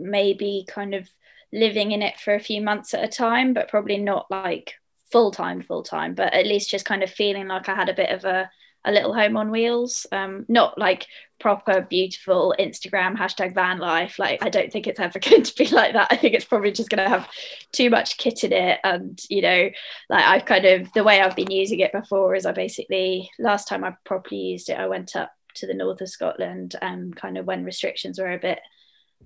maybe 0.00 0.64
kind 0.66 0.94
of 0.94 1.08
living 1.52 1.92
in 1.92 2.02
it 2.02 2.18
for 2.18 2.34
a 2.34 2.40
few 2.40 2.62
months 2.62 2.94
at 2.94 3.04
a 3.04 3.08
time, 3.08 3.52
but 3.52 3.68
probably 3.68 3.98
not 3.98 4.26
like 4.30 4.74
full 5.10 5.30
time, 5.30 5.60
full 5.60 5.82
time, 5.82 6.14
but 6.14 6.32
at 6.32 6.46
least 6.46 6.70
just 6.70 6.84
kind 6.84 7.02
of 7.02 7.10
feeling 7.10 7.48
like 7.48 7.68
I 7.68 7.74
had 7.74 7.88
a 7.88 7.94
bit 7.94 8.10
of 8.10 8.24
a, 8.24 8.50
a 8.84 8.92
little 8.92 9.14
home 9.14 9.36
on 9.36 9.50
wheels. 9.50 10.06
Um, 10.12 10.46
not 10.48 10.78
like 10.78 11.06
proper, 11.38 11.80
beautiful 11.80 12.54
Instagram 12.58 13.16
hashtag 13.16 13.54
van 13.54 13.78
life. 13.78 14.18
Like, 14.18 14.44
I 14.44 14.48
don't 14.48 14.72
think 14.72 14.86
it's 14.86 15.00
ever 15.00 15.18
going 15.30 15.42
to 15.42 15.54
be 15.56 15.66
like 15.68 15.94
that. 15.94 16.08
I 16.10 16.16
think 16.16 16.34
it's 16.34 16.44
probably 16.44 16.72
just 16.72 16.90
going 16.90 17.02
to 17.02 17.08
have 17.08 17.28
too 17.72 17.90
much 17.90 18.18
kit 18.18 18.44
in 18.44 18.52
it. 18.52 18.78
And, 18.84 19.20
you 19.28 19.42
know, 19.42 19.70
like 20.08 20.24
I've 20.24 20.44
kind 20.44 20.64
of, 20.64 20.92
the 20.92 21.04
way 21.04 21.20
I've 21.20 21.36
been 21.36 21.50
using 21.50 21.80
it 21.80 21.92
before 21.92 22.34
is 22.34 22.46
I 22.46 22.52
basically, 22.52 23.30
last 23.38 23.68
time 23.68 23.84
I 23.84 23.96
properly 24.04 24.40
used 24.40 24.68
it, 24.68 24.78
I 24.78 24.86
went 24.86 25.16
up 25.16 25.32
to 25.54 25.66
the 25.66 25.74
north 25.74 26.00
of 26.00 26.08
Scotland 26.08 26.76
and 26.80 27.14
kind 27.16 27.36
of 27.36 27.46
when 27.46 27.64
restrictions 27.64 28.18
were 28.18 28.32
a 28.32 28.38
bit 28.38 28.60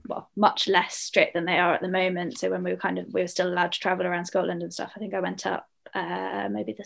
well 0.08 0.28
much 0.36 0.68
less 0.68 0.96
strict 0.96 1.34
than 1.34 1.44
they 1.44 1.58
are 1.58 1.72
at 1.72 1.80
the 1.80 1.88
moment 1.88 2.36
so 2.36 2.50
when 2.50 2.64
we 2.64 2.70
were 2.70 2.76
kind 2.76 2.98
of 2.98 3.06
we 3.12 3.20
were 3.20 3.28
still 3.28 3.48
allowed 3.48 3.72
to 3.72 3.78
travel 3.78 4.04
around 4.04 4.24
scotland 4.24 4.62
and 4.62 4.72
stuff 4.72 4.92
i 4.96 4.98
think 4.98 5.14
i 5.14 5.20
went 5.20 5.46
up 5.46 5.68
uh, 5.94 6.48
maybe 6.50 6.72
the 6.72 6.84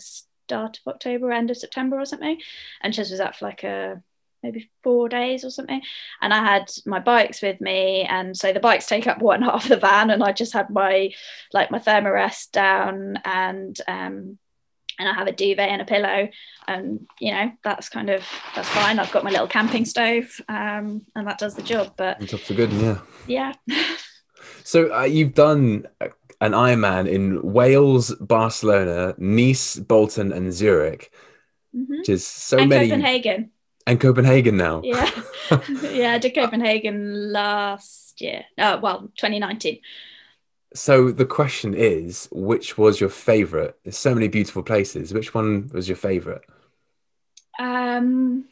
start 0.49 0.79
of 0.79 0.91
october 0.91 1.31
end 1.31 1.51
of 1.51 1.57
september 1.57 1.99
or 1.99 2.05
something 2.05 2.39
and 2.81 2.93
just 2.93 3.11
was 3.11 3.19
out 3.19 3.35
for 3.35 3.45
like 3.45 3.63
a 3.63 4.01
maybe 4.41 4.71
four 4.81 5.07
days 5.07 5.45
or 5.45 5.51
something 5.51 5.81
and 6.21 6.33
i 6.33 6.43
had 6.43 6.71
my 6.85 6.99
bikes 6.99 7.41
with 7.41 7.61
me 7.61 8.01
and 8.01 8.35
so 8.35 8.51
the 8.51 8.59
bikes 8.59 8.87
take 8.87 9.05
up 9.05 9.21
one 9.21 9.41
half 9.49 9.63
of 9.63 9.69
the 9.69 9.77
van 9.77 10.09
and 10.09 10.23
i 10.23 10.31
just 10.31 10.53
had 10.53 10.69
my 10.71 11.11
like 11.53 11.69
my 11.69 11.77
thermarest 11.77 12.51
down 12.51 13.19
and 13.25 13.79
um 13.87 14.39
and 14.97 15.07
I 15.07 15.13
have 15.13 15.27
a 15.27 15.31
duvet 15.31 15.69
and 15.69 15.81
a 15.81 15.85
pillow, 15.85 16.27
and 16.67 17.07
you 17.21 17.31
know 17.31 17.53
that's 17.63 17.87
kind 17.87 18.09
of 18.09 18.21
that's 18.53 18.67
fine. 18.67 18.99
I've 18.99 19.13
got 19.13 19.23
my 19.23 19.29
little 19.29 19.47
camping 19.47 19.85
stove, 19.85 20.41
um, 20.49 21.05
and 21.15 21.25
that 21.25 21.37
does 21.37 21.55
the 21.55 21.61
job. 21.61 21.93
But 21.95 22.19
jobs 22.19 22.43
for 22.43 22.53
good, 22.53 22.73
yeah. 22.73 22.97
Yeah. 23.25 23.53
so 24.65 24.93
uh, 24.93 25.03
you've 25.03 25.33
done 25.33 25.87
an 26.41 26.53
Ironman 26.53 27.07
in 27.07 27.41
Wales, 27.41 28.13
Barcelona, 28.15 29.13
Nice, 29.17 29.75
Bolton, 29.75 30.31
and 30.31 30.53
Zurich, 30.53 31.11
mm-hmm. 31.75 31.97
which 31.97 32.09
is 32.09 32.25
so 32.25 32.57
and 32.57 32.69
many. 32.69 32.87
Copenhagen. 32.87 33.51
And 33.85 33.99
Copenhagen 33.99 34.57
now. 34.57 34.81
Yeah, 34.83 35.09
yeah. 35.81 36.13
I 36.13 36.17
did 36.19 36.35
Copenhagen 36.35 37.31
last 37.31 38.21
year. 38.21 38.45
Uh, 38.57 38.79
well, 38.81 39.11
2019. 39.17 39.79
So 40.75 41.11
the 41.11 41.25
question 41.25 41.73
is, 41.73 42.29
which 42.31 42.77
was 42.77 42.99
your 42.99 43.09
favorite? 43.09 43.79
There's 43.83 43.97
so 43.97 44.13
many 44.13 44.27
beautiful 44.27 44.61
places. 44.61 45.13
Which 45.13 45.33
one 45.33 45.69
was 45.73 45.87
your 45.89 45.97
favorite? 45.97 46.43
Um, 47.59 48.45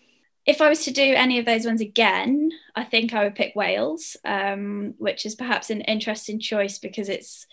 if 0.46 0.62
I 0.62 0.70
was 0.70 0.86
to 0.86 0.92
do 0.92 1.04
any 1.04 1.38
of 1.40 1.46
those 1.46 1.66
ones 1.66 1.82
again, 1.82 2.52
I 2.76 2.84
think 2.84 3.14
I 3.14 3.24
would 3.24 3.36
pick 3.36 3.56
Wales, 3.56 4.18
um, 4.26 4.96
which 4.98 5.26
is 5.26 5.36
perhaps 5.36 5.70
an 5.70 5.82
interesting 5.82 6.40
choice 6.40 6.80
because 6.80 7.10
it's 7.10 7.46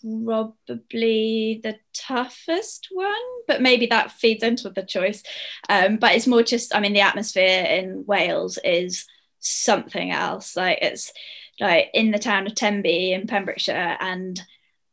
probably 0.00 1.60
the 1.62 1.76
toughest 1.92 2.88
one, 2.90 3.14
but 3.46 3.62
maybe 3.62 3.86
that 3.86 4.12
feeds 4.12 4.42
into 4.42 4.70
the 4.70 4.82
choice. 4.82 5.22
Um, 5.68 5.96
but 5.96 6.14
it's 6.14 6.26
more 6.26 6.42
just, 6.42 6.74
I 6.74 6.80
mean, 6.80 6.92
the 6.92 7.00
atmosphere 7.00 7.64
in 7.64 8.04
Wales 8.06 8.58
is 8.64 9.06
something 9.40 10.10
else. 10.10 10.56
Like 10.56 10.78
it's 10.82 11.12
like 11.60 11.90
in 11.94 12.10
the 12.10 12.18
town 12.18 12.46
of 12.46 12.54
Tenby 12.54 13.12
in 13.12 13.26
Pembrokeshire 13.26 13.96
and 14.00 14.40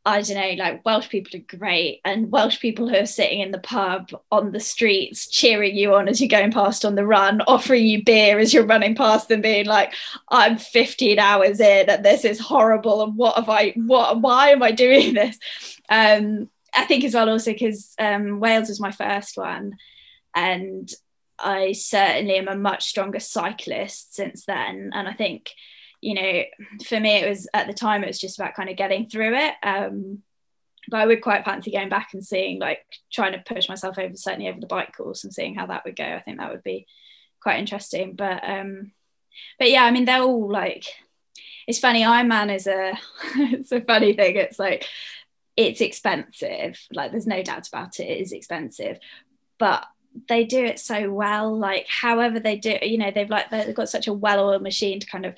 I 0.03 0.21
don't 0.21 0.35
know, 0.35 0.63
like 0.63 0.83
Welsh 0.83 1.09
people 1.09 1.39
are 1.39 1.57
great, 1.57 2.01
and 2.03 2.31
Welsh 2.31 2.59
people 2.59 2.89
who 2.89 2.95
are 2.95 3.05
sitting 3.05 3.39
in 3.41 3.51
the 3.51 3.59
pub 3.59 4.09
on 4.31 4.51
the 4.51 4.59
streets 4.59 5.27
cheering 5.27 5.75
you 5.75 5.93
on 5.93 6.07
as 6.07 6.19
you're 6.19 6.27
going 6.27 6.51
past 6.51 6.85
on 6.85 6.95
the 6.95 7.05
run, 7.05 7.41
offering 7.41 7.85
you 7.85 8.03
beer 8.03 8.39
as 8.39 8.51
you're 8.51 8.65
running 8.65 8.95
past 8.95 9.27
them, 9.27 9.41
being 9.41 9.67
like, 9.67 9.93
"I'm 10.29 10.57
15 10.57 11.19
hours 11.19 11.59
in, 11.59 11.89
and 11.89 12.03
this 12.03 12.25
is 12.25 12.39
horrible, 12.39 13.03
and 13.03 13.15
what 13.15 13.35
have 13.35 13.49
I? 13.49 13.73
What? 13.75 14.21
Why 14.21 14.49
am 14.49 14.63
I 14.63 14.71
doing 14.71 15.13
this?" 15.13 15.37
Um, 15.87 16.49
I 16.73 16.85
think 16.85 17.03
as 17.03 17.13
well, 17.13 17.29
also 17.29 17.51
because 17.51 17.93
um, 17.99 18.39
Wales 18.39 18.69
was 18.69 18.79
my 18.79 18.91
first 18.91 19.37
one, 19.37 19.77
and 20.33 20.91
I 21.37 21.73
certainly 21.73 22.37
am 22.37 22.47
a 22.47 22.55
much 22.55 22.85
stronger 22.85 23.19
cyclist 23.19 24.15
since 24.15 24.45
then, 24.45 24.91
and 24.93 25.07
I 25.07 25.13
think 25.13 25.51
you 26.01 26.15
know, 26.15 26.43
for 26.85 26.99
me, 26.99 27.17
it 27.17 27.29
was 27.29 27.47
at 27.53 27.67
the 27.67 27.73
time, 27.73 28.03
it 28.03 28.07
was 28.07 28.19
just 28.19 28.39
about 28.39 28.55
kind 28.55 28.69
of 28.69 28.75
getting 28.75 29.07
through 29.07 29.35
it. 29.35 29.53
Um, 29.63 30.23
but 30.89 30.99
I 30.99 31.05
would 31.05 31.21
quite 31.21 31.45
fancy 31.45 31.71
going 31.71 31.89
back 31.89 32.09
and 32.13 32.25
seeing, 32.25 32.59
like, 32.59 32.79
trying 33.13 33.33
to 33.33 33.53
push 33.53 33.69
myself 33.69 33.99
over, 33.99 34.15
certainly 34.15 34.49
over 34.49 34.59
the 34.59 34.67
bike 34.67 34.95
course 34.97 35.23
and 35.23 35.33
seeing 35.33 35.55
how 35.55 35.67
that 35.67 35.85
would 35.85 35.95
go. 35.95 36.03
I 36.03 36.21
think 36.21 36.39
that 36.39 36.51
would 36.51 36.63
be 36.63 36.87
quite 37.41 37.59
interesting. 37.59 38.15
But, 38.15 38.43
um, 38.43 38.91
but 39.59 39.69
yeah, 39.69 39.83
I 39.83 39.91
mean, 39.91 40.05
they're 40.05 40.23
all 40.23 40.51
like, 40.51 40.85
it's 41.67 41.79
funny. 41.79 42.01
Ironman 42.01 42.53
is 42.53 42.65
a, 42.65 42.93
it's 43.35 43.71
a 43.71 43.81
funny 43.81 44.13
thing. 44.13 44.37
It's 44.37 44.57
like, 44.57 44.87
it's 45.55 45.81
expensive. 45.81 46.79
Like, 46.91 47.11
there's 47.11 47.27
no 47.27 47.43
doubt 47.43 47.67
about 47.67 47.99
it. 47.99 48.09
It 48.09 48.21
is 48.21 48.31
expensive, 48.31 48.97
but 49.59 49.85
they 50.27 50.43
do 50.43 50.65
it 50.65 50.79
so 50.79 51.09
well 51.09 51.57
like 51.57 51.87
however 51.87 52.37
they 52.39 52.57
do 52.57 52.77
you 52.81 52.97
know 52.97 53.11
they've 53.11 53.29
like 53.29 53.49
they've 53.49 53.73
got 53.73 53.87
such 53.87 54.07
a 54.07 54.13
well-oiled 54.13 54.61
machine 54.61 54.99
to 54.99 55.07
kind 55.07 55.25
of 55.25 55.35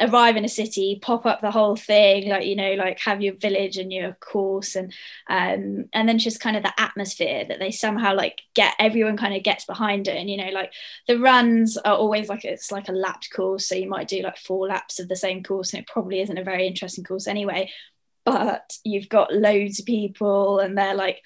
arrive 0.00 0.36
in 0.36 0.44
a 0.44 0.48
city 0.48 0.98
pop 1.00 1.24
up 1.24 1.40
the 1.40 1.50
whole 1.50 1.76
thing 1.76 2.28
like 2.28 2.44
you 2.46 2.56
know 2.56 2.74
like 2.74 2.98
have 2.98 3.22
your 3.22 3.34
village 3.34 3.76
and 3.76 3.92
your 3.92 4.12
course 4.14 4.74
and 4.74 4.92
um 5.28 5.84
and 5.92 6.08
then 6.08 6.18
just 6.18 6.40
kind 6.40 6.56
of 6.56 6.62
the 6.62 6.80
atmosphere 6.80 7.44
that 7.46 7.58
they 7.58 7.70
somehow 7.70 8.14
like 8.14 8.42
get 8.54 8.74
everyone 8.78 9.16
kind 9.16 9.34
of 9.34 9.42
gets 9.42 9.64
behind 9.64 10.08
it. 10.08 10.16
And 10.16 10.28
you 10.28 10.36
know 10.36 10.50
like 10.50 10.72
the 11.06 11.18
runs 11.18 11.76
are 11.76 11.94
always 11.94 12.28
like 12.28 12.44
it's 12.44 12.72
like 12.72 12.88
a 12.88 12.92
lapped 12.92 13.30
course 13.30 13.68
so 13.68 13.74
you 13.74 13.88
might 13.88 14.08
do 14.08 14.22
like 14.22 14.36
four 14.36 14.66
laps 14.66 14.98
of 14.98 15.08
the 15.08 15.16
same 15.16 15.42
course 15.42 15.72
and 15.72 15.82
it 15.82 15.88
probably 15.88 16.20
isn't 16.20 16.38
a 16.38 16.44
very 16.44 16.66
interesting 16.66 17.04
course 17.04 17.26
anyway. 17.26 17.70
But 18.24 18.78
you've 18.84 19.10
got 19.10 19.34
loads 19.34 19.80
of 19.80 19.86
people 19.86 20.58
and 20.58 20.76
they're 20.78 20.94
like 20.94 21.22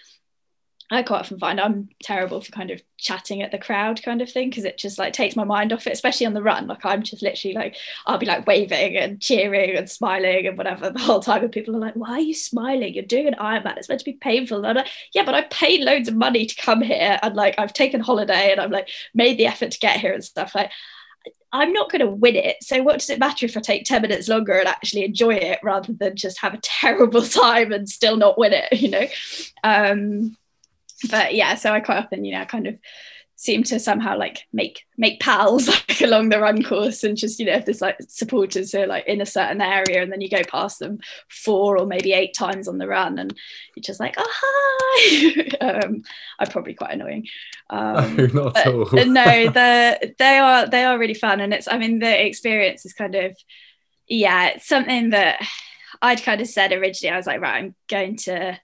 I 0.90 1.02
quite 1.02 1.20
often 1.20 1.38
find 1.38 1.60
I'm 1.60 1.90
terrible 2.02 2.40
for 2.40 2.50
kind 2.50 2.70
of 2.70 2.80
chatting 2.96 3.42
at 3.42 3.50
the 3.50 3.58
crowd 3.58 4.02
kind 4.02 4.22
of 4.22 4.30
thing 4.30 4.48
because 4.48 4.64
it 4.64 4.78
just 4.78 4.98
like 4.98 5.12
takes 5.12 5.36
my 5.36 5.44
mind 5.44 5.70
off 5.70 5.86
it, 5.86 5.92
especially 5.92 6.24
on 6.24 6.32
the 6.32 6.42
run. 6.42 6.66
Like 6.66 6.84
I'm 6.84 7.02
just 7.02 7.22
literally 7.22 7.54
like 7.54 7.76
I'll 8.06 8.16
be 8.16 8.24
like 8.24 8.46
waving 8.46 8.96
and 8.96 9.20
cheering 9.20 9.76
and 9.76 9.90
smiling 9.90 10.46
and 10.46 10.56
whatever 10.56 10.88
the 10.88 10.98
whole 10.98 11.20
time, 11.20 11.42
and 11.42 11.52
people 11.52 11.76
are 11.76 11.80
like, 11.80 11.94
"Why 11.94 12.12
are 12.12 12.20
you 12.20 12.32
smiling? 12.32 12.94
You're 12.94 13.04
doing 13.04 13.26
an 13.26 13.34
Ironman. 13.34 13.76
It's 13.76 13.88
meant 13.88 14.00
to 14.00 14.04
be 14.06 14.14
painful." 14.14 14.58
And 14.58 14.66
I'm 14.66 14.76
like, 14.76 14.88
"Yeah, 15.12 15.24
but 15.24 15.34
I 15.34 15.42
paid 15.42 15.82
loads 15.82 16.08
of 16.08 16.16
money 16.16 16.46
to 16.46 16.62
come 16.62 16.80
here, 16.80 17.18
and 17.22 17.36
like 17.36 17.56
I've 17.58 17.74
taken 17.74 18.00
holiday, 18.00 18.50
and 18.52 18.60
I've 18.60 18.70
like 18.70 18.88
made 19.14 19.38
the 19.38 19.46
effort 19.46 19.72
to 19.72 19.78
get 19.78 20.00
here 20.00 20.14
and 20.14 20.24
stuff." 20.24 20.54
Like 20.54 20.70
I'm 21.52 21.72
not 21.72 21.90
going 21.90 22.00
to 22.00 22.08
win 22.08 22.36
it. 22.36 22.56
So 22.62 22.82
what 22.82 22.98
does 22.98 23.10
it 23.10 23.18
matter 23.18 23.46
if 23.46 23.56
I 23.56 23.60
take 23.60 23.84
10 23.84 24.02
minutes 24.02 24.28
longer 24.28 24.52
and 24.58 24.68
actually 24.68 25.04
enjoy 25.04 25.34
it 25.34 25.58
rather 25.62 25.92
than 25.92 26.16
just 26.16 26.40
have 26.40 26.54
a 26.54 26.58
terrible 26.62 27.22
time 27.22 27.72
and 27.72 27.88
still 27.88 28.16
not 28.16 28.38
win 28.38 28.52
it, 28.52 28.72
you 28.72 28.90
know? 28.90 29.06
Um, 29.64 30.36
but 31.10 31.34
yeah, 31.34 31.54
so 31.54 31.72
I 31.72 31.80
quite 31.80 31.98
often, 31.98 32.24
you 32.24 32.32
know, 32.32 32.44
kind 32.44 32.66
of 32.66 32.78
seem 33.38 33.62
to 33.62 33.78
somehow 33.78 34.18
like 34.18 34.46
make 34.52 34.84
make 34.96 35.20
pals 35.20 35.68
like 35.88 36.00
along 36.00 36.28
the 36.28 36.40
run 36.40 36.60
course 36.60 37.04
and 37.04 37.16
just 37.16 37.38
you 37.38 37.46
know 37.46 37.52
if 37.52 37.64
there's 37.64 37.80
like 37.80 37.96
supporters 38.08 38.72
who 38.72 38.80
are 38.80 38.86
like 38.88 39.06
in 39.06 39.20
a 39.20 39.26
certain 39.26 39.60
area 39.60 40.02
and 40.02 40.10
then 40.10 40.20
you 40.20 40.28
go 40.28 40.42
past 40.50 40.80
them 40.80 40.98
four 41.30 41.78
or 41.78 41.86
maybe 41.86 42.12
eight 42.12 42.34
times 42.34 42.66
on 42.66 42.78
the 42.78 42.88
run 42.88 43.16
and 43.16 43.32
you're 43.76 43.82
just 43.82 44.00
like 44.00 44.16
oh 44.18 44.28
hi. 44.28 45.48
Um, 45.60 46.02
I'm 46.38 46.48
probably 46.48 46.74
quite 46.74 46.92
annoying. 46.92 47.26
Um, 47.70 48.16
no, 48.16 48.26
not 48.32 48.56
at 48.56 48.66
all. 48.66 48.88
no 48.92 49.50
they 49.50 50.14
they 50.18 50.38
are 50.38 50.66
they 50.66 50.84
are 50.84 50.98
really 50.98 51.14
fun 51.14 51.40
and 51.40 51.54
it's 51.54 51.68
I 51.70 51.78
mean 51.78 52.00
the 52.00 52.26
experience 52.26 52.84
is 52.84 52.92
kind 52.92 53.14
of 53.14 53.36
yeah 54.08 54.48
it's 54.48 54.66
something 54.66 55.10
that 55.10 55.40
I'd 56.02 56.22
kind 56.22 56.40
of 56.40 56.48
said 56.48 56.72
originally. 56.72 57.14
I 57.14 57.16
was 57.16 57.26
like 57.26 57.40
right 57.40 57.62
I'm 57.62 57.74
going 57.88 58.16
to 58.16 58.58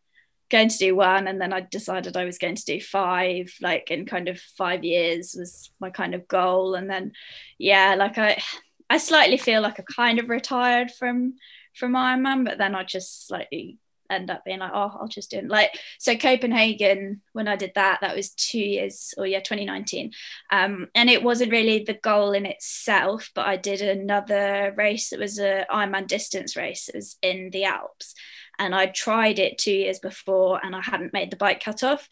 going 0.51 0.69
to 0.69 0.79
do 0.79 0.95
one 0.95 1.27
and 1.27 1.41
then 1.41 1.53
I 1.53 1.61
decided 1.61 2.17
I 2.17 2.25
was 2.25 2.39
going 2.39 2.57
to 2.57 2.65
do 2.65 2.81
five 2.81 3.53
like 3.61 3.91
in 3.91 4.07
kind 4.07 4.29
of 4.29 4.39
five 4.39 4.85
years 4.85 5.35
was 5.39 5.71
my 5.81 5.91
kind 5.91 6.15
of 6.15 6.29
goal. 6.29 6.75
And 6.75 6.89
then 6.89 7.13
yeah 7.59 7.95
like 7.99 8.19
I 8.19 8.43
I 8.91 8.99
slightly 8.99 9.39
feel 9.39 9.63
like 9.63 9.81
I 9.81 9.85
kind 9.95 10.19
of 10.19 10.29
retired 10.29 10.91
from 10.91 11.35
from 11.75 11.93
Ironman 11.93 12.45
but 12.45 12.59
then 12.59 12.75
I 12.75 12.85
just 12.85 13.27
slightly 13.27 13.79
end 14.11 14.31
up 14.31 14.45
being 14.45 14.59
like 14.59 14.73
oh 14.75 14.93
I'll 15.01 15.09
just 15.09 15.31
do 15.31 15.39
it. 15.39 15.49
Like 15.49 15.79
so 15.99 16.15
Copenhagen 16.15 17.23
when 17.33 17.49
I 17.49 17.57
did 17.57 17.73
that 17.75 18.03
that 18.03 18.15
was 18.15 18.31
two 18.31 18.59
years 18.59 19.15
or 19.17 19.27
yeah 19.27 19.41
2019 19.41 20.13
um 20.53 20.89
and 20.95 21.09
it 21.09 21.23
wasn't 21.23 21.53
really 21.53 21.85
the 21.85 21.95
goal 21.95 22.33
in 22.33 22.45
itself 22.45 23.31
but 23.35 23.47
I 23.47 23.57
did 23.57 23.81
another 23.81 24.75
race. 24.77 25.13
It 25.13 25.19
was 25.19 25.39
a 25.39 25.65
Ironman 25.73 26.07
distance 26.07 26.55
race. 26.55 26.91
It 26.91 26.97
was 26.97 27.17
in 27.23 27.49
the 27.51 27.65
Alps 27.65 28.15
and 28.59 28.75
I 28.75 28.87
tried 28.87 29.39
it 29.39 29.59
two 29.59 29.73
years 29.73 29.99
before 29.99 30.61
and 30.63 30.75
I 30.75 30.81
hadn't 30.83 31.13
made 31.13 31.31
the 31.31 31.37
bike 31.37 31.63
cut 31.63 31.83
off. 31.83 32.09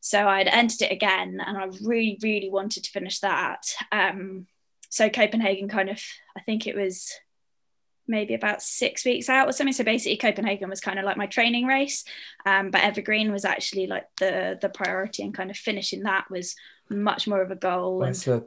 So 0.00 0.26
I'd 0.26 0.48
entered 0.48 0.82
it 0.82 0.92
again 0.92 1.40
and 1.44 1.58
I 1.58 1.68
really, 1.82 2.18
really 2.22 2.50
wanted 2.50 2.84
to 2.84 2.90
finish 2.90 3.20
that. 3.20 3.62
Um, 3.90 4.46
so 4.88 5.08
Copenhagen 5.08 5.68
kind 5.68 5.90
of, 5.90 6.00
I 6.36 6.40
think 6.40 6.66
it 6.66 6.76
was 6.76 7.12
maybe 8.08 8.34
about 8.34 8.62
six 8.62 9.04
weeks 9.04 9.28
out 9.28 9.48
or 9.48 9.52
something. 9.52 9.72
So 9.72 9.84
basically 9.84 10.16
Copenhagen 10.16 10.70
was 10.70 10.80
kind 10.80 10.98
of 10.98 11.04
like 11.04 11.16
my 11.16 11.26
training 11.26 11.66
race. 11.66 12.04
Um, 12.44 12.70
but 12.70 12.82
Evergreen 12.82 13.32
was 13.32 13.44
actually 13.44 13.86
like 13.86 14.04
the 14.18 14.58
the 14.60 14.68
priority 14.68 15.22
and 15.22 15.34
kind 15.34 15.50
of 15.50 15.56
finishing 15.56 16.04
that 16.04 16.26
was 16.30 16.54
much 16.88 17.26
more 17.26 17.42
of 17.42 17.50
a 17.50 17.56
goal. 17.56 18.00
That's 18.00 18.26
and, 18.26 18.44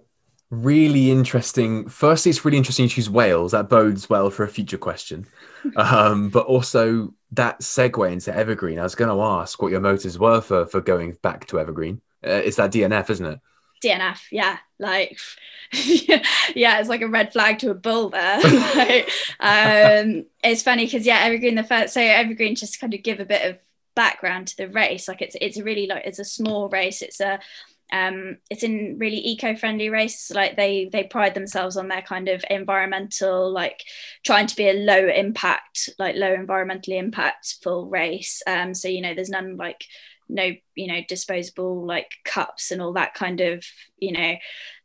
really 0.51 1.11
interesting. 1.11 1.87
Firstly, 1.87 2.31
it's 2.31 2.43
really 2.43 2.57
interesting 2.57 2.83
you 2.83 2.89
choose 2.89 3.09
Wales. 3.09 3.51
That 3.51 3.69
bodes 3.69 4.09
well 4.09 4.29
for 4.29 4.43
a 4.43 4.49
future 4.49 4.77
question. 4.77 5.27
um, 5.75 6.29
but 6.29 6.45
also 6.45 7.13
that 7.31 7.59
segue 7.61 8.11
into 8.11 8.35
Evergreen. 8.35 8.79
I 8.79 8.83
was 8.83 8.95
going 8.95 9.15
to 9.15 9.21
ask 9.21 9.61
what 9.61 9.71
your 9.71 9.81
motives 9.81 10.17
were 10.17 10.41
for 10.41 10.65
for 10.65 10.81
going 10.81 11.17
back 11.21 11.47
to 11.47 11.59
Evergreen. 11.59 12.01
Uh, 12.25 12.31
it's 12.31 12.57
that 12.57 12.71
DNF, 12.71 13.09
isn't 13.09 13.25
it? 13.25 13.39
DNF, 13.83 14.19
yeah, 14.31 14.57
like 14.77 15.17
yeah, 15.71 16.79
it's 16.79 16.89
like 16.89 17.01
a 17.01 17.07
red 17.07 17.31
flag 17.31 17.59
to 17.59 17.71
a 17.71 17.75
bull 17.75 18.09
there. 18.09 18.39
like, 18.75 19.09
um, 19.39 20.25
it's 20.43 20.63
funny 20.63 20.85
because 20.85 21.05
yeah, 21.05 21.19
Evergreen 21.19 21.55
the 21.55 21.63
first 21.63 21.93
so 21.93 22.01
Evergreen 22.01 22.55
just 22.55 22.79
kind 22.79 22.93
of 22.93 23.03
give 23.03 23.19
a 23.19 23.25
bit 23.25 23.49
of 23.49 23.57
background 23.95 24.47
to 24.47 24.57
the 24.57 24.69
race. 24.69 25.07
Like 25.07 25.21
it's 25.21 25.35
it's 25.39 25.59
really 25.59 25.87
like 25.87 26.05
it's 26.05 26.19
a 26.19 26.25
small 26.25 26.69
race. 26.69 27.01
It's 27.01 27.19
a 27.19 27.39
um, 27.91 28.37
it's 28.49 28.63
in 28.63 28.97
really 28.99 29.17
eco-friendly 29.17 29.89
race 29.89 30.31
like 30.31 30.55
they 30.55 30.89
they 30.91 31.03
pride 31.03 31.33
themselves 31.33 31.75
on 31.75 31.87
their 31.87 32.01
kind 32.01 32.29
of 32.29 32.43
environmental 32.49 33.51
like 33.51 33.83
trying 34.23 34.47
to 34.47 34.55
be 34.55 34.69
a 34.69 34.73
low 34.73 35.07
impact 35.07 35.89
like 35.97 36.15
low 36.15 36.35
environmentally 36.35 37.01
impactful 37.01 37.91
race. 37.91 38.41
Um, 38.45 38.73
so 38.73 38.87
you 38.87 39.01
know 39.01 39.13
there's 39.13 39.29
none 39.29 39.57
like 39.57 39.83
no 40.29 40.51
you 40.75 40.87
know 40.87 41.01
disposable 41.07 41.85
like 41.85 42.11
cups 42.23 42.71
and 42.71 42.81
all 42.81 42.93
that 42.93 43.15
kind 43.15 43.41
of 43.41 43.65
you 43.97 44.11
know 44.11 44.35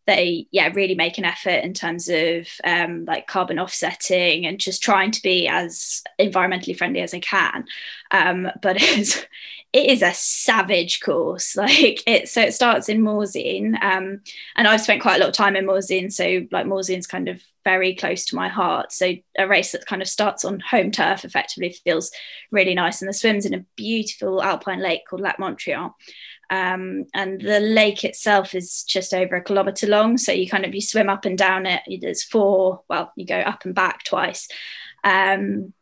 they 0.07 0.46
yeah 0.50 0.70
really 0.74 0.94
make 0.94 1.18
an 1.18 1.24
effort 1.24 1.64
in 1.64 1.72
terms 1.72 2.09
of 2.09 2.46
um, 2.64 3.05
like 3.05 3.26
carbon 3.26 3.59
offsetting 3.59 4.46
and 4.46 4.59
just 4.59 4.82
trying 4.82 5.11
to 5.11 5.22
be 5.22 5.48
as 5.48 6.02
environmentally 6.20 6.76
friendly 6.76 7.00
as 7.00 7.12
they 7.12 7.20
can. 7.20 7.64
Um, 8.11 8.50
but 8.62 8.76
it's 8.80 9.24
it 9.72 9.90
is 9.90 10.02
a 10.02 10.14
savage 10.14 11.00
course. 11.00 11.57
Like 11.64 12.02
it 12.07 12.28
so 12.28 12.42
it 12.42 12.55
starts 12.55 12.88
in 12.88 13.00
Morzine 13.00 13.82
um, 13.82 14.20
and 14.57 14.68
I've 14.68 14.82
spent 14.82 15.02
quite 15.02 15.16
a 15.16 15.18
lot 15.20 15.28
of 15.28 15.34
time 15.34 15.57
in 15.57 15.66
Morzine 15.66 16.12
so 16.12 16.46
like 16.52 16.66
Morzine's 16.66 17.07
kind 17.07 17.28
of 17.28 17.42
very 17.64 17.94
close 17.94 18.26
to 18.26 18.36
my 18.36 18.48
heart. 18.48 18.92
So 18.92 19.14
a 19.38 19.48
race 19.48 19.72
that 19.72 19.86
kind 19.86 20.02
of 20.02 20.09
starts 20.09 20.44
on 20.44 20.61
home 20.61 20.90
turf 20.90 21.24
effectively 21.24 21.74
feels 21.84 22.11
really 22.50 22.74
nice. 22.74 23.00
And 23.00 23.09
the 23.09 23.14
swims 23.14 23.46
in 23.46 23.55
a 23.55 23.64
beautiful 23.74 24.42
alpine 24.42 24.80
lake 24.80 25.02
called 25.09 25.22
Lac 25.22 25.38
Montriond 25.38 25.92
um, 26.55 27.07
and 27.14 27.40
the 27.40 27.61
lake 27.61 28.05
itself 28.05 28.55
is 28.55 28.82
just 28.84 29.12
over 29.12 29.36
a 29.36 29.42
kilometer 29.42 29.86
long 29.86 30.16
so 30.16 30.32
you 30.32 30.48
kind 30.48 30.64
of 30.64 30.74
you 30.74 30.80
swim 30.80 31.09
up 31.09 31.24
and 31.24 31.38
down 31.38 31.66
it 31.66 31.82
there's 32.00 32.22
four 32.22 32.82
well 32.88 33.12
you 33.16 33.26
go 33.26 33.38
up 33.38 33.64
and 33.64 33.74
back 33.74 34.05
twice 34.05 34.48
um, 35.05 35.72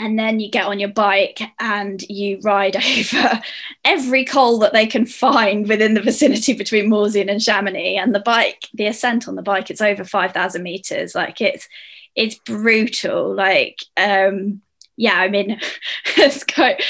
and 0.00 0.18
then 0.18 0.40
you 0.40 0.50
get 0.50 0.66
on 0.66 0.80
your 0.80 0.88
bike 0.88 1.40
and 1.60 2.02
you 2.08 2.40
ride 2.42 2.76
over 2.98 3.40
every 3.84 4.24
col 4.24 4.58
that 4.58 4.72
they 4.72 4.86
can 4.86 5.06
find 5.06 5.68
within 5.68 5.94
the 5.94 6.02
vicinity 6.02 6.52
between 6.52 6.90
Morzine 6.90 7.30
and 7.30 7.42
Chamonix. 7.42 7.96
And 7.96 8.14
the 8.14 8.20
bike, 8.20 8.68
the 8.74 8.86
ascent 8.86 9.28
on 9.28 9.36
the 9.36 9.42
bike, 9.42 9.70
it's 9.70 9.80
over 9.80 10.04
5,000 10.04 10.62
meters. 10.62 11.14
Like 11.14 11.40
it's, 11.40 11.68
it's 12.16 12.36
brutal. 12.36 13.34
Like, 13.34 13.84
um, 13.96 14.62
yeah, 14.96 15.14
I 15.14 15.28
mean, 15.28 15.60
it's 16.16 16.44
quite, 16.44 16.82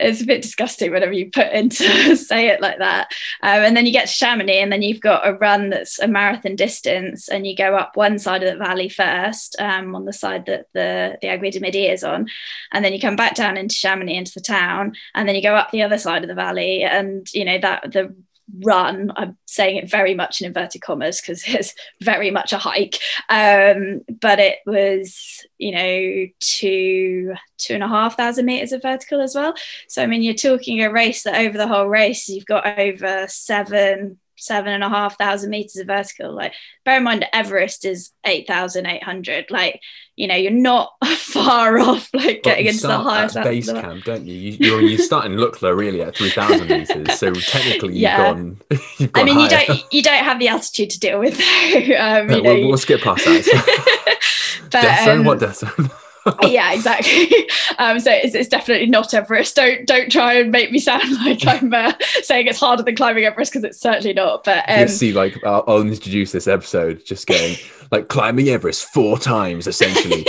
it's 0.00 0.20
a 0.20 0.26
bit 0.26 0.42
disgusting 0.42 0.90
whenever 0.90 1.12
you 1.12 1.30
put 1.30 1.52
into 1.52 2.16
say 2.16 2.48
it 2.48 2.60
like 2.60 2.78
that. 2.78 3.12
Um, 3.42 3.62
and 3.62 3.76
then 3.76 3.86
you 3.86 3.92
get 3.92 4.08
to 4.08 4.12
Chamonix, 4.12 4.60
and 4.60 4.72
then 4.72 4.82
you've 4.82 5.00
got 5.00 5.26
a 5.26 5.34
run 5.34 5.70
that's 5.70 5.98
a 5.98 6.08
marathon 6.08 6.56
distance, 6.56 7.28
and 7.28 7.46
you 7.46 7.54
go 7.56 7.76
up 7.76 7.96
one 7.96 8.18
side 8.18 8.42
of 8.42 8.52
the 8.52 8.64
valley 8.64 8.88
first, 8.88 9.56
um, 9.60 9.94
on 9.94 10.04
the 10.04 10.12
side 10.12 10.46
that 10.46 10.66
the 10.74 11.18
the 11.22 11.28
Aiguille 11.28 11.52
du 11.52 11.60
Midi 11.60 11.86
is 11.86 12.02
on, 12.02 12.26
and 12.72 12.84
then 12.84 12.92
you 12.92 13.00
come 13.00 13.16
back 13.16 13.34
down 13.34 13.56
into 13.56 13.74
Chamonix 13.74 14.16
into 14.16 14.32
the 14.34 14.40
town, 14.40 14.94
and 15.14 15.28
then 15.28 15.36
you 15.36 15.42
go 15.42 15.54
up 15.54 15.70
the 15.70 15.82
other 15.82 15.98
side 15.98 16.22
of 16.22 16.28
the 16.28 16.34
valley, 16.34 16.82
and 16.82 17.32
you 17.32 17.44
know 17.44 17.58
that 17.58 17.92
the 17.92 18.14
run. 18.62 19.12
I'm 19.16 19.36
saying 19.46 19.76
it 19.76 19.90
very 19.90 20.14
much 20.14 20.40
in 20.40 20.46
inverted 20.46 20.82
commas 20.82 21.20
because 21.20 21.44
it's 21.46 21.74
very 22.00 22.30
much 22.30 22.52
a 22.52 22.58
hike. 22.58 22.98
Um, 23.28 24.02
but 24.20 24.38
it 24.38 24.58
was 24.66 25.46
you 25.58 25.72
know 25.72 26.26
two 26.40 27.34
two 27.58 27.74
and 27.74 27.82
a 27.82 27.88
half 27.88 28.16
thousand 28.16 28.46
meters 28.46 28.72
of 28.72 28.82
vertical 28.82 29.20
as 29.20 29.34
well. 29.34 29.54
So 29.88 30.02
i 30.02 30.06
mean 30.06 30.22
you're 30.22 30.34
talking 30.34 30.82
a 30.82 30.90
race 30.90 31.22
that 31.22 31.36
over 31.36 31.56
the 31.56 31.68
whole 31.68 31.86
race 31.86 32.28
you've 32.28 32.46
got 32.46 32.78
over 32.78 33.26
seven 33.28 34.18
seven 34.44 34.72
and 34.72 34.84
a 34.84 34.88
half 34.88 35.18
thousand 35.18 35.50
meters 35.50 35.76
of 35.76 35.86
vertical. 35.86 36.32
Like, 36.32 36.52
bear 36.84 36.98
in 36.98 37.04
mind, 37.04 37.24
Everest 37.32 37.84
is 37.84 38.10
8,800. 38.24 39.46
Like, 39.50 39.80
you 40.16 40.26
know, 40.28 40.34
you're 40.34 40.52
not 40.52 40.92
far 41.16 41.78
off, 41.78 42.08
like 42.12 42.42
getting 42.42 42.66
into 42.66 42.86
the 42.86 42.98
highest 42.98 43.34
base 43.36 43.70
camp, 43.70 44.04
don't 44.04 44.26
you? 44.26 44.34
you 44.34 44.56
you're, 44.60 44.80
you're 44.80 44.98
starting 44.98 45.32
Lukla 45.32 45.76
really 45.76 46.02
at 46.02 46.16
3,000 46.16 46.68
meters. 46.68 47.18
So 47.18 47.32
technically, 47.32 47.98
yeah. 47.98 48.28
you've 48.36 48.36
gone. 48.36 48.60
You've 48.98 49.12
gone 49.12 49.22
I 49.22 49.24
mean, 49.24 49.34
higher. 49.36 49.60
you 49.60 49.66
don't 49.66 49.92
you 49.92 50.02
don't 50.02 50.24
have 50.24 50.38
the 50.38 50.48
altitude 50.48 50.90
to 50.90 51.00
deal 51.00 51.18
with. 51.18 51.34
um, 51.98 52.26
no, 52.26 52.42
we'll, 52.42 52.68
we'll, 52.68 52.78
skip 52.78 53.00
past 53.00 53.24
that. 53.24 54.20
but, 54.62 54.70
death 54.70 55.04
zone? 55.04 55.18
Um, 55.20 55.24
what 55.24 55.40
death 55.40 55.56
zone? 55.56 55.90
yeah, 56.42 56.72
exactly. 56.72 57.48
Um, 57.76 57.98
so 57.98 58.12
it's, 58.12 58.36
it's, 58.36 58.48
definitely 58.48 58.86
not 58.86 59.12
Everest. 59.12 59.56
Don't 59.56 59.84
don't 59.84 60.10
try 60.10 60.34
and 60.34 60.52
make 60.52 60.70
me 60.70 60.78
sound 60.78 61.10
like 61.24 61.44
I'm 61.44 61.74
uh, 61.74 61.92
saying 62.22 62.46
it's 62.46 62.60
harder 62.60 62.84
than 62.84 62.94
climbing 62.94 63.24
Everest 63.24 63.52
because 63.52 63.64
it's 63.64 63.80
certainly 63.80 64.12
not. 64.12 64.44
But 64.44 64.64
um, 64.68 64.82
you 64.82 64.88
see, 64.88 65.12
like 65.12 65.44
I'll, 65.44 65.64
I'll, 65.66 65.80
introduce 65.80 66.30
this 66.30 66.46
episode 66.46 67.04
just 67.04 67.26
going 67.26 67.56
like 67.90 68.08
climbing 68.08 68.48
Everest 68.48 68.84
four 68.92 69.18
times, 69.18 69.66
essentially. 69.66 70.24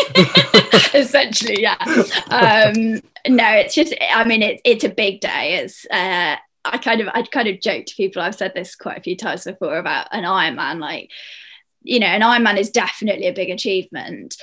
essentially, 0.95 1.61
yeah. 1.61 1.75
Um, 2.29 3.01
no, 3.27 3.51
it's 3.51 3.75
just. 3.75 3.93
I 4.11 4.23
mean, 4.23 4.41
it's 4.41 4.61
it's 4.65 4.83
a 4.83 4.89
big 4.89 5.19
day. 5.21 5.55
It's. 5.57 5.85
Uh, 5.85 6.37
I 6.63 6.77
kind 6.79 7.01
of 7.01 7.09
I 7.13 7.21
kind 7.21 7.47
of 7.47 7.61
joke 7.61 7.85
to 7.85 7.95
people. 7.95 8.23
I've 8.23 8.33
said 8.33 8.53
this 8.55 8.75
quite 8.75 8.97
a 8.97 9.03
few 9.03 9.15
times 9.15 9.43
before 9.43 9.77
about 9.77 10.07
an 10.11 10.23
Ironman. 10.23 10.79
Like, 10.79 11.11
you 11.83 11.99
know, 11.99 12.07
an 12.07 12.21
Ironman 12.21 12.57
is 12.57 12.71
definitely 12.71 13.27
a 13.27 13.33
big 13.33 13.51
achievement 13.51 14.35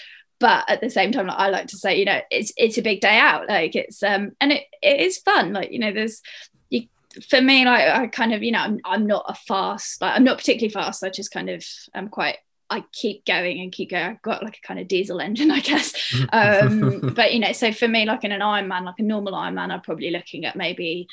but 0.42 0.68
at 0.68 0.80
the 0.80 0.90
same 0.90 1.12
time 1.12 1.28
like, 1.28 1.38
i 1.38 1.48
like 1.48 1.68
to 1.68 1.76
say 1.76 1.96
you 1.96 2.04
know 2.04 2.20
it's 2.30 2.52
it's 2.56 2.76
a 2.76 2.82
big 2.82 3.00
day 3.00 3.16
out 3.16 3.48
like 3.48 3.76
it's 3.76 4.02
um 4.02 4.32
and 4.40 4.50
it, 4.50 4.64
it 4.82 5.00
is 5.00 5.18
fun 5.18 5.52
like 5.52 5.70
you 5.70 5.78
know 5.78 5.92
there's 5.92 6.20
you 6.68 6.82
for 7.28 7.40
me 7.40 7.64
like 7.64 7.88
i 7.88 8.06
kind 8.08 8.34
of 8.34 8.42
you 8.42 8.50
know 8.50 8.58
I'm, 8.58 8.80
I'm 8.84 9.06
not 9.06 9.24
a 9.28 9.34
fast 9.34 10.02
like 10.02 10.16
i'm 10.16 10.24
not 10.24 10.38
particularly 10.38 10.72
fast 10.72 11.04
i 11.04 11.10
just 11.10 11.30
kind 11.30 11.48
of 11.48 11.64
i'm 11.94 12.08
quite 12.08 12.38
I 12.70 12.84
keep 12.90 13.26
going 13.26 13.60
and 13.60 13.70
keep 13.70 13.90
going. 13.90 14.02
I've 14.02 14.22
got 14.22 14.42
like 14.42 14.56
a 14.56 14.66
kind 14.66 14.80
of 14.80 14.88
diesel 14.88 15.20
engine, 15.20 15.50
I 15.50 15.60
guess. 15.60 15.92
Um, 16.32 17.12
but 17.14 17.34
you 17.34 17.38
know, 17.38 17.52
so 17.52 17.70
for 17.70 17.86
me, 17.86 18.06
like 18.06 18.24
in 18.24 18.32
an 18.32 18.40
Ironman, 18.40 18.86
like 18.86 18.98
a 18.98 19.02
normal 19.02 19.34
Ironman, 19.34 19.70
I'm 19.70 19.82
probably 19.82 20.10
looking 20.10 20.46
at 20.46 20.56
maybe 20.56 21.06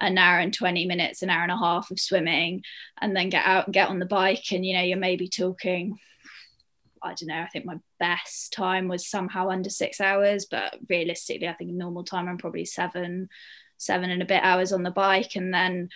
an 0.00 0.16
hour 0.18 0.38
and 0.38 0.54
20 0.54 0.86
minutes, 0.86 1.22
an 1.22 1.30
hour 1.30 1.42
and 1.42 1.50
a 1.50 1.56
half 1.56 1.90
of 1.90 1.98
swimming, 1.98 2.62
and 3.00 3.16
then 3.16 3.28
get 3.28 3.44
out 3.44 3.66
and 3.66 3.74
get 3.74 3.88
on 3.88 3.98
the 3.98 4.06
bike. 4.06 4.52
And 4.52 4.64
you 4.64 4.72
know, 4.72 4.82
you're 4.82 4.98
maybe 4.98 5.26
talking 5.26 5.98
I 7.02 7.14
don't 7.14 7.28
know, 7.28 7.40
I 7.40 7.48
think 7.48 7.64
my 7.64 7.78
best 7.98 8.52
time 8.52 8.88
was 8.88 9.08
somehow 9.08 9.48
under 9.48 9.70
six 9.70 10.00
hours, 10.00 10.46
but 10.50 10.76
realistically, 10.88 11.48
I 11.48 11.54
think 11.54 11.70
normal 11.70 12.04
time 12.04 12.28
I'm 12.28 12.38
probably 12.38 12.64
seven, 12.64 13.28
seven 13.78 14.10
and 14.10 14.22
a 14.22 14.26
bit 14.26 14.42
hours 14.42 14.72
on 14.72 14.82
the 14.82 14.90
bike. 14.90 15.36
And 15.36 15.52
then 15.52 15.88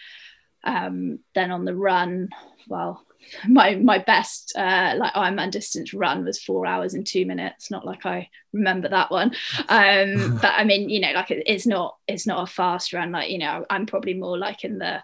um, 0.64 1.18
then 1.34 1.50
on 1.50 1.64
the 1.64 1.76
run, 1.76 2.30
well, 2.68 3.05
my 3.48 3.74
my 3.76 3.98
best 3.98 4.52
uh, 4.57 4.94
like 4.96 5.12
Ironman 5.14 5.50
distance 5.50 5.94
run 5.94 6.24
was 6.24 6.42
four 6.42 6.66
hours 6.66 6.94
and 6.94 7.07
two 7.07 7.26
minutes. 7.26 7.70
Not 7.70 7.86
like 7.86 8.07
I 8.07 8.28
remember 8.52 8.88
that 8.88 9.11
one, 9.11 9.34
um, 9.68 10.38
but 10.42 10.52
I 10.55 10.64
mean, 10.64 10.88
you 10.88 11.00
know, 11.00 11.12
like 11.12 11.30
it, 11.30 11.44
it's 11.46 11.66
not 11.66 11.96
it's 12.09 12.26
not 12.26 12.42
a 12.42 12.50
fast 12.50 12.92
run. 12.92 13.12
Like 13.12 13.30
you 13.30 13.38
know, 13.38 13.64
I'm 13.70 13.86
probably 13.86 14.14
more 14.14 14.38
like 14.38 14.64
in 14.64 14.78
the 14.78 15.02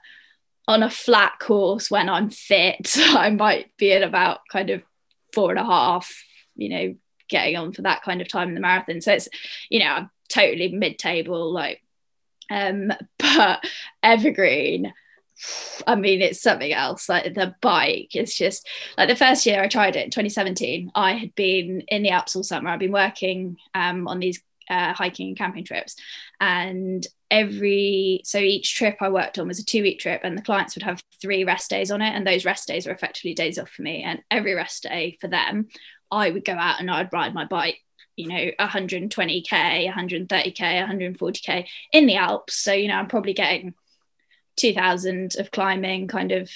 on 0.68 0.82
a 0.82 0.90
flat 0.90 1.38
course 1.38 1.90
when 1.90 2.09
I'm 2.09 2.30
fit. 2.30 2.92
I 2.96 3.30
might 3.30 3.76
be 3.76 3.92
at 3.92 4.03
about 4.03 4.40
kind 4.51 4.70
of 4.70 4.82
four 5.33 5.51
and 5.51 5.59
a 5.59 5.64
half, 5.64 6.11
you 6.57 6.68
know, 6.68 6.95
getting 7.28 7.57
on 7.57 7.72
for 7.72 7.83
that 7.83 8.03
kind 8.03 8.20
of 8.20 8.28
time 8.28 8.49
in 8.49 8.55
the 8.55 8.61
marathon. 8.61 9.01
So 9.01 9.12
it's, 9.12 9.28
you 9.68 9.81
know, 9.81 9.87
I'm 9.87 10.11
totally 10.28 10.68
mid 10.72 10.99
table, 10.99 11.53
like, 11.53 11.83
um, 12.51 12.93
but 13.18 13.64
Evergreen, 14.03 14.93
I 15.87 15.95
mean, 15.95 16.20
it's 16.20 16.43
something 16.43 16.72
else. 16.72 17.09
Like 17.09 17.35
the 17.35 17.55
bike, 17.61 18.14
it's 18.14 18.37
just 18.37 18.68
like 18.99 19.09
the 19.09 19.16
first 19.16 19.47
year 19.47 19.62
I 19.62 19.68
tried 19.68 19.97
it 19.97 20.05
in 20.05 20.11
2017. 20.11 20.91
I 20.95 21.14
had 21.14 21.35
been 21.35 21.83
in 21.89 22.03
the 22.03 22.11
Alps 22.11 22.37
all 22.37 22.43
summer. 22.43 22.68
I've 22.68 22.78
been 22.78 22.93
working 22.93 23.57
um, 23.74 24.07
on 24.07 24.18
these 24.18 24.43
uh, 24.71 24.95
hiking 24.95 25.29
and 25.29 25.37
camping 25.37 25.64
trips, 25.64 25.97
and 26.41 27.07
every 27.31 28.23
so 28.25 28.39
each 28.39 28.75
trip 28.75 28.97
I 29.01 29.11
worked 29.11 29.39
on 29.39 29.49
was 29.49 29.59
a 29.59 29.64
two 29.64 29.83
week 29.83 29.99
trip, 29.99 30.23
and 30.25 30.39
the 30.39 30.43
clients 30.43 30.77
would 30.77 30.85
have 30.85 31.03
three 31.21 31.45
rest 31.45 31.68
days 31.68 31.91
on 31.91 32.01
it, 32.01 32.14
and 32.14 32.27
those 32.27 32.45
rest 32.45 32.68
days 32.68 32.87
were 32.87 32.93
effectively 32.93 33.35
days 33.35 33.59
off 33.59 33.71
for 33.71 33.83
me. 33.83 34.03
And 34.03 34.23
every 34.31 34.55
rest 34.55 34.85
day 34.85 35.18
for 35.21 35.29
them, 35.29 35.68
I 36.11 36.31
would 36.31 36.45
go 36.45 36.55
out 36.55 36.81
and 36.81 36.91
I'd 36.91 37.12
ride 37.12 37.35
my 37.35 37.45
bike 37.45 37.79
you 38.21 38.29
know 38.29 38.51
120k 38.61 39.49
130k 39.49 40.57
140k 40.59 41.66
in 41.93 42.07
the 42.07 42.16
alps 42.16 42.55
so 42.57 42.73
you 42.73 42.89
know 42.89 42.95
i'm 42.95 43.07
probably 43.07 43.33
getting 43.33 43.75
2000 44.57 45.37
of 45.39 45.51
climbing 45.51 46.07
kind 46.07 46.33
of 46.33 46.51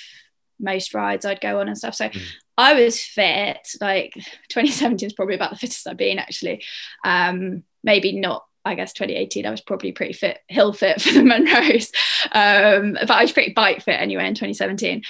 most 0.60 0.94
rides 0.94 1.24
i'd 1.24 1.40
go 1.40 1.60
on 1.60 1.68
and 1.68 1.78
stuff 1.78 1.94
so 1.94 2.08
mm. 2.08 2.22
i 2.58 2.74
was 2.74 3.00
fit 3.00 3.66
like 3.80 4.12
2017 4.50 5.06
is 5.06 5.12
probably 5.14 5.34
about 5.34 5.50
the 5.50 5.56
fittest 5.56 5.86
i've 5.86 5.96
been 5.96 6.18
actually 6.18 6.62
um 7.04 7.62
maybe 7.84 8.12
not 8.12 8.44
I 8.64 8.74
guess 8.74 8.94
2018, 8.94 9.44
I 9.44 9.50
was 9.50 9.60
probably 9.60 9.92
pretty 9.92 10.14
fit, 10.14 10.38
hill 10.48 10.72
fit 10.72 11.00
for 11.02 11.12
the 11.12 11.20
Munros. 11.20 11.92
Um, 12.32 12.94
but 12.94 13.10
I 13.10 13.22
was 13.22 13.32
pretty 13.32 13.52
bike 13.52 13.82
fit 13.82 14.00
anyway 14.00 14.26
in 14.26 14.34
2017. 14.34 15.02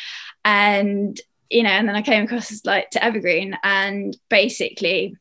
And, 0.45 1.19
you 1.51 1.63
know, 1.63 1.71
and 1.71 1.89
then 1.89 1.95
I 1.95 2.03
came 2.03 2.25
across 2.25 2.65
like 2.65 2.91
to 2.91 3.05
Evergreen 3.05 3.57
and 3.63 4.17
basically 4.29 5.17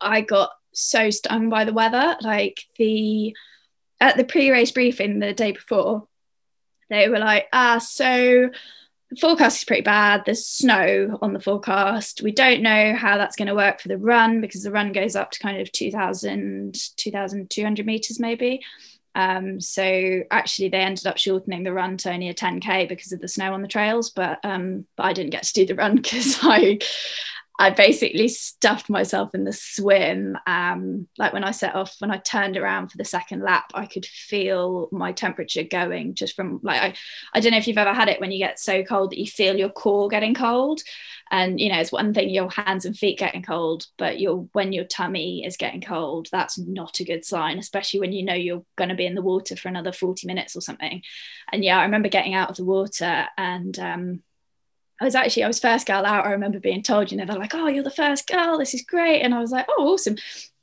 I 0.00 0.20
got 0.20 0.50
so 0.72 1.10
stung 1.10 1.48
by 1.48 1.64
the 1.64 1.72
weather. 1.72 2.16
Like 2.20 2.60
the, 2.76 3.34
at 4.00 4.16
the 4.16 4.24
pre-race 4.24 4.72
briefing 4.72 5.18
the 5.18 5.32
day 5.32 5.52
before, 5.52 6.06
they 6.90 7.08
were 7.08 7.18
like, 7.18 7.46
ah, 7.52 7.78
so 7.78 8.50
forecast 9.18 9.58
is 9.58 9.64
pretty 9.64 9.82
bad. 9.82 10.22
There's 10.24 10.46
snow 10.46 11.18
on 11.20 11.32
the 11.32 11.40
forecast. 11.40 12.22
We 12.22 12.32
don't 12.32 12.62
know 12.62 12.94
how 12.94 13.16
that's 13.16 13.36
going 13.36 13.48
to 13.48 13.54
work 13.54 13.80
for 13.80 13.88
the 13.88 13.98
run 13.98 14.40
because 14.40 14.62
the 14.62 14.70
run 14.70 14.92
goes 14.92 15.16
up 15.16 15.30
to 15.32 15.40
kind 15.40 15.60
of 15.60 15.72
2,000, 15.72 16.74
2,200 16.96 17.86
meters 17.86 18.20
maybe. 18.20 18.60
Um, 19.14 19.60
so 19.60 20.22
actually, 20.30 20.68
they 20.68 20.78
ended 20.78 21.06
up 21.06 21.18
shortening 21.18 21.64
the 21.64 21.72
run 21.72 21.96
to 21.98 22.12
only 22.12 22.28
a 22.28 22.34
10k 22.34 22.88
because 22.88 23.12
of 23.12 23.20
the 23.20 23.28
snow 23.28 23.52
on 23.54 23.62
the 23.62 23.68
trails. 23.68 24.10
But 24.10 24.38
um, 24.44 24.86
but 24.96 25.04
I 25.04 25.12
didn't 25.12 25.30
get 25.30 25.42
to 25.44 25.52
do 25.52 25.66
the 25.66 25.74
run 25.74 25.96
because 26.02 26.38
I 26.42 26.78
I 27.60 27.68
basically 27.68 28.28
stuffed 28.28 28.88
myself 28.88 29.34
in 29.34 29.44
the 29.44 29.52
swim. 29.52 30.38
Um, 30.46 31.06
like 31.18 31.34
when 31.34 31.44
I 31.44 31.50
set 31.50 31.74
off, 31.74 31.94
when 31.98 32.10
I 32.10 32.16
turned 32.16 32.56
around 32.56 32.90
for 32.90 32.96
the 32.96 33.04
second 33.04 33.42
lap, 33.42 33.66
I 33.74 33.84
could 33.84 34.06
feel 34.06 34.88
my 34.92 35.12
temperature 35.12 35.62
going 35.62 36.14
just 36.14 36.34
from 36.34 36.60
like 36.62 36.80
I, 36.80 36.94
I 37.34 37.40
don't 37.40 37.52
know 37.52 37.58
if 37.58 37.68
you've 37.68 37.76
ever 37.76 37.92
had 37.92 38.08
it 38.08 38.18
when 38.18 38.32
you 38.32 38.38
get 38.38 38.58
so 38.58 38.82
cold 38.82 39.10
that 39.10 39.18
you 39.18 39.26
feel 39.26 39.58
your 39.58 39.68
core 39.68 40.08
getting 40.08 40.32
cold. 40.32 40.80
And 41.30 41.60
you 41.60 41.70
know, 41.70 41.78
it's 41.78 41.92
one 41.92 42.14
thing 42.14 42.30
your 42.30 42.48
hands 42.50 42.86
and 42.86 42.96
feet 42.96 43.18
getting 43.18 43.42
cold, 43.42 43.84
but 43.98 44.18
your 44.18 44.48
when 44.52 44.72
your 44.72 44.84
tummy 44.84 45.44
is 45.44 45.58
getting 45.58 45.82
cold, 45.82 46.28
that's 46.32 46.58
not 46.58 46.98
a 47.00 47.04
good 47.04 47.26
sign, 47.26 47.58
especially 47.58 48.00
when 48.00 48.12
you 48.12 48.24
know 48.24 48.32
you're 48.32 48.64
going 48.76 48.88
to 48.88 48.96
be 48.96 49.04
in 49.04 49.14
the 49.14 49.20
water 49.20 49.54
for 49.54 49.68
another 49.68 49.92
40 49.92 50.26
minutes 50.26 50.56
or 50.56 50.62
something. 50.62 51.02
And 51.52 51.62
yeah, 51.62 51.78
I 51.78 51.82
remember 51.82 52.08
getting 52.08 52.32
out 52.32 52.48
of 52.48 52.56
the 52.56 52.64
water 52.64 53.26
and 53.36 53.78
um, 53.78 54.22
I 55.00 55.04
was 55.04 55.14
actually 55.14 55.44
I 55.44 55.48
was 55.48 55.58
first 55.58 55.86
girl 55.86 56.04
out. 56.04 56.26
I 56.26 56.32
remember 56.32 56.60
being 56.60 56.82
told, 56.82 57.10
you 57.10 57.16
know, 57.16 57.24
they're 57.24 57.38
like, 57.38 57.54
"Oh, 57.54 57.68
you're 57.68 57.82
the 57.82 57.90
first 57.90 58.26
girl. 58.28 58.58
This 58.58 58.74
is 58.74 58.82
great," 58.82 59.22
and 59.22 59.34
I 59.34 59.40
was 59.40 59.50
like, 59.50 59.66
"Oh, 59.68 59.92
awesome." 59.92 60.16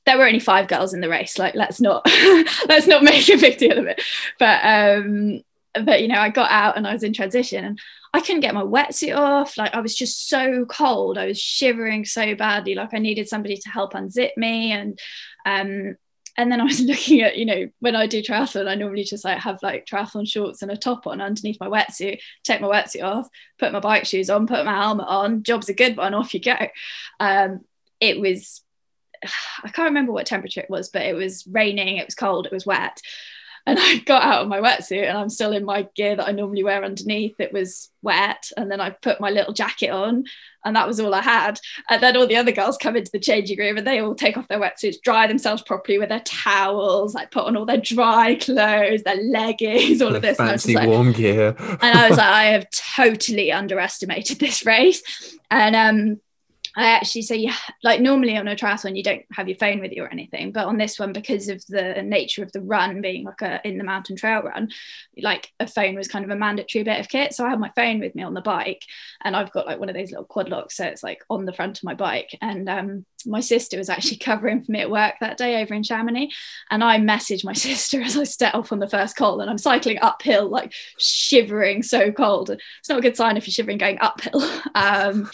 There 0.06 0.18
were 0.18 0.28
only 0.28 0.40
five 0.40 0.68
girls 0.68 0.94
in 0.94 1.02
the 1.02 1.10
race. 1.10 1.38
Like, 1.38 1.56
let's 1.56 1.82
not 1.82 2.06
let's 2.68 2.88
not 2.88 3.04
make 3.04 3.28
a 3.30 3.38
big 3.38 3.58
deal 3.58 3.78
of 3.80 3.88
it. 3.88 4.02
But 4.40 4.60
um, 4.64 5.42
but 5.74 6.02
you 6.02 6.08
know, 6.08 6.20
I 6.20 6.30
got 6.30 6.52
out 6.52 6.78
and 6.78 6.88
I 6.88 6.94
was 6.94 7.04
in 7.04 7.14
transition, 7.14 7.66
and 7.66 7.80
I 8.14 8.22
couldn't 8.22 8.42
get 8.42 8.54
my 8.54 8.64
wetsuit 8.64 9.18
off. 9.18 9.58
Like, 9.58 9.74
I 9.74 9.82
was 9.82 9.96
just 9.96 10.30
so 10.30 10.66
cold. 10.66 11.18
I 11.18 11.28
was 11.28 11.40
shivering 11.40 12.06
so 12.06 12.36
badly. 12.36 12.76
Like, 12.76 12.94
I 12.94 13.00
needed 13.00 13.28
somebody 13.28 13.58
to 13.58 13.70
help 13.70 13.94
unzip 13.94 14.32
me, 14.38 14.72
and 14.72 15.00
um, 15.46 15.98
and 16.38 16.52
then 16.52 16.62
I 16.62 16.64
was 16.64 16.80
looking 16.82 17.22
at, 17.22 17.38
you 17.38 17.46
know, 17.46 17.70
when 17.80 17.96
I 17.96 18.08
do 18.08 18.22
triathlon, 18.22 18.68
I 18.68 18.76
normally 18.76 19.04
just 19.04 19.26
like 19.26 19.40
have 19.40 19.62
like 19.64 19.86
triathlon 19.86 20.28
shorts 20.28 20.62
and 20.62 20.72
a 20.72 20.78
top 20.78 21.08
on 21.08 21.20
underneath 21.20 21.60
my 21.60 21.68
wetsuit, 21.68 22.20
take 22.44 22.62
my 22.62 22.68
wetsuit 22.68 23.04
off, 23.04 23.28
put 23.58 23.74
my 23.74 23.80
bike 23.80 24.06
shoes 24.06 24.30
on, 24.30 24.48
put 24.48 24.66
my 24.66 24.74
helmet 24.74 25.08
on, 25.08 25.44
job's 25.44 25.70
a 25.70 25.74
good 25.74 25.98
one, 25.98 26.14
off 26.14 26.34
you 26.34 26.40
go. 26.40 26.56
Um, 27.20 27.62
it 28.00 28.20
was, 28.20 28.64
I 29.64 29.70
can't 29.70 29.90
remember 29.90 30.12
what 30.12 30.28
temperature 30.28 30.62
it 30.62 30.70
was, 30.70 30.90
but 30.90 31.04
it 31.04 31.16
was 31.16 31.46
raining, 31.48 31.98
it 31.98 32.06
was 32.06 32.16
cold, 32.16 32.46
it 32.46 32.54
was 32.54 32.66
wet 32.66 33.02
and 33.68 33.78
I 33.82 33.98
got 34.00 34.24
out 34.24 34.42
of 34.42 34.48
my 34.48 34.60
wetsuit 34.60 35.08
and 35.08 35.18
I'm 35.18 35.30
still 35.30 35.52
in 35.52 35.66
my 35.66 35.88
gear 35.94 36.16
that 36.16 36.28
I 36.28 36.32
normally 36.32 36.64
wear 36.64 36.84
underneath. 36.84 37.36
It 37.40 37.54
was 37.54 37.92
wet. 38.02 38.50
And 38.56 38.72
then 38.72 38.80
I 38.80 38.92
put 38.92 39.20
my 39.20 39.30
little 39.30 39.54
jacket 39.54 39.90
on 39.90 40.24
and 40.64 40.76
that 40.76 40.88
was 40.88 41.00
all 41.00 41.14
I 41.14 41.22
had. 41.22 41.60
And 41.90 42.02
then 42.02 42.16
all 42.16 42.26
the 42.26 42.38
other 42.38 42.54
girls 42.54 42.78
come 42.78 42.96
into 42.96 43.12
the 43.12 43.20
changing 43.20 43.60
room 43.60 43.78
and 43.78 43.86
they 43.86 44.00
all 44.00 44.16
take 44.16 44.38
off 44.38 44.48
their 44.48 44.60
wetsuits, 44.60 45.02
dry 45.04 45.28
themselves 45.28 45.62
properly 45.62 46.00
with 46.00 46.10
their 46.10 46.22
towels, 46.22 47.14
like 47.14 47.30
put 47.30 47.46
on 47.46 47.58
all 47.58 47.66
their 47.66 47.78
dry 47.78 48.36
clothes, 48.36 49.04
their 49.04 49.22
leggings, 49.22 50.02
all 50.02 50.12
the 50.12 50.16
of 50.16 50.22
this. 50.22 50.38
Fancy 50.38 50.74
and 50.74 50.90
warm 50.90 51.12
gear. 51.12 51.54
and 51.60 51.98
I 51.98 52.08
was 52.08 52.18
like, 52.18 52.28
I 52.34 52.44
have 52.46 52.68
totally 52.96 53.52
underestimated 53.52 54.40
this 54.40 54.66
race. 54.66 55.04
And 55.52 55.76
um 55.76 56.22
I 56.76 56.88
actually 56.88 57.24
say, 57.24 57.38
yeah, 57.38 57.56
like 57.84 58.02
normally 58.02 58.38
on 58.38 58.48
a 58.48 58.56
triathlon, 58.56 58.98
you 58.98 59.04
don't 59.04 59.24
have 59.32 59.48
your 59.48 59.58
phone 59.58 59.80
with 59.80 59.92
you 59.92 60.04
or 60.04 60.12
anything. 60.12 60.52
But 60.52 60.66
on 60.66 60.78
this 60.78 61.00
one, 61.00 61.14
because 61.14 61.50
of 61.50 61.66
the 61.68 62.02
nature 62.04 62.44
of 62.44 62.52
the 62.52 62.62
run 62.62 63.02
being 63.02 63.24
like 63.24 63.42
a 63.42 63.66
in 63.68 63.78
the 63.78 63.84
mountain 63.84 64.16
trail 64.16 64.42
run, 64.42 64.70
like 65.22 65.52
a 65.60 65.68
phone 65.68 65.96
was 65.96 66.08
kind 66.08 66.26
of 66.26 66.32
a 66.32 66.36
mandatory 66.36 66.84
bit 66.84 67.00
of 67.00 67.10
kit. 67.10 67.34
So 67.34 67.46
I 67.46 67.50
had 67.50 67.60
my 67.60 67.72
phone 67.76 68.00
with 68.00 68.16
me 68.16 68.24
on 68.24 68.34
the 68.34 68.42
bike 68.42 68.84
and 69.24 69.36
I've 69.36 69.52
got 69.52 69.66
like 69.66 69.80
one 69.80 69.90
of 69.90 69.96
those 69.96 70.12
little 70.12 70.26
quad 70.26 70.50
locks. 70.50 70.78
So 70.78 70.86
it's 70.86 71.04
like 71.04 71.24
on 71.30 71.46
the 71.46 71.54
front 71.54 71.78
of 71.78 71.84
my 71.84 71.94
bike. 71.94 72.38
And 72.42 72.68
um, 72.70 73.06
my 73.26 73.40
sister 73.40 73.78
was 73.78 73.90
actually 73.90 74.18
covering 74.28 74.64
for 74.64 74.72
me 74.72 74.82
at 74.82 74.92
work 74.92 75.16
that 75.22 75.38
day 75.38 75.62
over 75.62 75.74
in 75.74 75.84
Chamonix. 75.84 76.34
And 76.70 76.84
I 76.84 76.98
messaged 76.98 77.46
my 77.46 77.54
sister 77.68 78.02
as 78.02 78.18
I 78.18 78.24
set 78.24 78.56
off 78.56 78.72
on 78.72 78.80
the 78.80 78.90
first 78.90 79.16
col 79.16 79.42
and 79.42 79.50
I'm 79.50 79.58
cycling 79.58 80.00
uphill, 80.02 80.50
like 80.50 80.74
shivering 81.00 81.84
so 81.84 82.12
cold. 82.12 82.50
It's 82.50 82.90
not 82.90 83.00
a 83.00 83.02
good 83.02 83.18
sign 83.18 83.38
if 83.38 83.48
you're 83.48 83.54
shivering 83.54 83.78
going 83.78 83.98
uphill. 84.00 84.44
Um, 84.76 85.30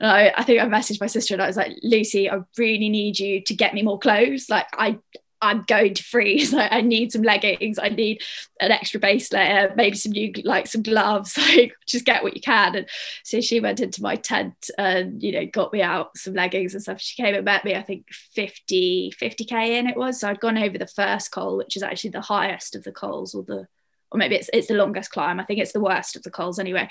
I, 0.00 0.32
I 0.36 0.42
think 0.42 0.60
I 0.60 0.66
messaged 0.66 0.85
messaged 0.86 1.00
my 1.00 1.06
sister 1.06 1.34
and 1.34 1.42
I 1.42 1.46
was 1.46 1.56
like, 1.56 1.78
Lucy, 1.82 2.30
I 2.30 2.40
really 2.56 2.88
need 2.88 3.18
you 3.18 3.40
to 3.42 3.54
get 3.54 3.74
me 3.74 3.82
more 3.82 3.98
clothes. 3.98 4.48
Like 4.48 4.66
I 4.72 4.98
I'm 5.42 5.64
going 5.66 5.94
to 5.94 6.02
freeze. 6.02 6.52
Like, 6.56 6.72
I 6.72 6.80
need 6.80 7.12
some 7.12 7.22
leggings. 7.22 7.78
I 7.78 7.90
need 7.90 8.22
an 8.60 8.72
extra 8.72 8.98
base 8.98 9.30
layer, 9.30 9.72
maybe 9.76 9.94
some 9.96 10.12
new, 10.12 10.32
like 10.44 10.66
some 10.66 10.82
gloves. 10.82 11.36
Like, 11.56 11.74
just 11.86 12.06
get 12.06 12.22
what 12.22 12.34
you 12.34 12.40
can. 12.40 12.74
And 12.74 12.88
so 13.24 13.40
she 13.40 13.60
went 13.60 13.80
into 13.80 14.02
my 14.02 14.16
tent 14.16 14.70
and, 14.78 15.22
you 15.22 15.32
know, 15.32 15.44
got 15.46 15.72
me 15.72 15.82
out 15.82 16.16
some 16.16 16.32
leggings 16.32 16.72
and 16.72 16.82
stuff. 16.82 17.00
She 17.00 17.22
came 17.22 17.34
and 17.34 17.44
met 17.44 17.64
me, 17.64 17.74
I 17.74 17.82
think 17.82 18.06
50, 18.10 19.12
50K 19.20 19.68
in 19.78 19.86
it 19.86 19.96
was. 19.96 20.20
So 20.20 20.28
I'd 20.28 20.40
gone 20.40 20.56
over 20.56 20.78
the 20.78 20.86
first 20.86 21.30
col, 21.30 21.58
which 21.58 21.76
is 21.76 21.82
actually 21.82 22.10
the 22.10 22.22
highest 22.22 22.74
of 22.74 22.84
the 22.84 22.92
cols, 22.92 23.34
or 23.34 23.42
the, 23.42 23.66
or 24.10 24.18
maybe 24.18 24.36
it's, 24.36 24.48
it's 24.54 24.68
the 24.68 24.74
longest 24.74 25.10
climb. 25.10 25.38
I 25.38 25.44
think 25.44 25.60
it's 25.60 25.72
the 25.72 25.80
worst 25.80 26.16
of 26.16 26.22
the 26.22 26.30
cols 26.30 26.58
anyway. 26.58 26.88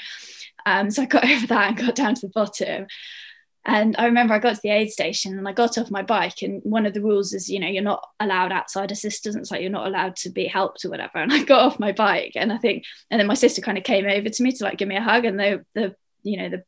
Um, 0.65 0.91
so 0.91 1.03
I 1.03 1.05
got 1.05 1.25
over 1.29 1.47
that 1.47 1.69
and 1.69 1.77
got 1.77 1.95
down 1.95 2.15
to 2.15 2.21
the 2.21 2.33
bottom. 2.33 2.85
And 3.65 3.95
I 3.97 4.05
remember 4.05 4.33
I 4.33 4.39
got 4.39 4.55
to 4.55 4.61
the 4.61 4.69
aid 4.69 4.91
station 4.91 5.37
and 5.37 5.47
I 5.47 5.51
got 5.51 5.77
off 5.77 5.89
my 5.89 6.03
bike. 6.03 6.43
And 6.43 6.61
one 6.63 6.85
of 6.85 6.93
the 6.93 7.01
rules 7.01 7.33
is, 7.33 7.49
you 7.49 7.59
know, 7.59 7.67
you're 7.67 7.81
not 7.81 8.07
allowed 8.19 8.51
outside 8.51 8.91
assistance, 8.91 9.49
like 9.49 9.61
you're 9.61 9.71
not 9.71 9.87
allowed 9.87 10.15
to 10.17 10.29
be 10.29 10.45
helped 10.45 10.85
or 10.85 10.89
whatever. 10.89 11.17
And 11.17 11.33
I 11.33 11.43
got 11.43 11.61
off 11.61 11.79
my 11.79 11.91
bike 11.91 12.33
and 12.35 12.53
I 12.53 12.57
think, 12.57 12.83
and 13.09 13.19
then 13.19 13.27
my 13.27 13.33
sister 13.33 13.61
kind 13.61 13.77
of 13.77 13.83
came 13.83 14.05
over 14.05 14.29
to 14.29 14.43
me 14.43 14.51
to 14.51 14.63
like 14.63 14.77
give 14.77 14.87
me 14.87 14.97
a 14.97 15.01
hug. 15.01 15.25
And 15.25 15.39
the, 15.39 15.65
the 15.73 15.95
you 16.21 16.37
know, 16.37 16.49
the 16.49 16.63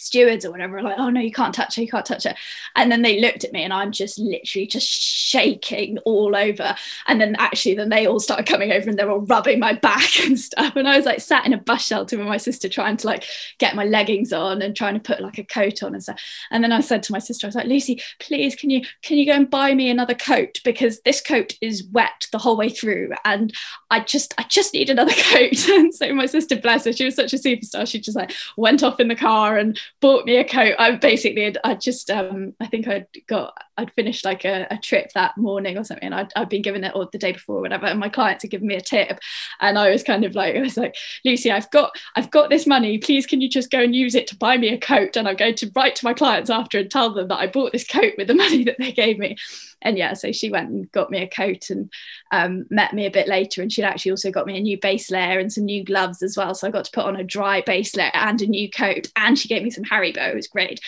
stewards 0.00 0.44
or 0.44 0.50
whatever 0.50 0.82
like, 0.82 0.98
oh 0.98 1.10
no, 1.10 1.20
you 1.20 1.32
can't 1.32 1.54
touch 1.54 1.76
her, 1.76 1.82
you 1.82 1.88
can't 1.88 2.06
touch 2.06 2.24
her. 2.24 2.34
And 2.76 2.90
then 2.90 3.02
they 3.02 3.20
looked 3.20 3.44
at 3.44 3.52
me 3.52 3.62
and 3.62 3.72
I'm 3.72 3.92
just 3.92 4.18
literally 4.18 4.66
just 4.66 4.88
shaking 4.88 5.98
all 5.98 6.34
over. 6.34 6.74
And 7.06 7.20
then 7.20 7.36
actually 7.38 7.74
then 7.74 7.88
they 7.88 8.06
all 8.06 8.20
started 8.20 8.46
coming 8.46 8.72
over 8.72 8.88
and 8.88 8.98
they're 8.98 9.10
all 9.10 9.20
rubbing 9.20 9.60
my 9.60 9.74
back 9.74 10.18
and 10.24 10.38
stuff. 10.38 10.76
And 10.76 10.88
I 10.88 10.96
was 10.96 11.06
like 11.06 11.20
sat 11.20 11.46
in 11.46 11.52
a 11.52 11.58
bus 11.58 11.84
shelter 11.84 12.16
with 12.18 12.26
my 12.26 12.36
sister 12.36 12.68
trying 12.68 12.96
to 12.98 13.06
like 13.06 13.24
get 13.58 13.76
my 13.76 13.84
leggings 13.84 14.32
on 14.32 14.62
and 14.62 14.74
trying 14.74 14.94
to 14.94 15.00
put 15.00 15.20
like 15.20 15.38
a 15.38 15.44
coat 15.44 15.82
on 15.82 15.94
and 15.94 16.02
stuff. 16.02 16.20
And 16.50 16.64
then 16.64 16.72
I 16.72 16.80
said 16.80 17.02
to 17.04 17.12
my 17.12 17.18
sister, 17.18 17.46
I 17.46 17.48
was 17.48 17.54
like, 17.54 17.66
Lucy, 17.66 18.02
please 18.18 18.54
can 18.56 18.70
you 18.70 18.82
can 19.02 19.18
you 19.18 19.26
go 19.26 19.32
and 19.32 19.50
buy 19.50 19.74
me 19.74 19.90
another 19.90 20.14
coat? 20.14 20.60
Because 20.64 21.00
this 21.00 21.20
coat 21.20 21.56
is 21.60 21.84
wet 21.84 22.26
the 22.32 22.38
whole 22.38 22.56
way 22.56 22.68
through. 22.68 23.10
And 23.24 23.52
I 23.90 24.00
just 24.00 24.34
I 24.38 24.44
just 24.44 24.74
need 24.74 24.90
another 24.90 25.12
coat. 25.30 25.68
and 25.68 25.94
so 25.94 26.12
my 26.14 26.26
sister, 26.26 26.56
bless 26.56 26.84
her, 26.84 26.92
she 26.92 27.04
was 27.04 27.14
such 27.14 27.32
a 27.32 27.36
superstar. 27.36 27.86
She 27.86 28.00
just 28.00 28.16
like 28.16 28.32
went 28.56 28.82
off 28.82 29.00
in 29.00 29.08
the 29.08 29.16
car 29.16 29.56
and 29.56 29.78
bought 30.00 30.24
me 30.24 30.36
a 30.36 30.44
coat. 30.44 30.74
I 30.78 30.92
basically, 30.96 31.54
I 31.64 31.74
just, 31.74 32.10
um, 32.10 32.54
I 32.60 32.66
think 32.66 32.88
I'd 32.88 33.06
got, 33.26 33.56
I'd 33.76 33.92
finished 33.92 34.24
like 34.24 34.44
a, 34.44 34.66
a 34.70 34.78
trip 34.78 35.10
that 35.14 35.36
morning 35.36 35.78
or 35.78 35.84
something, 35.84 36.12
I'd, 36.12 36.32
I'd 36.36 36.48
been 36.48 36.62
given 36.62 36.84
it 36.84 36.92
or 36.94 37.08
the 37.10 37.18
day 37.18 37.32
before 37.32 37.58
or 37.58 37.60
whatever. 37.62 37.86
And 37.86 38.00
my 38.00 38.08
clients 38.08 38.42
had 38.42 38.50
given 38.50 38.68
me 38.68 38.76
a 38.76 38.80
tip, 38.80 39.18
and 39.60 39.78
I 39.78 39.90
was 39.90 40.02
kind 40.02 40.24
of 40.24 40.34
like, 40.34 40.56
I 40.56 40.60
was 40.60 40.76
like, 40.76 40.94
Lucy, 41.24 41.50
I've 41.50 41.70
got, 41.70 41.92
I've 42.16 42.30
got 42.30 42.50
this 42.50 42.66
money. 42.66 42.98
Please, 42.98 43.26
can 43.26 43.40
you 43.40 43.48
just 43.48 43.70
go 43.70 43.80
and 43.80 43.94
use 43.94 44.14
it 44.14 44.26
to 44.28 44.36
buy 44.36 44.56
me 44.56 44.68
a 44.68 44.78
coat? 44.78 45.16
And 45.16 45.28
I'm 45.28 45.36
going 45.36 45.56
to 45.56 45.70
write 45.74 45.96
to 45.96 46.04
my 46.04 46.14
clients 46.14 46.50
after 46.50 46.78
and 46.78 46.90
tell 46.90 47.12
them 47.12 47.28
that 47.28 47.38
I 47.38 47.46
bought 47.46 47.72
this 47.72 47.86
coat 47.86 48.14
with 48.16 48.28
the 48.28 48.34
money 48.40 48.64
that 48.64 48.76
they 48.78 48.92
gave 48.92 49.18
me 49.18 49.36
and 49.82 49.96
yeah, 49.96 50.12
so 50.14 50.32
she 50.32 50.50
went 50.50 50.70
and 50.70 50.90
got 50.92 51.10
me 51.10 51.22
a 51.22 51.28
coat 51.28 51.70
and 51.70 51.90
um, 52.30 52.66
met 52.70 52.92
me 52.92 53.06
a 53.06 53.10
bit 53.10 53.28
later. 53.28 53.62
And 53.62 53.72
she'd 53.72 53.84
actually 53.84 54.10
also 54.12 54.30
got 54.30 54.46
me 54.46 54.58
a 54.58 54.60
new 54.60 54.78
base 54.78 55.10
layer 55.10 55.38
and 55.38 55.52
some 55.52 55.64
new 55.64 55.84
gloves 55.84 56.22
as 56.22 56.36
well. 56.36 56.54
So 56.54 56.68
I 56.68 56.70
got 56.70 56.84
to 56.84 56.90
put 56.90 57.06
on 57.06 57.16
a 57.16 57.24
dry 57.24 57.62
base 57.62 57.96
layer 57.96 58.10
and 58.14 58.40
a 58.42 58.46
new 58.46 58.70
coat. 58.70 59.08
And 59.16 59.38
she 59.38 59.48
gave 59.48 59.62
me 59.62 59.70
some 59.70 59.84
Haribo. 59.84 60.28
It 60.28 60.36
was 60.36 60.48
great. 60.48 60.80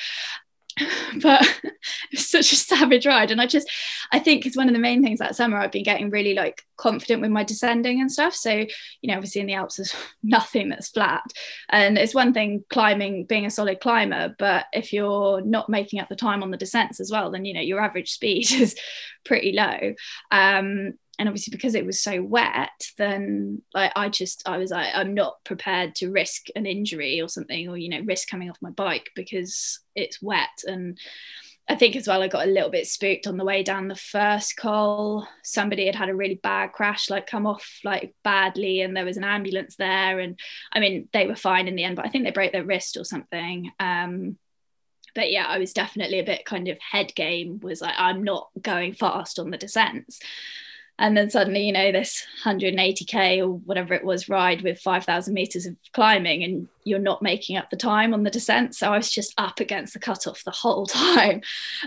but 1.23 1.43
it 1.65 1.73
was 2.13 2.29
such 2.29 2.53
a 2.53 2.57
savage 2.57 3.07
ride. 3.07 3.31
And 3.31 3.41
i 3.41 3.47
just 3.47 3.71
i 4.13 4.19
think 4.19 4.47
it's 4.47 4.57
one 4.57 4.69
of 4.69 4.75
the 4.75 4.81
main 4.81 5.03
things 5.03 5.19
that 5.19 5.37
summer 5.37 5.59
i've 5.59 5.73
been 5.73 5.83
getting 5.83 6.11
really 6.11 6.35
like 6.35 6.63
confident 6.77 7.23
with 7.23 7.31
my 7.31 7.45
descending 7.45 8.01
and 8.01 8.11
stuff. 8.11 8.35
So 8.35 8.51
you 8.53 8.67
know 9.05 9.15
obviously 9.15 9.41
in 9.41 9.47
the 9.47 9.55
alps 9.55 9.77
there's 9.77 9.95
nothing 10.23 10.69
that's 10.69 10.89
flat. 10.89 11.23
And 11.69 11.99
it's 11.99 12.15
one 12.15 12.33
thing 12.33 12.65
climbing 12.71 13.27
being 13.27 13.47
a 13.47 13.51
solid 13.51 13.81
climber 13.81 14.35
but 14.39 14.67
if 14.73 14.93
you're 14.93 15.41
not 15.43 15.69
making 15.69 16.01
up 16.01 16.09
the 16.09 16.17
time 16.17 16.43
on 16.43 16.51
the 16.51 16.57
descents 16.57 17.01
as 17.01 17.11
well 17.11 17.31
then 17.31 17.45
you 17.45 17.55
know 17.55 17.61
your 17.61 17.81
average 17.81 18.11
speed 18.11 18.51
is 18.53 18.77
pretty 19.25 19.53
low. 19.53 19.95
Um, 20.31 20.95
and 21.19 21.29
obviously 21.29 21.51
because 21.51 21.75
it 21.75 21.87
was 21.87 22.01
so 22.01 22.23
wet 22.23 22.71
then 22.99 23.63
like 23.75 23.93
i 23.97 24.09
just 24.09 24.43
i 24.47 24.57
was 24.57 24.71
like 24.71 24.89
i'm 24.95 25.15
not 25.15 25.43
prepared 25.45 25.95
to 25.95 26.11
risk 26.11 26.47
an 26.57 26.67
injury 26.67 27.21
or 27.21 27.29
something 27.29 27.69
or 27.69 27.77
you 27.77 27.89
know 27.89 28.01
risk 28.05 28.29
coming 28.29 28.51
off 28.51 28.57
my 28.63 28.71
bike 28.71 29.11
because 29.15 29.81
it's 29.95 30.23
wet. 30.23 30.49
And 30.67 30.99
i 31.69 31.75
think 31.75 31.95
as 31.97 32.09
well 32.09 32.23
i 32.23 32.29
got 32.29 32.47
a 32.47 32.51
little 32.51 32.71
bit 32.71 32.87
spooked 32.87 33.27
on 33.27 33.37
the 33.37 33.45
way 33.45 33.63
down 33.63 33.89
the 33.89 33.95
first 33.95 34.57
col 34.57 35.29
somebody 35.45 35.87
had 35.87 35.95
had 35.95 36.09
a 36.09 36.15
really 36.15 36.41
bad 36.43 36.73
crash 36.73 37.09
like 37.09 37.27
come 37.27 37.47
off 37.47 37.79
like 37.85 38.15
badly 38.25 38.81
and 38.81 38.97
there 38.97 39.05
was 39.05 39.17
an 39.17 39.25
ambulance 39.25 39.77
there. 39.77 40.19
And 40.19 40.39
i 40.73 40.81
mean 40.81 41.09
they 41.13 41.27
were 41.27 41.37
fine 41.37 41.69
in 41.69 41.77
the 41.77 41.85
end 41.85 41.97
but 41.97 42.07
i 42.07 42.09
think 42.09 42.25
they 42.25 42.31
broke 42.31 42.53
their 42.53 42.65
wrist 42.65 42.97
or 42.97 43.05
something. 43.05 43.71
Um 43.79 44.39
but 45.15 45.31
yeah, 45.31 45.45
I 45.47 45.59
was 45.59 45.75
definitely 45.75 46.21
a 46.21 46.25
bit 46.25 46.47
kind 46.47 46.69
of 46.69 46.79
head 46.81 47.15
game 47.15 47.61
was 47.61 47.83
like, 47.83 47.93
I'm 47.99 48.25
not 48.25 48.49
going 48.63 48.95
fast 48.95 49.39
on 49.39 49.51
the 49.51 49.59
descents 49.59 50.21
and 51.03 51.17
then 51.17 51.29
suddenly 51.29 51.65
you 51.65 51.73
know 51.73 51.91
this 51.91 52.25
180k 52.45 53.41
or 53.41 53.49
whatever 53.49 53.93
it 53.93 54.05
was 54.05 54.29
ride 54.29 54.63
with 54.63 54.79
5000 54.79 55.35
meters 55.35 55.67
of 55.67 55.77
climbing 55.93 56.45
and 56.45 56.69
you're 56.85 56.99
not 56.99 57.23
making 57.23 57.57
up 57.57 57.71
the 57.71 57.77
time 57.77 58.13
on 58.15 58.23
the 58.23 58.31
descent. 58.31 58.75
So 58.75 58.93
i 58.93 58.97
was 58.97 59.11
just 59.11 59.35
up 59.39 59.61
against 59.61 59.93
the 59.93 59.99
cutoff 59.99 60.45
the 60.45 60.51
whole 60.51 60.87
time. 61.03 61.43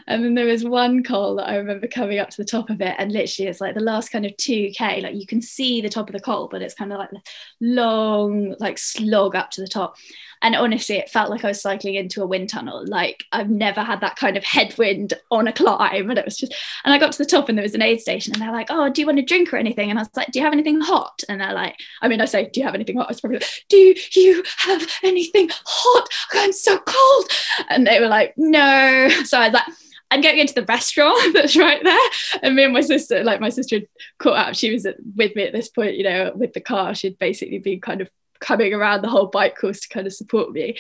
And 0.08 0.24
then 0.24 0.34
there 0.36 0.46
was 0.46 0.64
one 0.64 1.04
col 1.04 1.36
that 1.36 1.50
i 1.50 1.56
remember 1.56 1.88
coming 1.88 2.20
up 2.20 2.30
to 2.30 2.38
the 2.38 2.46
top 2.46 2.70
of 2.70 2.82
it 2.82 2.96
and 2.98 3.12
literally 3.12 3.50
it's 3.50 3.62
like 3.62 3.76
the 3.76 3.82
last 3.82 4.10
kind 4.10 4.26
of 4.26 4.32
2k 4.34 5.04
like 5.04 5.16
you 5.16 5.26
can 5.26 5.42
see 5.42 5.82
the 5.82 5.90
top 5.90 6.10
of 6.10 6.14
the 6.14 6.20
col 6.20 6.48
but 6.48 6.62
it's 6.62 6.74
kind 6.74 6.92
of 6.92 7.00
like 7.00 7.10
the 7.12 7.22
long 7.62 8.56
like 8.60 8.78
slog 8.78 9.36
up 9.36 9.52
to 9.52 9.62
the 9.62 9.68
top. 9.68 9.96
And 10.42 10.56
honestly 10.56 10.98
it 10.98 11.10
felt 11.10 11.30
like 11.30 11.44
i 11.44 11.50
was 11.50 11.62
cycling 11.62 11.96
into 11.96 12.22
a 12.22 12.28
wind 12.28 12.50
tunnel. 12.50 12.84
Like 12.86 13.24
i've 13.32 13.50
never 13.50 13.82
had 13.82 14.02
that 14.02 14.16
kind 14.16 14.38
of 14.38 14.44
headwind 14.44 15.14
on 15.32 15.48
a 15.48 15.54
climb 15.54 16.10
and 16.10 16.20
it 16.20 16.26
was 16.26 16.38
just 16.38 16.54
and 16.84 16.94
i 16.94 16.98
got 16.98 17.12
to 17.14 17.18
the 17.18 17.26
top 17.26 17.50
and 17.50 17.58
there 17.58 17.64
was 17.64 17.76
an 17.76 17.82
aid 17.82 18.02
station 18.02 18.34
and 18.34 18.42
they're 18.42 18.52
like 18.52 18.68
oh 18.70 18.90
do 18.90 19.02
you 19.02 19.08
want 19.08 19.20
a 19.20 19.24
drink 19.24 19.54
or 19.54 19.58
anything? 19.58 19.90
And 19.90 20.00
i 20.00 20.02
was 20.02 20.10
like 20.16 20.32
do 20.32 20.40
you 20.40 20.46
have 20.46 20.54
anything 20.54 20.82
hot? 20.82 21.24
And 21.30 21.42
they're 21.42 21.54
like 21.54 21.78
i 22.02 22.08
mean 22.08 22.22
i 22.22 22.26
say 22.26 22.50
do 22.50 22.60
you 22.60 22.66
have 22.66 22.76
anything 22.76 22.98
hot? 22.98 23.08
I 23.08 23.12
was 23.12 23.22
probably 23.22 23.40
like 23.40 23.66
do 23.70 23.96
you 24.14 24.44
have 24.58 24.85
anything 25.04 25.50
hot 25.66 26.08
i'm 26.34 26.52
so 26.52 26.78
cold 26.80 27.26
and 27.70 27.86
they 27.86 28.00
were 28.00 28.08
like 28.08 28.34
no 28.38 29.10
so 29.24 29.40
i 29.40 29.48
was 29.48 29.54
like 29.54 29.64
I'm 30.12 30.22
going 30.22 30.38
into 30.38 30.54
the 30.54 30.64
restaurant 30.64 31.18
that's 31.34 31.58
right 31.58 31.84
there. 31.84 32.10
And 32.42 32.56
me 32.56 32.64
and 32.64 32.74
my 32.74 32.82
sister, 32.82 33.24
like 33.24 33.42
my 33.42 33.50
sister 33.50 33.82
caught 34.20 34.38
up. 34.38 34.56
She 34.56 34.72
was 34.72 34.88
with 35.16 35.36
me 35.36 35.44
at 35.44 35.52
this 35.52 35.68
point, 35.68 35.98
you 35.98 36.04
know, 36.04 36.32
with 36.36 36.54
the 36.54 36.62
car. 36.62 36.94
She'd 36.96 37.18
basically 37.18 37.58
been 37.60 37.82
kind 37.82 38.02
of 38.02 38.10
coming 38.40 38.74
around 38.74 39.02
the 39.02 39.10
whole 39.10 39.28
bike 39.28 39.58
course 39.58 39.82
to 39.82 39.90
kind 39.90 40.08
of 40.08 40.14
support 40.14 40.52
me. 40.52 40.78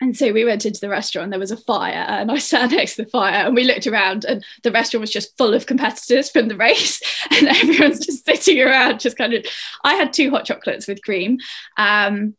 And 0.00 0.14
so 0.16 0.30
we 0.30 0.44
went 0.44 0.66
into 0.66 0.80
the 0.80 0.90
restaurant, 0.90 1.30
there 1.30 1.40
was 1.40 1.50
a 1.50 1.56
fire, 1.56 2.04
and 2.08 2.30
I 2.30 2.38
sat 2.38 2.70
next 2.70 2.96
to 2.96 3.04
the 3.04 3.10
fire, 3.10 3.46
and 3.46 3.54
we 3.54 3.64
looked 3.64 3.86
around, 3.86 4.26
and 4.26 4.44
the 4.62 4.70
restaurant 4.70 5.00
was 5.00 5.10
just 5.10 5.36
full 5.38 5.54
of 5.54 5.64
competitors 5.64 6.30
from 6.30 6.48
the 6.48 6.56
race, 6.56 7.00
and 7.30 7.48
everyone's 7.48 8.04
just 8.04 8.26
sitting 8.26 8.60
around, 8.60 9.00
just 9.00 9.16
kind 9.16 9.32
of. 9.32 9.46
I 9.84 9.94
had 9.94 10.12
two 10.12 10.30
hot 10.30 10.44
chocolates 10.44 10.86
with 10.86 11.02
cream. 11.02 11.38
Um, 11.78 12.34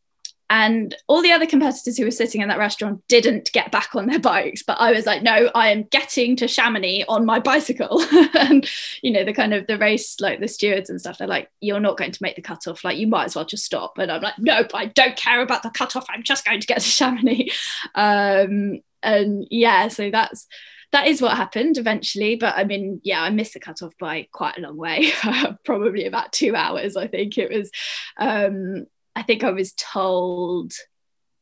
and 0.50 0.96
all 1.08 1.22
the 1.22 1.32
other 1.32 1.46
competitors 1.46 1.98
who 1.98 2.06
were 2.06 2.12
sitting 2.12 2.42
in 2.42 2.48
that 2.48 2.58
restaurant 2.58 3.02
didn't 3.08 3.52
get 3.52 3.72
back 3.72 3.96
on 3.96 4.08
their 4.08 4.20
bikes 4.20 4.64
but 4.64 4.78
i 4.80 4.92
was 4.92 5.06
like 5.06 5.22
no 5.22 5.50
i 5.56 5.70
am 5.70 5.84
getting 5.84 6.36
to 6.36 6.48
chamonix 6.48 7.04
on 7.08 7.26
my 7.26 7.40
bicycle 7.40 8.02
and 8.36 8.70
you 9.02 9.12
know 9.12 9.24
the 9.24 9.34
kind 9.34 9.54
of 9.54 9.68
the 9.68 9.78
race 9.78 10.20
like 10.20 10.40
the 10.40 10.48
stewards 10.48 10.90
and 10.90 11.00
stuff 11.00 11.18
they're 11.18 11.28
like 11.28 11.50
you're 11.60 11.80
not 11.80 11.98
going 11.98 12.12
to 12.12 12.24
make 12.24 12.36
the 12.36 12.42
cutoff 12.42 12.84
like 12.84 12.98
you 12.98 13.08
might 13.08 13.26
as 13.26 13.36
well 13.36 13.46
just 13.46 13.66
stop 13.66 13.98
and 13.98 14.12
i'm 14.12 14.22
like 14.22 14.38
nope, 14.40 14.72
i 14.74 14.86
don't 14.86 15.18
care 15.18 15.42
about 15.42 15.64
the 15.64 15.70
cutoff 15.70 16.06
i'm 16.10 16.24
just 16.24 16.46
going 16.46 16.60
to 16.60 16.68
get 16.68 16.80
to 16.80 16.90
chamonix 16.90 17.52
um, 17.96 18.80
and 19.04 19.48
yeah 19.50 19.88
so 19.88 20.10
that's 20.10 20.48
that 20.94 21.08
is 21.08 21.22
what 21.22 21.36
happened 21.36 21.78
eventually. 21.78 22.38
But 22.38 22.56
I 22.56 22.64
mean, 22.64 23.02
yeah, 23.04 23.22
I 23.22 23.30
missed 23.30 23.54
the 23.54 23.60
cutoff 23.60 23.98
by 23.98 24.28
quite 24.32 24.58
a 24.58 24.62
long 24.62 24.78
way, 24.78 25.12
probably 25.66 26.06
about 26.06 26.32
two 26.32 26.56
hours. 26.56 26.96
I 26.96 27.08
think 27.08 27.38
it 27.38 27.52
was. 27.52 27.70
Um, 28.18 28.86
I 29.18 29.24
think 29.24 29.44
I 29.44 29.50
was 29.50 29.74
told 29.74 30.74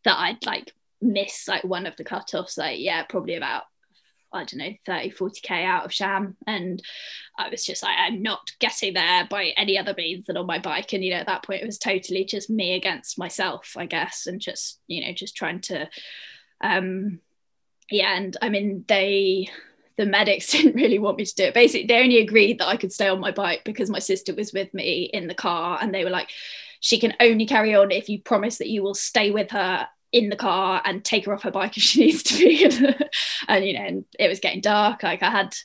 that 0.05 0.17
I'd 0.17 0.45
like 0.45 0.73
miss 1.01 1.45
like 1.45 1.65
one 1.65 1.86
of 1.86 1.97
the 1.97 2.05
cutoffs, 2.05 2.57
like 2.57 2.80
yeah, 2.80 3.03
probably 3.03 3.36
about 3.36 3.63
I 4.32 4.45
don't 4.45 4.59
know 4.59 4.73
30 4.86 5.11
40k 5.11 5.65
out 5.65 5.84
of 5.84 5.91
Cham. 5.91 6.38
And 6.47 6.82
I 7.38 7.49
was 7.49 7.65
just 7.65 7.84
like 7.84 7.97
I'm 7.99 8.21
not 8.21 8.49
getting 8.59 8.93
there 8.93 9.28
by 9.30 9.47
any 9.57 9.78
other 9.78 9.93
means 9.97 10.26
than 10.26 10.38
on 10.38 10.45
my 10.45 10.57
bike. 10.57 10.93
And 10.93 11.03
you 11.03 11.11
know 11.11 11.17
at 11.17 11.26
that 11.26 11.43
point 11.43 11.63
it 11.63 11.65
was 11.65 11.78
totally 11.78 12.23
just 12.23 12.49
me 12.49 12.76
against 12.76 13.19
myself 13.19 13.73
I 13.76 13.88
guess 13.88 14.26
and 14.26 14.39
just 14.39 14.80
you 14.88 15.05
know 15.05 15.11
just 15.11 15.36
trying 15.36 15.59
to 15.61 15.89
um 16.61 17.19
yeah 17.91 18.15
and 18.15 18.38
I 18.41 18.47
mean 18.47 18.86
they 18.88 19.49
the 19.97 20.05
medics 20.05 20.49
didn't 20.51 20.76
really 20.76 20.99
want 20.99 21.17
me 21.17 21.26
to 21.26 21.36
do 21.36 21.43
it. 21.43 21.53
Basically 21.53 21.88
they 21.88 22.01
only 22.01 22.19
agreed 22.19 22.59
that 22.59 22.69
I 22.69 22.78
could 22.78 22.93
stay 22.93 23.09
on 23.09 23.19
my 23.19 23.32
bike 23.32 23.63
because 23.65 23.89
my 23.89 23.99
sister 23.99 24.34
was 24.34 24.53
with 24.53 24.73
me 24.73 25.09
in 25.11 25.28
the 25.28 25.36
car 25.36 25.78
and 25.82 25.93
they 25.93 26.05
were 26.05 26.09
like 26.09 26.30
she 26.86 26.99
can 26.99 27.15
only 27.19 27.47
carry 27.47 27.73
on 27.73 27.89
if 27.89 28.09
you 28.09 28.21
promise 28.21 28.59
that 28.59 28.69
you 28.69 28.83
will 28.83 28.93
stay 28.93 29.31
with 29.31 29.49
her 29.49 29.88
in 30.11 30.29
the 30.29 30.36
car 30.36 30.83
and 30.86 31.03
take 31.03 31.25
her 31.25 31.33
off 31.33 31.41
her 31.41 31.49
bike 31.49 31.75
if 31.77 31.81
she 31.81 32.01
needs 32.01 32.21
to 32.21 32.38
be. 32.38 32.63
And 33.47 33.65
you 33.65 33.73
know 33.73 33.86
and 33.86 34.05
it 34.19 34.27
was 34.27 34.39
getting 34.39 34.61
dark. 34.61 35.01
Like 35.01 35.23
i 35.23 35.31
had 35.31 35.55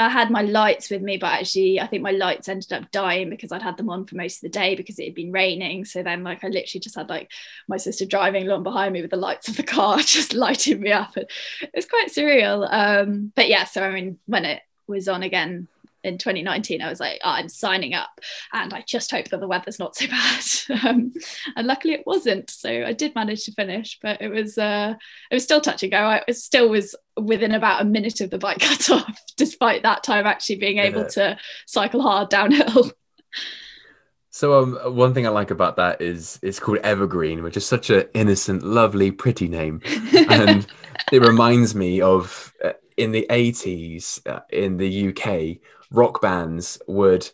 i 0.00 0.08
had 0.08 0.30
my 0.30 0.40
lights 0.40 0.88
with 0.88 1.02
me 1.02 1.18
but 1.18 1.34
actually 1.34 1.78
i 1.78 1.86
think 1.86 2.02
my 2.02 2.12
lights 2.12 2.48
ended 2.48 2.72
up 2.72 2.90
dying 2.90 3.28
because 3.28 3.52
i'd 3.52 3.62
had 3.62 3.76
them 3.76 3.90
on 3.90 4.06
for 4.06 4.16
most 4.16 4.36
of 4.36 4.40
the 4.40 4.58
day 4.58 4.74
because 4.74 4.98
it 4.98 5.04
had 5.04 5.14
been 5.14 5.32
raining. 5.32 5.84
So 5.84 6.02
then 6.02 6.24
like 6.24 6.42
i 6.42 6.46
literally 6.46 6.80
just 6.80 6.96
had 6.96 7.10
like 7.10 7.30
my 7.68 7.76
sister 7.76 8.06
driving 8.06 8.46
along 8.46 8.62
behind 8.62 8.94
me 8.94 9.02
with 9.02 9.10
the 9.10 9.18
lights 9.18 9.48
of 9.48 9.58
the 9.58 9.62
car 9.62 9.98
just 10.18 10.32
lighting 10.32 10.80
me 10.80 10.92
up. 10.92 11.14
And 11.14 11.26
it 11.60 11.72
was 11.76 11.84
quite 11.84 12.08
surreal. 12.08 12.66
Um 12.72 13.32
but 13.36 13.50
yeah 13.50 13.64
so 13.64 13.82
i 13.82 13.92
mean 13.92 14.18
when 14.24 14.46
it 14.46 14.62
was 14.86 15.08
on 15.08 15.22
again 15.22 15.68
in 16.04 16.18
2019 16.18 16.82
i 16.82 16.88
was 16.88 17.00
like 17.00 17.20
oh, 17.24 17.30
i'm 17.30 17.48
signing 17.48 17.94
up. 17.94 18.10
And 18.52 18.72
i 18.74 18.84
just 18.86 19.10
hope 19.10 19.28
that 19.28 19.40
the 19.40 19.48
weather's 19.48 19.78
not 19.78 19.96
so 19.96 20.06
bad. 20.08 20.44
Um, 20.84 21.12
and 21.56 21.66
luckily 21.66 21.94
it 21.94 22.06
wasn't. 22.06 22.50
So 22.50 22.84
i 22.84 22.92
did 22.92 23.14
manage 23.14 23.44
to 23.44 23.52
finish 23.52 23.98
but 24.02 24.20
it 24.20 24.28
was 24.28 24.58
uh, 24.58 24.94
it 25.30 25.34
was 25.34 25.44
still 25.44 25.60
touch 25.60 25.82
and 25.82 25.92
go. 25.92 25.98
I 25.98 26.22
still 26.32 26.68
was 26.68 26.94
within 27.16 27.52
about 27.52 27.82
a 27.82 27.84
minute 27.84 28.20
of 28.20 28.30
the 28.30 28.38
bike 28.38 28.58
cut 28.60 28.90
off 28.90 29.20
despite 29.36 29.82
that 29.82 30.02
time 30.02 30.26
actually 30.26 30.56
being 30.56 30.78
able 30.78 31.02
yeah. 31.02 31.08
to 31.08 31.38
cycle 31.66 32.02
hard 32.02 32.28
downhill. 32.28 32.90
So 34.34 34.58
um, 34.58 34.96
one 34.96 35.12
thing 35.12 35.26
I 35.26 35.30
like 35.30 35.50
about 35.50 35.76
that 35.76 36.00
is 36.00 36.38
it's 36.42 36.58
called 36.58 36.78
Evergreen, 36.78 37.42
which 37.42 37.58
is 37.58 37.66
such 37.66 37.90
an 37.90 38.06
innocent, 38.14 38.62
lovely, 38.62 39.10
pretty 39.10 39.46
name, 39.46 39.82
and 40.30 40.66
it 41.12 41.20
reminds 41.20 41.74
me 41.74 42.00
of 42.00 42.50
uh, 42.64 42.72
in 42.96 43.12
the 43.12 43.26
80s 43.28 44.26
uh, 44.26 44.40
in 44.48 44.78
the 44.78 45.08
UK 45.08 45.58
rock 45.92 46.20
bands 46.20 46.80
would 46.86 47.30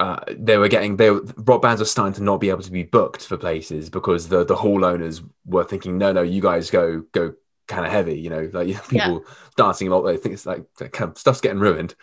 uh, 0.00 0.20
they 0.28 0.56
were 0.56 0.68
getting 0.68 0.96
they 0.96 1.10
were, 1.10 1.24
rock 1.38 1.60
bands 1.60 1.80
were 1.80 1.86
starting 1.86 2.14
to 2.14 2.22
not 2.22 2.40
be 2.40 2.50
able 2.50 2.62
to 2.62 2.70
be 2.70 2.84
booked 2.84 3.26
for 3.26 3.36
places 3.36 3.90
because 3.90 4.28
the 4.28 4.44
the 4.44 4.54
hall 4.54 4.84
owners 4.84 5.22
were 5.44 5.64
thinking, 5.64 5.98
no, 5.98 6.12
no, 6.12 6.22
you 6.22 6.40
guys 6.40 6.70
go 6.70 7.02
go 7.12 7.34
kind 7.66 7.84
of 7.84 7.92
heavy, 7.92 8.18
you 8.18 8.30
know, 8.30 8.48
like 8.52 8.68
people 8.88 9.24
yeah. 9.26 9.34
dancing 9.56 9.88
a 9.88 9.90
lot. 9.90 10.02
They 10.02 10.16
think 10.16 10.34
it's 10.34 10.46
like 10.46 10.64
kind 10.76 11.10
of, 11.10 11.18
stuff's 11.18 11.40
getting 11.40 11.60
ruined. 11.60 11.94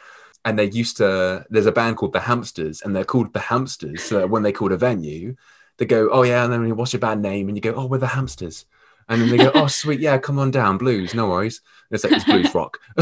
And 0.44 0.60
they 0.60 0.70
used 0.70 0.98
to. 0.98 1.44
There's 1.50 1.66
a 1.66 1.72
band 1.72 1.98
called 1.98 2.14
the 2.14 2.20
Hamsters, 2.20 2.84
and 2.84 2.96
they're 2.96 3.04
called 3.04 3.34
the 3.34 3.40
Hamsters. 3.40 4.04
So 4.04 4.28
when 4.28 4.44
they 4.44 4.52
called 4.52 4.74
a 4.74 4.78
venue, 4.78 5.36
they 5.78 5.86
go, 5.86 6.10
oh 6.12 6.22
yeah, 6.22 6.44
and 6.44 6.54
then 6.54 6.68
you 6.68 6.76
what's 6.76 6.94
your 6.94 7.00
band 7.00 7.24
name? 7.24 7.48
And 7.48 7.58
you 7.58 7.62
go, 7.62 7.74
oh, 7.74 7.88
we're 7.88 7.98
the 7.98 8.08
Hamsters. 8.08 8.66
And 9.08 9.22
then 9.22 9.30
they 9.30 9.38
go, 9.38 9.52
oh 9.54 9.68
sweet, 9.68 10.00
yeah, 10.00 10.18
come 10.18 10.40
on 10.40 10.50
down, 10.50 10.78
blues, 10.78 11.14
no 11.14 11.30
worries. 11.30 11.62
And 11.90 11.96
it's 11.96 12.04
like 12.04 12.14
it's 12.14 12.26
blues 12.26 12.56
rock, 12.56 12.80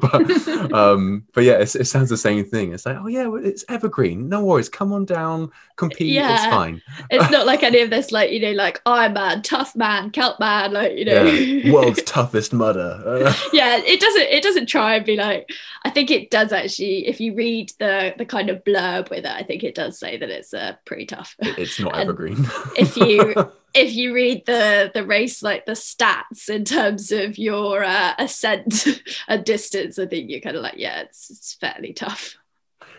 but 0.00 0.72
um, 0.72 1.24
but 1.34 1.42
yeah, 1.42 1.54
it 1.54 1.66
sounds 1.66 2.08
the 2.08 2.16
same 2.16 2.44
thing. 2.44 2.72
It's 2.72 2.86
like, 2.86 2.96
oh 2.96 3.08
yeah, 3.08 3.28
it's 3.42 3.64
evergreen, 3.68 4.28
no 4.28 4.44
worries, 4.44 4.68
come 4.68 4.92
on 4.92 5.04
down, 5.04 5.50
compete, 5.74 6.12
yeah. 6.12 6.34
it's 6.34 6.46
fine. 6.46 6.80
it's 7.10 7.28
not 7.32 7.46
like 7.52 7.64
any 7.64 7.80
of 7.80 7.90
this, 7.90 8.12
like 8.12 8.30
you 8.30 8.38
know, 8.38 8.52
like 8.52 8.80
Iron 8.86 9.14
Man, 9.14 9.42
tough 9.42 9.74
man, 9.74 10.12
Celtman, 10.12 10.70
like 10.70 10.92
you 10.92 11.04
know, 11.04 11.24
yeah. 11.24 11.72
world's 11.72 12.02
toughest 12.04 12.52
mudder. 12.52 13.32
yeah, 13.52 13.78
it 13.78 13.98
doesn't, 13.98 14.22
it 14.22 14.42
doesn't 14.44 14.66
try 14.66 14.96
and 14.96 15.04
be 15.04 15.16
like. 15.16 15.50
I 15.84 15.90
think 15.90 16.10
it 16.10 16.30
does 16.30 16.52
actually. 16.52 17.06
If 17.06 17.20
you 17.20 17.34
read 17.34 17.72
the 17.78 18.14
the 18.16 18.26
kind 18.26 18.50
of 18.50 18.62
blurb 18.62 19.10
with 19.10 19.24
it, 19.24 19.26
I 19.26 19.42
think 19.42 19.64
it 19.64 19.74
does 19.74 19.98
say 19.98 20.16
that 20.16 20.28
it's 20.28 20.52
uh, 20.52 20.74
pretty 20.84 21.06
tough. 21.06 21.34
It's 21.40 21.80
not 21.80 21.96
evergreen. 21.96 22.46
if 22.76 22.96
you 22.96 23.34
if 23.74 23.94
you 23.94 24.14
read 24.14 24.44
the 24.46 24.90
the 24.94 25.04
race 25.04 25.42
like 25.42 25.66
the 25.66 25.72
stats 25.72 26.48
in 26.48 26.64
terms 26.64 27.12
of 27.12 27.38
your 27.38 27.84
uh, 27.84 28.14
ascent 28.18 28.86
and 29.28 29.44
distance 29.44 29.98
i 29.98 30.06
think 30.06 30.30
you're 30.30 30.40
kind 30.40 30.56
of 30.56 30.62
like 30.62 30.76
yeah 30.76 31.00
it's, 31.00 31.30
it's 31.30 31.54
fairly 31.54 31.92
tough. 31.92 32.36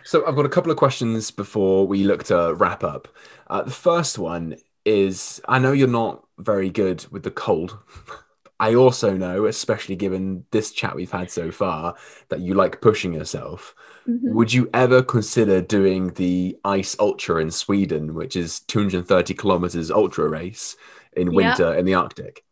So 0.03 0.25
i've 0.25 0.35
got 0.35 0.45
a 0.45 0.49
couple 0.49 0.71
of 0.71 0.77
questions 0.77 1.31
before 1.31 1.87
we 1.87 2.03
look 2.03 2.23
to 2.25 2.53
wrap 2.55 2.83
up. 2.83 3.07
Uh, 3.47 3.63
the 3.63 3.71
first 3.71 4.17
one 4.17 4.55
is 4.85 5.41
i 5.47 5.59
know 5.59 5.71
you're 5.71 5.87
not 5.87 6.23
very 6.37 6.69
good 6.69 7.05
with 7.11 7.23
the 7.23 7.31
cold. 7.31 7.77
I 8.61 8.75
also 8.75 9.15
know 9.15 9.45
especially 9.45 9.95
given 9.95 10.45
this 10.51 10.71
chat 10.71 10.93
we've 10.93 11.11
had 11.11 11.31
so 11.31 11.49
far 11.49 11.95
that 12.27 12.41
you 12.41 12.55
like 12.55 12.81
pushing 12.81 13.13
yourself 13.13 13.73
Mm-hmm. 14.07 14.33
Would 14.33 14.53
you 14.53 14.69
ever 14.73 15.01
consider 15.01 15.61
doing 15.61 16.09
the 16.13 16.57
Ice 16.63 16.95
Ultra 16.99 17.41
in 17.41 17.51
Sweden, 17.51 18.13
which 18.13 18.35
is 18.35 18.61
230 18.61 19.33
kilometers 19.33 19.91
ultra 19.91 20.27
race 20.27 20.75
in 21.13 21.33
winter 21.33 21.73
in 21.73 21.85
the 21.85 21.93
Arctic? 21.93 22.43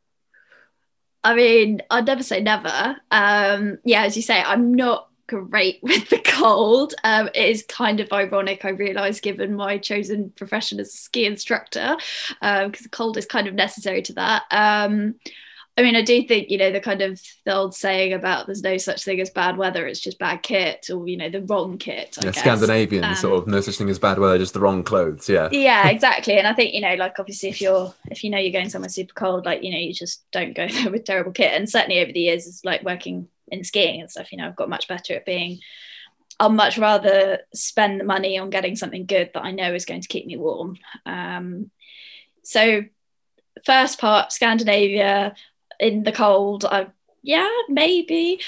I 1.24 1.34
mean, 1.34 1.82
I'd 1.89 2.06
never 2.06 2.24
say 2.24 2.41
never. 2.41 2.95
Um, 3.12 3.80
yeah, 3.84 4.04
as 4.04 4.16
you 4.16 4.22
say, 4.22 4.41
I'm 4.41 4.74
not 4.74 5.10
great 5.28 5.80
with 5.84 6.10
the 6.10 6.20
cold. 6.20 6.93
Um, 7.04 7.28
it 7.28 7.50
is 7.50 7.64
kind 7.68 8.00
of 8.00 8.12
ironic, 8.12 8.66
I 8.66 8.70
realise, 8.70 9.20
given 9.20 9.56
my 9.56 9.78
chosen 9.78 10.32
profession 10.32 10.80
as 10.80 10.93
a 10.93 10.98
ski 10.98 11.26
instructor, 11.26 11.98
because 12.39 12.66
um, 12.66 12.72
the 12.72 12.89
cold 12.89 13.18
is 13.18 13.26
kind 13.26 13.48
of 13.48 13.54
necessary 13.54 14.02
to 14.04 14.14
that. 14.14 14.43
I 15.78 15.84
mean, 15.84 15.95
I 15.95 16.01
do 16.01 16.23
think, 16.23 16.49
you 16.49 16.57
know, 16.57 16.71
the 16.71 16.80
kind 16.80 17.03
of 17.03 17.21
the 17.45 17.53
old 17.53 17.75
saying 17.75 18.11
about 18.11 18.47
there's 18.47 18.63
no 18.63 18.78
such 18.78 19.03
thing 19.03 19.21
as 19.21 19.30
bad 19.30 19.57
weather, 19.57 19.86
it's 19.86 19.99
just 19.99 20.17
bad 20.17 20.41
kit 20.41 20.89
or, 20.91 21.07
you 21.07 21.17
know, 21.17 21.30
the 21.30 21.43
wrong 21.43 21.78
kit. 21.78 22.17
I 22.19 22.25
yeah, 22.25 22.32
guess. 22.32 22.39
Scandinavian 22.39 23.03
um, 23.03 23.15
sort 23.15 23.38
of 23.38 23.47
no 23.47 23.61
such 23.61 23.78
thing 23.78 23.89
as 23.91 23.99
bad 23.99 24.17
weather, 24.17 24.39
just 24.39 24.55
the 24.55 24.59
wrong 24.59 24.84
clothes. 24.84 25.30
Yeah. 25.30 25.49
Yeah, 25.51 25.88
exactly. 25.89 26.39
And 26.39 26.47
I 26.47 26.53
think, 26.53 26.73
you 26.73 26.82
know, 26.82 26.95
like 26.95 27.19
obviously 27.19 27.49
if 27.49 27.61
you're, 27.61 27.93
if 28.09 28.23
you 28.23 28.32
know 28.32 28.39
you're 28.39 28.51
going 28.51 28.69
somewhere 28.69 28.89
super 28.89 29.13
cold, 29.13 29.45
like, 29.45 29.63
you 29.63 29.71
know, 29.71 29.78
you 29.78 29.93
just 29.93 30.30
don't 30.32 30.55
go 30.55 30.67
there 30.71 30.89
with 30.89 31.05
terrible 31.05 31.32
kit. 31.32 31.53
And 31.53 31.69
certainly 31.69 31.99
over 31.99 32.11
the 32.11 32.21
years, 32.21 32.47
it's 32.47 32.65
like 32.65 32.82
working 32.82 33.28
in 33.49 33.63
skiing 33.63 34.01
and 34.01 34.09
stuff, 34.09 34.32
you 34.32 34.39
know, 34.39 34.47
I've 34.47 34.55
got 34.55 34.69
much 34.69 34.88
better 34.88 35.13
at 35.13 35.25
being, 35.25 35.59
I'll 36.39 36.49
much 36.49 36.80
rather 36.80 37.41
spend 37.53 37.99
the 37.99 38.03
money 38.03 38.39
on 38.39 38.49
getting 38.49 38.75
something 38.75 39.05
good 39.05 39.30
that 39.36 39.43
I 39.43 39.51
know 39.51 39.75
is 39.75 39.86
going 39.86 40.01
to 40.01 40.07
keep 40.07 40.25
me 40.25 40.38
warm. 40.38 40.78
Um, 41.05 41.69
so 42.43 42.84
first 43.63 43.99
part 43.99 44.32
Scandinavia 44.32 45.36
in 45.80 46.03
the 46.03 46.11
cold. 46.11 46.65
I, 46.65 46.88
yeah, 47.23 47.49
maybe 47.69 48.39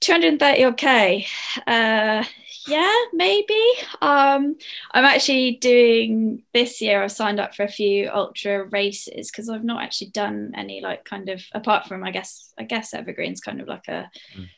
230 0.00 0.64
okay. 0.66 1.26
Uh, 1.66 2.24
yeah, 2.66 2.94
maybe. 3.12 3.62
Um, 4.00 4.56
I'm 4.92 5.04
actually 5.04 5.52
doing 5.52 6.42
this 6.52 6.80
year. 6.80 7.02
I've 7.02 7.12
signed 7.12 7.40
up 7.40 7.54
for 7.54 7.64
a 7.64 7.68
few 7.68 8.10
ultra 8.12 8.64
races 8.64 9.30
because 9.30 9.48
I've 9.48 9.64
not 9.64 9.82
actually 9.82 10.10
done 10.10 10.52
any 10.54 10.80
like 10.80 11.04
kind 11.04 11.28
of 11.28 11.42
apart 11.52 11.86
from 11.86 12.04
I 12.04 12.10
guess 12.10 12.52
I 12.58 12.64
guess 12.64 12.94
Evergreen's 12.94 13.40
kind 13.40 13.60
of 13.60 13.68
like 13.68 13.88
a 13.88 14.10
mm. 14.36 14.48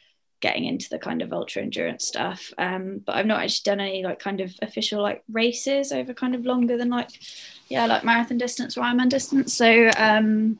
getting 0.41 0.65
into 0.65 0.89
the 0.91 0.99
kind 0.99 1.23
of 1.23 1.33
ultra 1.33 1.63
endurance 1.63 2.07
stuff. 2.07 2.53
Um, 2.59 3.01
but 3.05 3.17
I've 3.17 3.27
not 3.27 3.43
actually 3.43 3.71
done 3.71 3.81
any 3.81 4.03
like 4.03 4.19
kind 4.19 4.41
of 4.41 4.53
official 4.63 5.01
like 5.01 5.23
races 5.31 5.93
over 5.93 6.13
kind 6.13 6.35
of 6.35 6.45
longer 6.45 6.77
than 6.77 6.91
like 6.91 7.11
yeah 7.69 7.87
like 7.87 8.05
marathon 8.05 8.39
distance 8.39 8.77
or 8.77 8.83
Ironman 8.83 9.09
distance. 9.09 9.55
So 9.55 9.91
um, 9.97 10.59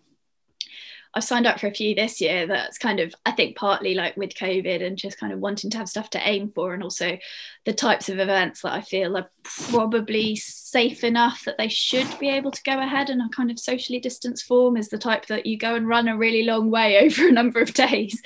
I've 1.15 1.25
signed 1.25 1.47
up 1.47 1.61
for 1.61 1.67
a 1.67 1.75
few 1.75 1.95
this 1.95 2.21
year 2.21 2.47
that's 2.47 2.79
kind 2.79 2.99
of, 3.01 3.15
I 3.27 3.33
think, 3.33 3.57
partly 3.57 3.95
like 3.95 4.17
with 4.17 4.35
COVID 4.35 4.85
and 4.85 4.97
just 4.97 5.19
kind 5.19 5.33
of 5.33 5.41
wanting 5.41 5.71
to 5.71 5.79
have 5.79 5.89
stuff 5.89 6.09
to 6.11 6.29
aim 6.29 6.51
for, 6.51 6.73
and 6.73 6.83
also 6.83 7.19
the 7.65 7.73
types 7.73 8.09
of 8.09 8.19
events 8.19 8.63
that 8.63 8.73
I 8.73 8.81
feel 8.81 9.17
are 9.17 9.31
probably 9.43 10.37
safe 10.37 11.05
enough 11.05 11.45
that 11.45 11.59
they 11.59 11.69
should 11.69 12.19
be 12.19 12.29
able 12.31 12.51
to 12.51 12.63
go 12.63 12.79
ahead 12.79 13.11
in 13.11 13.21
a 13.21 13.29
kind 13.29 13.51
of 13.51 13.59
socially 13.59 14.01
distanced 14.01 14.47
form 14.47 14.77
is 14.77 14.89
the 14.89 14.99
type 14.99 15.27
that 15.27 15.47
you 15.47 15.59
go 15.59 15.75
and 15.75 15.87
run 15.87 16.09
a 16.09 16.17
really 16.17 16.45
long 16.45 16.71
way 16.71 16.99
over 17.05 17.29
a 17.29 17.33
number 17.33 17.61
of 17.61 17.75
days. 17.75 18.21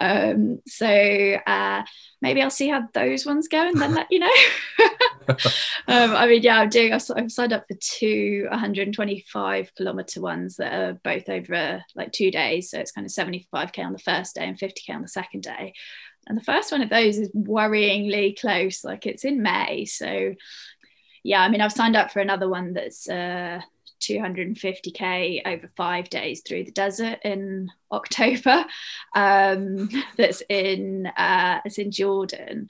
Um, 0.00 0.60
so 0.66 0.86
uh, 1.46 1.82
maybe 2.20 2.42
I'll 2.42 2.50
see 2.50 2.68
how 2.68 2.88
those 2.94 3.24
ones 3.24 3.48
go 3.48 3.66
and 3.66 3.80
then 3.80 3.94
let 3.94 4.08
you 4.10 4.20
know. 4.20 4.34
um, 5.28 6.14
I 6.14 6.26
mean, 6.26 6.42
yeah, 6.42 6.60
I'm 6.60 6.68
doing. 6.68 6.92
I've, 6.92 7.04
I've, 7.14 7.32
signed 7.32 7.52
up 7.52 7.66
for 7.68 7.76
two 7.80 8.46
125 8.50 9.74
kilometer 9.74 10.20
ones 10.20 10.56
that 10.56 10.72
are 10.72 10.92
both 11.04 11.28
over 11.28 11.84
like 11.94 12.12
two 12.12 12.30
days. 12.30 12.70
So 12.70 12.78
it's 12.78 12.92
kind 12.92 13.06
of 13.06 13.12
75k 13.12 13.84
on 13.84 13.92
the 13.92 13.98
first 13.98 14.34
day 14.34 14.46
and 14.46 14.58
50k 14.58 14.94
on 14.94 15.02
the 15.02 15.08
second 15.08 15.42
day. 15.42 15.74
And 16.26 16.36
the 16.36 16.44
first 16.44 16.72
one 16.72 16.82
of 16.82 16.90
those 16.90 17.16
is 17.18 17.30
worryingly 17.32 18.38
close. 18.38 18.84
Like 18.84 19.06
it's 19.06 19.24
in 19.24 19.42
May, 19.42 19.84
so 19.86 20.34
yeah. 21.24 21.42
I 21.42 21.48
mean, 21.48 21.60
I've 21.60 21.72
signed 21.72 21.96
up 21.96 22.10
for 22.10 22.20
another 22.20 22.48
one 22.48 22.74
that's. 22.74 23.08
Uh, 23.08 23.60
250k 24.00 25.42
over 25.46 25.70
five 25.76 26.10
days 26.10 26.42
through 26.46 26.64
the 26.64 26.70
desert 26.70 27.18
in 27.24 27.70
October. 27.92 28.64
Um, 29.14 29.88
that's 30.16 30.42
in 30.48 31.06
uh, 31.06 31.60
it's 31.64 31.78
in 31.78 31.90
Jordan, 31.90 32.68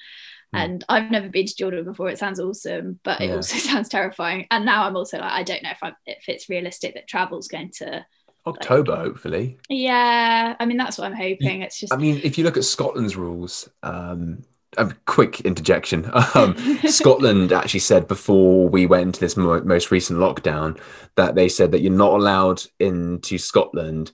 mm. 0.54 0.58
and 0.58 0.84
I've 0.88 1.10
never 1.10 1.28
been 1.28 1.46
to 1.46 1.56
Jordan 1.56 1.84
before. 1.84 2.08
It 2.10 2.18
sounds 2.18 2.40
awesome, 2.40 3.00
but 3.02 3.20
it 3.20 3.28
yeah. 3.28 3.36
also 3.36 3.58
sounds 3.58 3.88
terrifying. 3.88 4.46
And 4.50 4.64
now 4.64 4.84
I'm 4.84 4.96
also 4.96 5.18
like, 5.18 5.32
I 5.32 5.42
don't 5.42 5.62
know 5.62 5.70
if 5.70 5.82
I'm, 5.82 5.96
if 6.06 6.28
it's 6.28 6.48
realistic 6.48 6.94
that 6.94 7.08
travel's 7.08 7.48
going 7.48 7.70
to. 7.76 8.04
October, 8.46 8.92
like, 8.92 9.00
hopefully. 9.00 9.58
Yeah, 9.68 10.56
I 10.58 10.64
mean 10.64 10.78
that's 10.78 10.96
what 10.96 11.06
I'm 11.06 11.16
hoping. 11.16 11.62
It's 11.62 11.78
just. 11.78 11.92
I 11.92 11.96
mean, 11.96 12.20
if 12.24 12.38
you 12.38 12.44
look 12.44 12.56
at 12.56 12.64
Scotland's 12.64 13.16
rules, 13.16 13.68
um, 13.82 14.44
a 14.76 14.92
quick 15.06 15.40
interjection. 15.40 16.10
Um, 16.34 16.56
Scotland 16.86 17.52
actually 17.52 17.80
said 17.80 18.06
before 18.06 18.68
we 18.68 18.86
went 18.86 19.06
into 19.06 19.20
this 19.20 19.36
mo- 19.36 19.62
most 19.62 19.90
recent 19.90 20.18
lockdown 20.18 20.78
that 21.16 21.34
they 21.34 21.48
said 21.48 21.72
that 21.72 21.80
you're 21.80 21.92
not 21.92 22.12
allowed 22.12 22.62
into 22.78 23.38
Scotland, 23.38 24.12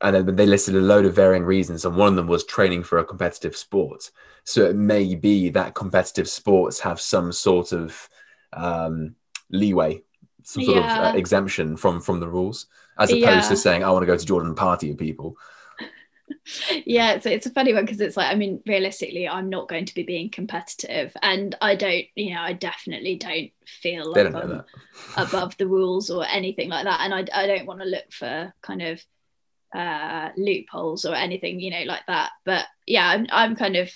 and 0.00 0.14
then 0.14 0.36
they 0.36 0.46
listed 0.46 0.76
a 0.76 0.80
load 0.80 1.04
of 1.04 1.14
varying 1.14 1.42
reasons, 1.42 1.84
and 1.84 1.96
one 1.96 2.10
of 2.10 2.16
them 2.16 2.26
was 2.26 2.44
training 2.44 2.84
for 2.84 2.98
a 2.98 3.04
competitive 3.04 3.56
sport. 3.56 4.10
So 4.44 4.64
it 4.64 4.76
may 4.76 5.14
be 5.14 5.50
that 5.50 5.74
competitive 5.74 6.28
sports 6.28 6.80
have 6.80 7.00
some 7.00 7.32
sort 7.32 7.72
of 7.72 8.08
um, 8.52 9.16
leeway, 9.50 10.02
some 10.44 10.64
sort 10.64 10.78
yeah. 10.78 11.08
of 11.08 11.14
uh, 11.14 11.18
exemption 11.18 11.76
from 11.76 12.00
from 12.00 12.20
the 12.20 12.28
rules, 12.28 12.66
as 12.98 13.10
opposed 13.10 13.24
yeah. 13.24 13.48
to 13.48 13.56
saying 13.56 13.84
I 13.84 13.90
want 13.90 14.02
to 14.02 14.06
go 14.06 14.16
to 14.16 14.26
Jordan 14.26 14.48
and 14.48 14.56
party 14.56 14.88
with 14.88 14.98
people 14.98 15.36
yeah 16.86 17.12
it's, 17.12 17.26
it's 17.26 17.46
a 17.46 17.50
funny 17.50 17.74
one 17.74 17.84
because 17.84 18.00
it's 18.00 18.16
like 18.16 18.32
i 18.32 18.34
mean 18.34 18.62
realistically 18.66 19.28
i'm 19.28 19.48
not 19.48 19.68
going 19.68 19.84
to 19.84 19.94
be 19.94 20.02
being 20.02 20.30
competitive 20.30 21.14
and 21.22 21.54
i 21.60 21.74
don't 21.74 22.06
you 22.14 22.34
know 22.34 22.40
i 22.40 22.52
definitely 22.52 23.16
don't 23.16 23.50
feel 23.66 24.10
like 24.10 24.34
I'm 24.34 24.64
above 25.16 25.56
the 25.58 25.66
rules 25.66 26.10
or 26.10 26.26
anything 26.26 26.68
like 26.68 26.84
that 26.84 27.00
and 27.00 27.14
i, 27.14 27.24
I 27.34 27.46
don't 27.46 27.66
want 27.66 27.80
to 27.80 27.86
look 27.86 28.10
for 28.12 28.52
kind 28.62 28.82
of 28.82 29.02
uh 29.74 30.30
loopholes 30.36 31.04
or 31.04 31.14
anything 31.14 31.60
you 31.60 31.70
know 31.70 31.82
like 31.84 32.06
that. 32.06 32.30
But 32.44 32.64
yeah 32.86 33.06
i'm, 33.08 33.26
I'm 33.30 33.56
kind 33.56 33.76
of 33.76 33.90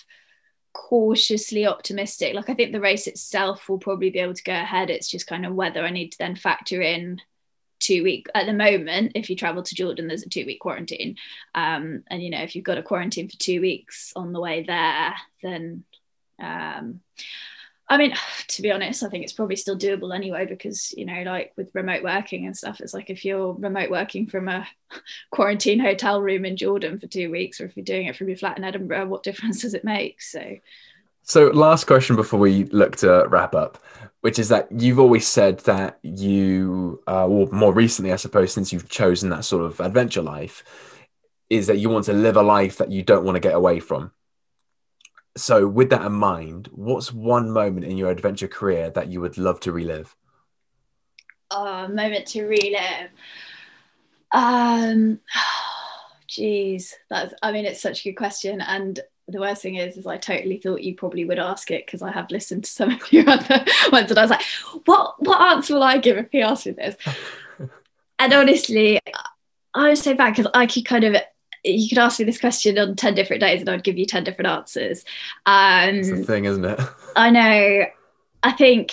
cautiously 0.74 1.66
optimistic. 1.66 2.35
Like 2.35 2.51
i 2.51 2.55
think 2.55 2.72
the 2.72 2.80
race 2.80 3.07
itself 3.07 3.68
will 3.68 3.78
probably 3.78 4.11
be 4.11 4.18
able 4.18 4.35
to 4.35 4.43
go 4.43 4.53
ahead. 4.53 4.91
It's 4.91 5.09
just 5.09 5.26
kind 5.26 5.47
of 5.47 5.55
whether 5.55 5.83
i 5.83 5.91
need 5.91 6.11
to 6.11 6.18
then 6.18 6.37
factor 6.37 6.83
in 6.83 7.20
two 7.83 8.03
week 8.03 8.26
at 8.35 8.47
the 8.47 8.53
moment 8.53 9.12
if 9.14 9.28
you 9.28 9.37
travel 9.37 9.62
to 9.62 9.74
jordan 9.74 10.09
there's 10.09 10.22
a 10.22 10.28
two 10.28 10.47
week 10.47 10.61
quarantine 10.61 11.16
um, 11.55 12.03
and 12.09 12.22
you 12.22 12.30
know 12.30 12.43
if 12.43 12.55
you've 12.55 12.64
got 12.64 12.78
a 12.78 12.83
quarantine 12.83 13.28
for 13.28 13.37
two 13.37 13.61
weeks 13.61 14.12
on 14.16 14.33
the 14.33 14.41
way 14.41 14.62
there 14.62 15.14
then 15.43 15.85
um, 16.41 17.01
I 17.93 17.99
mean, 17.99 18.14
to 18.49 18.62
be 18.62 18.72
honest, 18.72 19.03
I 19.03 19.09
think 19.09 19.24
it's 19.24 19.35
probably 19.35 19.57
still 19.57 19.78
doable 19.78 20.14
anyway 20.14 20.47
because, 20.47 20.93
you 20.97 21.05
know, 21.05 21.22
like 21.24 21.53
with 21.57 21.70
remote 21.74 22.03
working 22.03 22.47
and 22.47 22.57
stuff, 22.57 22.80
it's 22.80 22.95
like 22.95 23.11
if 23.11 23.24
you're 23.24 23.53
remote 23.53 23.91
working 23.91 24.26
from 24.26 24.49
a 24.49 24.66
quarantine 25.30 25.78
hotel 25.78 26.20
room 26.20 26.45
in 26.45 26.57
Jordan 26.57 26.99
for 26.99 27.07
two 27.07 27.30
weeks 27.30 27.61
or 27.61 27.66
if 27.66 27.76
you're 27.76 27.85
doing 27.85 28.07
it 28.07 28.16
from 28.16 28.28
your 28.28 28.39
flat 28.39 28.57
in 28.57 28.64
Edinburgh, 28.64 29.07
what 29.07 29.22
difference 29.22 29.62
does 29.62 29.74
it 29.74 29.85
make? 29.85 30.22
So, 30.22 30.57
So, 31.25 31.49
last 31.49 31.87
question 31.87 32.16
before 32.16 32.41
we 32.41 32.64
look 32.64 32.97
to 32.97 33.27
wrap 33.29 33.55
up, 33.55 33.79
which 34.23 34.39
is 34.39 34.49
that 34.49 34.68
you've 34.73 34.99
always 34.99 35.27
said 35.27 35.61
that 35.61 35.99
you, 36.03 37.01
uh, 37.07 37.27
or 37.27 37.47
more 37.53 37.73
recently, 37.73 38.12
I 38.12 38.16
suppose, 38.16 38.53
since 38.53 38.73
you've 38.73 38.89
chosen 38.89 39.31
that 39.31 39.45
sort 39.45 39.64
of 39.64 39.79
adventure 39.81 40.23
life, 40.23 40.64
is 41.49 41.68
that 41.68 41.79
you 41.79 41.91
want 41.91 42.07
to 42.07 42.12
live 42.12 42.37
a 42.37 42.43
life 42.43 42.79
that 42.79 42.91
you 42.91 43.03
don't 43.03 43.25
want 43.25 43.37
to 43.37 43.41
get 43.41 43.55
away 43.55 43.79
from. 43.79 44.11
So, 45.37 45.68
with 45.68 45.91
that 45.91 46.05
in 46.05 46.12
mind, 46.12 46.68
what's 46.73 47.12
one 47.12 47.51
moment 47.51 47.87
in 47.87 47.97
your 47.97 48.11
adventure 48.11 48.49
career 48.49 48.91
that 48.91 49.09
you 49.09 49.20
would 49.20 49.39
love 49.39 49.61
to 49.61 49.73
relive? 49.73 50.14
Oh, 51.51 51.87
moment 51.87 52.27
to 52.29 52.47
relive. 52.47 53.11
Um, 54.33 55.20
geez, 56.27 56.95
that's. 57.09 57.33
I 57.43 57.53
mean, 57.53 57.64
it's 57.64 57.81
such 57.81 58.01
a 58.01 58.11
good 58.11 58.16
question, 58.16 58.61
and 58.61 58.99
the 59.29 59.41
worst 59.41 59.62
thing 59.62 59.77
is, 59.77 59.97
is 59.97 60.07
I 60.07 60.16
totally 60.16 60.59
thought 60.59 60.83
you 60.83 60.95
probably 60.95 61.25
would 61.25 61.39
ask 61.39 61.70
it 61.70 61.87
because 61.87 62.03
I 62.03 62.11
have 62.11 62.31
listened 62.31 62.64
to 62.64 62.70
some 62.70 62.91
of 62.91 63.12
your 63.12 63.29
other 63.29 63.64
ones, 63.91 64.11
and 64.11 64.18
I 64.18 64.23
was 64.23 64.31
like, 64.31 64.43
what 64.85 65.14
what 65.23 65.41
answer 65.41 65.75
will 65.75 65.83
I 65.83 65.99
give 65.99 66.16
if 66.16 66.29
he 66.31 66.43
asks 66.43 66.66
me 66.66 66.73
this? 66.73 66.97
and 68.18 68.33
honestly, 68.33 69.01
I 69.75 69.91
was 69.91 70.01
so 70.01 70.14
bad 70.14 70.35
because 70.35 70.51
I 70.55 70.66
could 70.66 70.85
kind 70.85 71.05
of 71.05 71.16
you 71.64 71.89
could 71.89 71.99
ask 71.99 72.18
me 72.18 72.25
this 72.25 72.41
question 72.41 72.79
on 72.79 72.97
10 72.97 73.14
different 73.14 73.41
days 73.41 73.61
and 73.61 73.70
I'd 73.70 73.85
give 73.85 73.97
you 73.97 74.07
10 74.07 74.25
different 74.25 74.49
answers. 74.49 75.05
Um, 75.47 75.91
it's 75.91 76.11
the 76.11 76.25
thing, 76.25 76.45
isn't 76.45 76.64
it? 76.64 76.81
I 77.16 77.31
know. 77.31 77.85
I 78.43 78.53
think, 78.53 78.91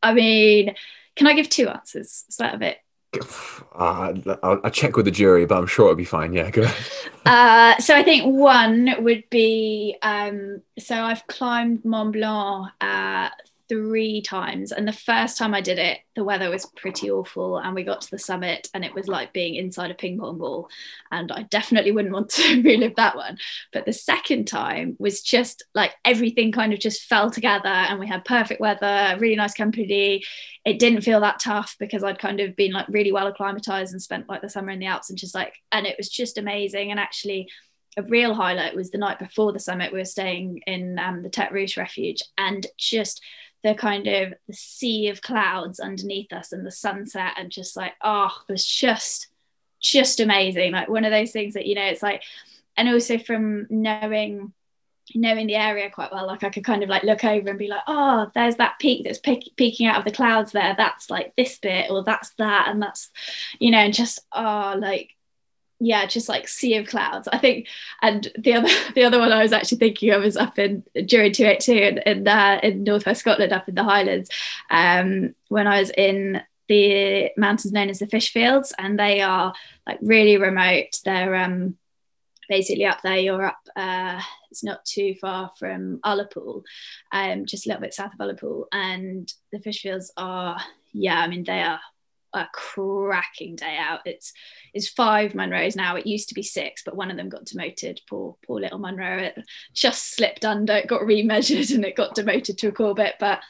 I 0.00 0.14
mean, 0.14 0.76
can 1.16 1.26
I 1.26 1.34
give 1.34 1.48
two 1.48 1.68
answers? 1.68 2.24
Is 2.28 2.36
that 2.36 2.54
a 2.54 2.58
bit 2.58 2.78
uh, 3.14 4.14
I'll, 4.42 4.60
I'll, 4.64 4.70
check 4.70 4.96
with 4.96 5.04
the 5.04 5.10
jury, 5.10 5.44
but 5.44 5.58
I'm 5.58 5.66
sure 5.66 5.86
it'll 5.86 5.96
be 5.96 6.04
fine. 6.04 6.32
Yeah, 6.32 6.50
go 6.50 6.62
ahead. 6.62 6.86
Uh, 7.26 7.76
so 7.78 7.96
I 7.96 8.02
think 8.02 8.24
one 8.34 8.94
would 9.00 9.24
be 9.30 9.96
um, 10.02 10.62
so 10.78 10.94
I've 10.94 11.26
climbed 11.26 11.84
Mont 11.84 12.12
Blanc 12.12 12.70
uh, 12.80 13.30
three 13.70 14.20
times. 14.20 14.72
And 14.72 14.86
the 14.86 14.92
first 14.92 15.38
time 15.38 15.54
I 15.54 15.60
did 15.60 15.78
it, 15.78 16.00
the 16.16 16.24
weather 16.24 16.50
was 16.50 16.66
pretty 16.76 17.08
awful. 17.08 17.56
And 17.56 17.72
we 17.72 17.84
got 17.84 18.00
to 18.00 18.10
the 18.10 18.18
summit 18.18 18.68
and 18.74 18.84
it 18.84 18.92
was 18.92 19.06
like 19.06 19.32
being 19.32 19.54
inside 19.54 19.92
a 19.92 19.94
ping 19.94 20.18
pong 20.18 20.38
ball. 20.38 20.68
And 21.12 21.30
I 21.30 21.42
definitely 21.44 21.92
wouldn't 21.92 22.12
want 22.12 22.30
to 22.30 22.62
relive 22.62 22.96
that 22.96 23.14
one. 23.14 23.38
But 23.72 23.86
the 23.86 23.92
second 23.92 24.46
time 24.46 24.96
was 24.98 25.22
just 25.22 25.62
like 25.72 25.92
everything 26.04 26.50
kind 26.50 26.72
of 26.72 26.80
just 26.80 27.04
fell 27.04 27.30
together 27.30 27.68
and 27.68 28.00
we 28.00 28.08
had 28.08 28.24
perfect 28.24 28.60
weather, 28.60 29.16
really 29.20 29.36
nice 29.36 29.54
company. 29.54 30.24
It 30.64 30.80
didn't 30.80 31.02
feel 31.02 31.20
that 31.20 31.38
tough 31.38 31.76
because 31.78 32.02
I'd 32.02 32.18
kind 32.18 32.40
of 32.40 32.56
been 32.56 32.72
like 32.72 32.88
really 32.88 33.12
well 33.12 33.28
acclimatized 33.28 33.92
and 33.92 34.02
spent 34.02 34.28
like 34.28 34.42
the 34.42 34.48
summer 34.48 34.70
in 34.70 34.80
the 34.80 34.86
Alps 34.86 35.10
and 35.10 35.18
just 35.18 35.34
like, 35.34 35.54
and 35.70 35.86
it 35.86 35.94
was 35.96 36.08
just 36.08 36.38
amazing. 36.38 36.90
And 36.90 36.98
actually, 36.98 37.48
a 37.96 38.02
real 38.02 38.34
highlight 38.34 38.74
was 38.74 38.90
the 38.90 38.98
night 38.98 39.18
before 39.18 39.52
the 39.52 39.58
summit. 39.58 39.92
We 39.92 39.98
were 39.98 40.04
staying 40.04 40.62
in 40.66 40.98
um, 40.98 41.22
the 41.22 41.28
Tete 41.28 41.52
Rousse 41.52 41.76
Refuge, 41.76 42.22
and 42.38 42.66
just 42.76 43.20
the 43.62 43.74
kind 43.74 44.06
of 44.06 44.34
the 44.46 44.54
sea 44.54 45.08
of 45.08 45.22
clouds 45.22 45.80
underneath 45.80 46.32
us 46.32 46.52
and 46.52 46.64
the 46.64 46.70
sunset 46.70 47.32
and 47.36 47.50
just 47.50 47.76
like 47.76 47.92
oh 48.02 48.30
it 48.48 48.52
was 48.52 48.64
just 48.64 49.28
just 49.80 50.20
amazing. 50.20 50.72
Like 50.72 50.88
one 50.88 51.04
of 51.04 51.10
those 51.10 51.32
things 51.32 51.54
that 51.54 51.66
you 51.66 51.74
know 51.74 51.84
it's 51.84 52.02
like 52.02 52.22
and 52.76 52.88
also 52.88 53.18
from 53.18 53.66
knowing 53.70 54.52
knowing 55.14 55.46
the 55.46 55.56
area 55.56 55.90
quite 55.90 56.12
well 56.12 56.24
like 56.24 56.44
i 56.44 56.50
could 56.50 56.62
kind 56.62 56.84
of 56.84 56.88
like 56.88 57.02
look 57.02 57.24
over 57.24 57.48
and 57.48 57.58
be 57.58 57.66
like 57.66 57.82
oh 57.88 58.30
there's 58.32 58.54
that 58.56 58.78
peak 58.78 59.02
that's 59.02 59.18
pe- 59.18 59.40
peeking 59.56 59.88
out 59.88 59.98
of 59.98 60.04
the 60.04 60.12
clouds 60.12 60.52
there. 60.52 60.74
That's 60.76 61.10
like 61.10 61.34
this 61.36 61.58
bit 61.58 61.90
or 61.90 62.04
that's 62.04 62.30
that. 62.38 62.68
And 62.68 62.80
that's 62.80 63.10
you 63.58 63.70
know 63.70 63.78
and 63.78 63.94
just 63.94 64.20
oh 64.32 64.76
like 64.78 65.16
yeah, 65.80 66.04
just 66.04 66.28
like 66.28 66.46
sea 66.46 66.76
of 66.76 66.86
clouds. 66.86 67.26
I 67.32 67.38
think, 67.38 67.66
and 68.02 68.30
the 68.38 68.54
other 68.54 68.68
the 68.94 69.04
other 69.04 69.18
one 69.18 69.32
I 69.32 69.42
was 69.42 69.52
actually 69.52 69.78
thinking 69.78 70.10
of 70.10 70.22
is 70.22 70.36
up 70.36 70.58
in 70.58 70.84
during 71.06 71.32
two 71.32 71.46
eight 71.46 71.60
two 71.60 71.72
in 71.72 71.98
in, 72.06 72.28
uh, 72.28 72.60
in 72.62 72.84
northwest 72.84 73.20
Scotland, 73.20 73.52
up 73.52 73.68
in 73.68 73.74
the 73.74 73.82
Highlands, 73.82 74.28
um, 74.70 75.34
when 75.48 75.66
I 75.66 75.80
was 75.80 75.90
in 75.90 76.42
the 76.68 77.30
mountains 77.36 77.72
known 77.72 77.90
as 77.90 77.98
the 77.98 78.06
Fisherfields, 78.06 78.72
and 78.78 78.98
they 78.98 79.22
are 79.22 79.54
like 79.86 79.98
really 80.02 80.36
remote. 80.36 81.00
They're 81.04 81.34
um, 81.34 81.76
basically 82.48 82.84
up 82.84 83.00
there. 83.02 83.18
You're 83.18 83.46
up. 83.46 83.58
Uh, 83.74 84.20
it's 84.50 84.62
not 84.62 84.84
too 84.84 85.14
far 85.14 85.50
from 85.58 85.98
Ullapool, 86.04 86.62
um, 87.12 87.46
just 87.46 87.66
a 87.66 87.70
little 87.70 87.82
bit 87.82 87.94
south 87.94 88.12
of 88.12 88.18
Ullapool, 88.18 88.66
and 88.70 89.32
the 89.50 89.58
Fisherfields 89.58 90.10
are 90.18 90.60
yeah. 90.92 91.20
I 91.20 91.26
mean, 91.26 91.44
they 91.44 91.62
are 91.62 91.80
a 92.32 92.46
cracking 92.52 93.56
day 93.56 93.76
out. 93.78 94.00
It's 94.04 94.32
it's 94.72 94.88
five 94.88 95.32
Munros 95.32 95.76
now. 95.76 95.96
It 95.96 96.06
used 96.06 96.28
to 96.28 96.34
be 96.34 96.42
six, 96.42 96.82
but 96.82 96.96
one 96.96 97.10
of 97.10 97.16
them 97.16 97.28
got 97.28 97.44
demoted. 97.44 98.00
Poor 98.08 98.36
poor 98.46 98.60
little 98.60 98.78
Munro. 98.78 99.18
It 99.18 99.38
just 99.72 100.14
slipped 100.14 100.44
under. 100.44 100.74
It 100.74 100.86
got 100.86 101.02
remeasured 101.02 101.74
and 101.74 101.84
it 101.84 101.96
got 101.96 102.14
demoted 102.14 102.58
to 102.58 102.68
a 102.68 102.72
Corbett. 102.72 103.16
But 103.18 103.40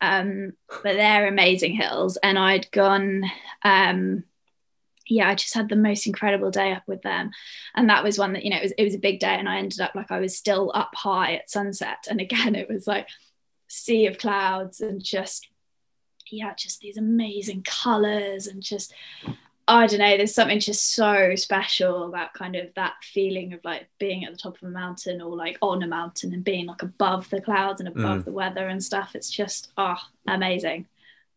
um, 0.00 0.52
but 0.82 0.94
they're 0.94 1.28
amazing 1.28 1.74
hills. 1.74 2.16
And 2.22 2.38
I'd 2.38 2.70
gone. 2.70 3.24
Um, 3.62 4.24
yeah, 5.06 5.28
I 5.28 5.34
just 5.34 5.54
had 5.54 5.68
the 5.68 5.76
most 5.76 6.06
incredible 6.06 6.52
day 6.52 6.72
up 6.72 6.84
with 6.86 7.02
them, 7.02 7.32
and 7.74 7.90
that 7.90 8.04
was 8.04 8.16
one 8.16 8.34
that 8.34 8.44
you 8.44 8.50
know 8.50 8.58
it 8.58 8.62
was 8.62 8.72
it 8.78 8.84
was 8.84 8.94
a 8.94 8.98
big 8.98 9.18
day, 9.18 9.34
and 9.34 9.48
I 9.48 9.58
ended 9.58 9.80
up 9.80 9.94
like 9.94 10.12
I 10.12 10.20
was 10.20 10.36
still 10.36 10.70
up 10.72 10.92
high 10.94 11.34
at 11.34 11.50
sunset, 11.50 12.06
and 12.08 12.20
again 12.20 12.54
it 12.54 12.68
was 12.68 12.86
like 12.86 13.08
sea 13.66 14.06
of 14.06 14.18
clouds 14.18 14.80
and 14.80 15.02
just 15.02 15.48
yeah, 16.32 16.54
just 16.54 16.80
these 16.80 16.96
amazing 16.96 17.62
colors 17.62 18.46
and 18.46 18.62
just 18.62 18.94
I 19.70 19.86
don't 19.86 20.00
know, 20.00 20.16
there's 20.16 20.34
something 20.34 20.58
just 20.58 20.94
so 20.94 21.36
special 21.36 22.08
about 22.08 22.34
kind 22.34 22.56
of 22.56 22.74
that 22.74 22.94
feeling 23.04 23.52
of 23.52 23.60
like 23.62 23.88
being 24.00 24.24
at 24.24 24.32
the 24.32 24.38
top 24.38 24.56
of 24.56 24.64
a 24.64 24.70
mountain 24.70 25.20
or 25.20 25.36
like 25.36 25.58
on 25.62 25.84
a 25.84 25.86
mountain 25.86 26.34
and 26.34 26.42
being 26.42 26.66
like 26.66 26.82
above 26.82 27.30
the 27.30 27.40
clouds 27.40 27.80
and 27.80 27.88
above 27.88 28.22
mm. 28.22 28.24
the 28.24 28.32
weather 28.32 28.66
and 28.66 28.82
stuff. 28.82 29.12
It's 29.14 29.30
just 29.30 29.70
oh 29.78 29.96
amazing. 30.26 30.86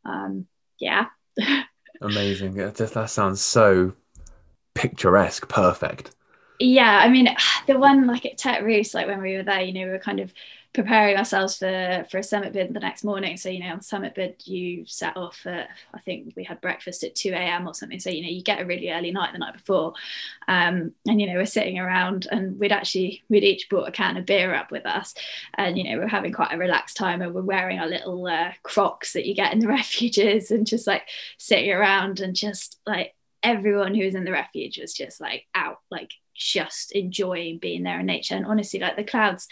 Um 0.03 0.47
yeah. 0.79 1.05
amazing. 2.01 2.55
That, 2.55 3.09
sounds 3.09 3.41
so 3.41 3.93
picturesque, 4.73 5.47
perfect. 5.47 6.15
Yeah, 6.59 7.01
I 7.03 7.09
mean 7.09 7.29
the 7.67 7.77
one 7.77 8.07
like 8.07 8.25
at 8.25 8.39
Tete 8.39 8.63
Rousse, 8.63 8.95
like 8.95 9.05
when 9.05 9.21
we 9.21 9.35
were 9.35 9.43
there, 9.43 9.61
you 9.61 9.73
know, 9.73 9.85
we 9.85 9.91
were 9.91 9.99
kind 9.99 10.19
of 10.19 10.33
preparing 10.73 11.15
ourselves 11.15 11.57
for 11.57 12.05
for 12.09 12.17
a 12.17 12.23
summit 12.23 12.51
bid 12.51 12.73
the 12.73 12.79
next 12.79 13.03
morning. 13.03 13.37
So 13.37 13.49
you 13.49 13.59
know, 13.59 13.73
on 13.73 13.81
summit 13.81 14.15
bid, 14.15 14.41
you 14.45 14.85
set 14.87 15.15
off 15.15 15.45
at 15.45 15.69
I 15.93 15.99
think 15.99 16.33
we 16.35 16.43
had 16.43 16.61
breakfast 16.61 17.03
at 17.03 17.15
two 17.15 17.29
a.m. 17.29 17.67
or 17.67 17.75
something. 17.75 17.99
So 17.99 18.09
you 18.09 18.23
know, 18.23 18.29
you 18.29 18.41
get 18.41 18.61
a 18.61 18.65
really 18.65 18.89
early 18.89 19.11
night 19.11 19.33
the 19.33 19.39
night 19.39 19.53
before, 19.53 19.93
um, 20.47 20.93
and 21.07 21.21
you 21.21 21.27
know, 21.27 21.35
we're 21.35 21.45
sitting 21.45 21.77
around, 21.77 22.27
and 22.31 22.59
we'd 22.59 22.71
actually 22.71 23.23
we'd 23.29 23.43
each 23.43 23.69
brought 23.69 23.87
a 23.87 23.91
can 23.91 24.17
of 24.17 24.25
beer 24.25 24.53
up 24.53 24.71
with 24.71 24.85
us, 24.85 25.13
and 25.53 25.77
you 25.77 25.83
know, 25.83 25.99
we're 25.99 26.07
having 26.07 26.33
quite 26.33 26.53
a 26.53 26.57
relaxed 26.57 26.97
time, 26.97 27.21
and 27.21 27.33
we're 27.33 27.41
wearing 27.41 27.79
our 27.79 27.87
little 27.87 28.25
uh, 28.25 28.51
Crocs 28.63 29.13
that 29.13 29.25
you 29.25 29.35
get 29.35 29.53
in 29.53 29.59
the 29.59 29.67
refuges, 29.79 30.49
and 30.49 30.65
just 30.65 30.87
like 30.87 31.03
sitting 31.37 31.71
around 31.71 32.19
and 32.19 32.35
just 32.35 32.79
like 32.87 33.13
everyone 33.43 33.93
who 33.93 34.05
was 34.05 34.15
in 34.15 34.23
the 34.23 34.31
refuge 34.31 34.79
was 34.79 34.93
just 34.93 35.19
like 35.19 35.45
out 35.53 35.79
like 35.91 36.11
just 36.33 36.93
enjoying 36.93 37.59
being 37.59 37.83
there 37.83 37.99
in 37.99 38.05
nature 38.05 38.35
and 38.35 38.45
honestly 38.45 38.79
like 38.79 38.95
the 38.95 39.03
clouds 39.03 39.49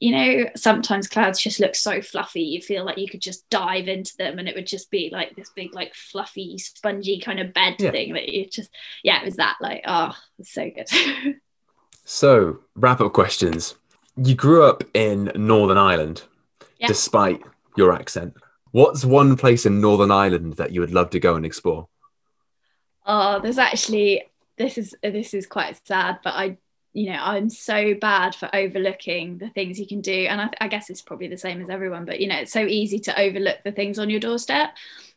you 0.00 0.12
know, 0.12 0.50
sometimes 0.54 1.08
clouds 1.08 1.40
just 1.40 1.58
look 1.58 1.74
so 1.74 2.00
fluffy. 2.00 2.42
You 2.42 2.62
feel 2.62 2.84
like 2.84 2.98
you 2.98 3.08
could 3.08 3.20
just 3.20 3.48
dive 3.50 3.88
into 3.88 4.16
them 4.16 4.38
and 4.38 4.48
it 4.48 4.54
would 4.54 4.66
just 4.66 4.90
be 4.90 5.10
like 5.12 5.34
this 5.34 5.50
big, 5.54 5.74
like 5.74 5.92
fluffy, 5.94 6.56
spongy 6.58 7.18
kind 7.18 7.40
of 7.40 7.52
bed 7.52 7.76
yeah. 7.78 7.90
thing 7.90 8.14
that 8.14 8.28
you 8.28 8.46
just, 8.46 8.70
yeah, 9.02 9.20
it 9.20 9.24
was 9.24 9.36
that 9.36 9.56
like, 9.60 9.82
oh, 9.86 10.16
it's 10.38 10.52
so 10.52 10.70
good. 10.70 10.88
so, 12.04 12.60
wrap 12.76 13.00
up 13.00 13.12
questions. 13.12 13.74
You 14.16 14.36
grew 14.36 14.64
up 14.64 14.84
in 14.94 15.32
Northern 15.34 15.78
Ireland, 15.78 16.22
yeah. 16.78 16.86
despite 16.86 17.42
your 17.76 17.92
accent. 17.92 18.34
What's 18.70 19.04
one 19.04 19.36
place 19.36 19.66
in 19.66 19.80
Northern 19.80 20.12
Ireland 20.12 20.54
that 20.54 20.72
you 20.72 20.80
would 20.80 20.92
love 20.92 21.10
to 21.10 21.20
go 21.20 21.34
and 21.34 21.44
explore? 21.44 21.88
Oh, 23.04 23.40
there's 23.40 23.58
actually 23.58 24.24
this 24.58 24.76
is 24.76 24.94
this 25.02 25.34
is 25.34 25.46
quite 25.46 25.80
sad, 25.86 26.18
but 26.22 26.34
I 26.34 26.58
you 26.92 27.10
know 27.10 27.18
i'm 27.20 27.50
so 27.50 27.94
bad 27.94 28.34
for 28.34 28.48
overlooking 28.54 29.38
the 29.38 29.48
things 29.50 29.78
you 29.78 29.86
can 29.86 30.00
do 30.00 30.12
and 30.12 30.40
I, 30.40 30.50
I, 30.60 30.68
guess 30.68 30.90
it's 30.90 31.02
probably 31.02 31.28
the 31.28 31.36
same 31.36 31.60
as 31.60 31.70
everyone 31.70 32.04
but 32.04 32.20
you 32.20 32.28
know 32.28 32.36
it's 32.36 32.52
so 32.52 32.60
easy 32.60 32.98
to 33.00 33.20
overlook 33.20 33.58
the 33.64 33.72
things 33.72 33.98
on 33.98 34.10
your 34.10 34.20
doorstep 34.20 34.70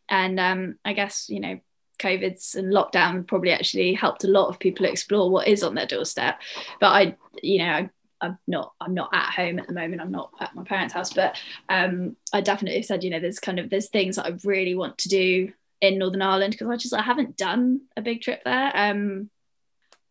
and 0.09 0.39
um, 0.39 0.75
i 0.83 0.93
guess 0.93 1.29
you 1.29 1.39
know 1.39 1.59
covid's 1.97 2.55
and 2.55 2.73
lockdown 2.73 3.27
probably 3.27 3.51
actually 3.51 3.93
helped 3.93 4.23
a 4.23 4.27
lot 4.27 4.47
of 4.47 4.59
people 4.59 4.85
explore 4.85 5.29
what 5.29 5.47
is 5.47 5.63
on 5.63 5.75
their 5.75 5.85
doorstep 5.85 6.39
but 6.79 6.87
i 6.87 7.15
you 7.41 7.59
know 7.59 7.65
I, 7.65 7.89
I'm 8.21 8.37
not 8.47 8.73
I'm 8.79 8.93
not 8.93 9.09
at 9.13 9.33
home 9.33 9.59
at 9.59 9.67
the 9.67 9.73
moment. 9.73 10.01
I'm 10.01 10.11
not 10.11 10.31
at 10.39 10.53
my 10.53 10.63
parents' 10.63 10.93
house, 10.93 11.11
but 11.11 11.41
um, 11.69 12.15
I 12.31 12.41
definitely 12.41 12.83
said, 12.83 13.03
you 13.03 13.09
know, 13.09 13.19
there's 13.19 13.39
kind 13.39 13.59
of 13.59 13.71
there's 13.71 13.89
things 13.89 14.15
that 14.15 14.27
I 14.27 14.37
really 14.43 14.75
want 14.75 14.99
to 14.99 15.09
do 15.09 15.51
in 15.81 15.97
Northern 15.97 16.21
Ireland 16.21 16.51
because 16.51 16.69
I 16.69 16.77
just 16.77 16.93
I 16.93 17.01
haven't 17.01 17.35
done 17.35 17.81
a 17.97 18.01
big 18.01 18.21
trip 18.21 18.43
there. 18.45 18.71
Um, 18.75 19.31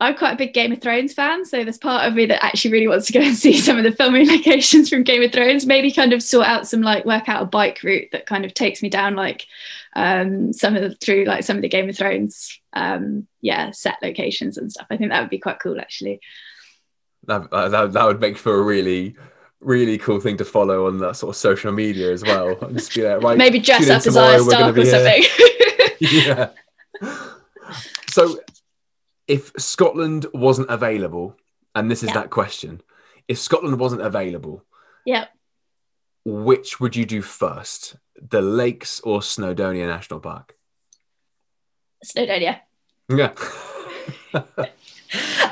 I'm 0.00 0.16
quite 0.16 0.32
a 0.32 0.36
big 0.36 0.54
Game 0.54 0.72
of 0.72 0.80
Thrones 0.80 1.12
fan, 1.12 1.44
so 1.44 1.62
there's 1.62 1.76
part 1.76 2.06
of 2.06 2.14
me 2.14 2.24
that 2.26 2.42
actually 2.42 2.72
really 2.72 2.88
wants 2.88 3.06
to 3.08 3.12
go 3.12 3.20
and 3.20 3.36
see 3.36 3.58
some 3.58 3.76
of 3.76 3.84
the 3.84 3.92
filming 3.92 4.28
locations 4.30 4.88
from 4.88 5.02
Game 5.02 5.22
of 5.22 5.32
Thrones. 5.32 5.66
Maybe 5.66 5.92
kind 5.92 6.12
of 6.12 6.22
sort 6.22 6.46
out 6.46 6.66
some 6.66 6.80
like 6.80 7.04
work 7.04 7.28
out 7.28 7.42
a 7.42 7.46
bike 7.46 7.82
route 7.82 8.08
that 8.12 8.26
kind 8.26 8.44
of 8.44 8.54
takes 8.54 8.82
me 8.82 8.88
down 8.88 9.14
like 9.14 9.46
um, 9.94 10.52
some 10.52 10.74
of 10.74 10.82
the 10.82 10.94
through 10.96 11.24
like 11.24 11.44
some 11.44 11.56
of 11.56 11.62
the 11.62 11.68
Game 11.68 11.88
of 11.88 11.96
Thrones 11.96 12.58
um, 12.72 13.26
yeah 13.42 13.72
set 13.72 13.96
locations 14.02 14.56
and 14.56 14.72
stuff. 14.72 14.86
I 14.90 14.96
think 14.96 15.10
that 15.10 15.20
would 15.20 15.30
be 15.30 15.38
quite 15.38 15.60
cool 15.60 15.78
actually. 15.78 16.20
That, 17.26 17.50
that, 17.50 17.92
that 17.92 18.04
would 18.04 18.20
make 18.20 18.38
for 18.38 18.58
a 18.58 18.62
really 18.62 19.16
really 19.60 19.98
cool 19.98 20.20
thing 20.20 20.36
to 20.38 20.44
follow 20.44 20.86
on 20.86 20.98
that 20.98 21.16
sort 21.16 21.30
of 21.30 21.36
social 21.36 21.72
media 21.72 22.10
as 22.12 22.22
well. 22.22 22.54
Just 22.72 22.94
be 22.94 23.02
like, 23.02 23.22
right, 23.22 23.38
maybe 23.38 23.58
dress 23.58 23.88
up 23.90 24.06
as 24.06 24.16
Arya 24.16 24.40
Stark 24.40 24.76
or 24.76 24.84
something. 24.86 25.22
yeah. 26.00 26.48
So, 28.10 28.40
if 29.30 29.52
Scotland 29.56 30.26
wasn't 30.34 30.68
available, 30.70 31.36
and 31.76 31.88
this 31.88 32.02
is 32.02 32.08
yeah. 32.08 32.14
that 32.14 32.30
question, 32.30 32.82
if 33.28 33.38
Scotland 33.38 33.78
wasn't 33.78 34.02
available, 34.02 34.64
yeah, 35.06 35.26
which 36.24 36.80
would 36.80 36.96
you 36.96 37.06
do 37.06 37.22
first, 37.22 37.96
the 38.20 38.42
Lakes 38.42 38.98
or 39.00 39.20
Snowdonia 39.20 39.86
National 39.86 40.18
Park? 40.18 40.56
Snowdonia. 42.04 42.58
Yeah. 43.08 43.32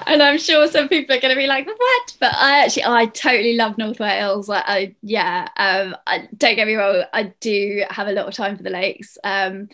and 0.08 0.22
I'm 0.24 0.38
sure 0.38 0.66
some 0.66 0.88
people 0.88 1.14
are 1.14 1.20
going 1.20 1.34
to 1.34 1.40
be 1.40 1.46
like, 1.46 1.68
"What?" 1.68 2.16
But 2.18 2.34
I 2.34 2.64
actually, 2.64 2.84
I 2.84 3.06
totally 3.06 3.54
love 3.54 3.78
North 3.78 4.00
Wales. 4.00 4.48
Like, 4.48 4.64
I 4.66 4.96
yeah, 5.02 5.46
um, 5.56 5.96
I, 6.04 6.28
don't 6.36 6.56
get 6.56 6.66
me 6.66 6.74
wrong, 6.74 7.04
I 7.12 7.32
do 7.38 7.84
have 7.90 8.08
a 8.08 8.12
lot 8.12 8.26
of 8.26 8.34
time 8.34 8.56
for 8.56 8.64
the 8.64 8.70
lakes. 8.70 9.18
Um, 9.22 9.68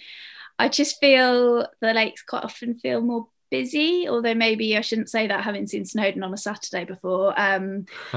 I 0.58 0.68
just 0.68 1.00
feel 1.00 1.66
the 1.80 1.94
lakes 1.94 2.22
quite 2.22 2.44
often 2.44 2.74
feel 2.74 3.00
more 3.00 3.28
busy, 3.54 4.08
although 4.08 4.34
maybe 4.34 4.76
I 4.76 4.80
shouldn't 4.80 5.08
say 5.08 5.28
that 5.28 5.44
having 5.44 5.68
seen 5.68 5.84
Snowdon 5.84 6.24
on 6.24 6.34
a 6.34 6.36
Saturday 6.36 6.84
before. 6.84 7.32
Um, 7.40 7.86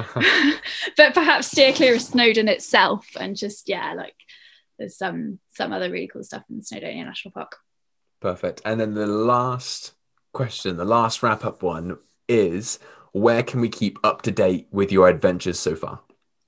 but 0.98 1.14
perhaps 1.14 1.52
steer 1.52 1.74
clear 1.74 1.94
of 1.94 2.02
Snowdon 2.02 2.48
itself 2.48 3.06
and 3.20 3.36
just 3.36 3.70
yeah, 3.70 3.94
like 3.94 4.16
there's 4.80 4.98
some 4.98 5.38
some 5.50 5.72
other 5.72 5.92
really 5.92 6.08
cool 6.08 6.24
stuff 6.24 6.44
in 6.50 6.62
Snowdonia 6.62 7.06
National 7.06 7.34
Park. 7.34 7.58
Perfect. 8.20 8.64
And 8.66 8.80
then 8.80 8.96
the 8.96 9.06
last 9.06 9.94
question, 10.34 10.76
the 10.76 10.86
last 10.86 11.22
wrap 11.22 11.46
up 11.46 11.62
one 11.62 12.00
is 12.28 12.80
where 13.12 13.44
can 13.44 13.62
we 13.62 13.70
keep 13.70 14.00
up 14.04 14.24
to 14.24 14.32
date 14.32 14.68
with 14.72 14.92
your 14.92 15.08
adventures 15.08 15.60
so 15.60 15.76
far? 15.76 16.02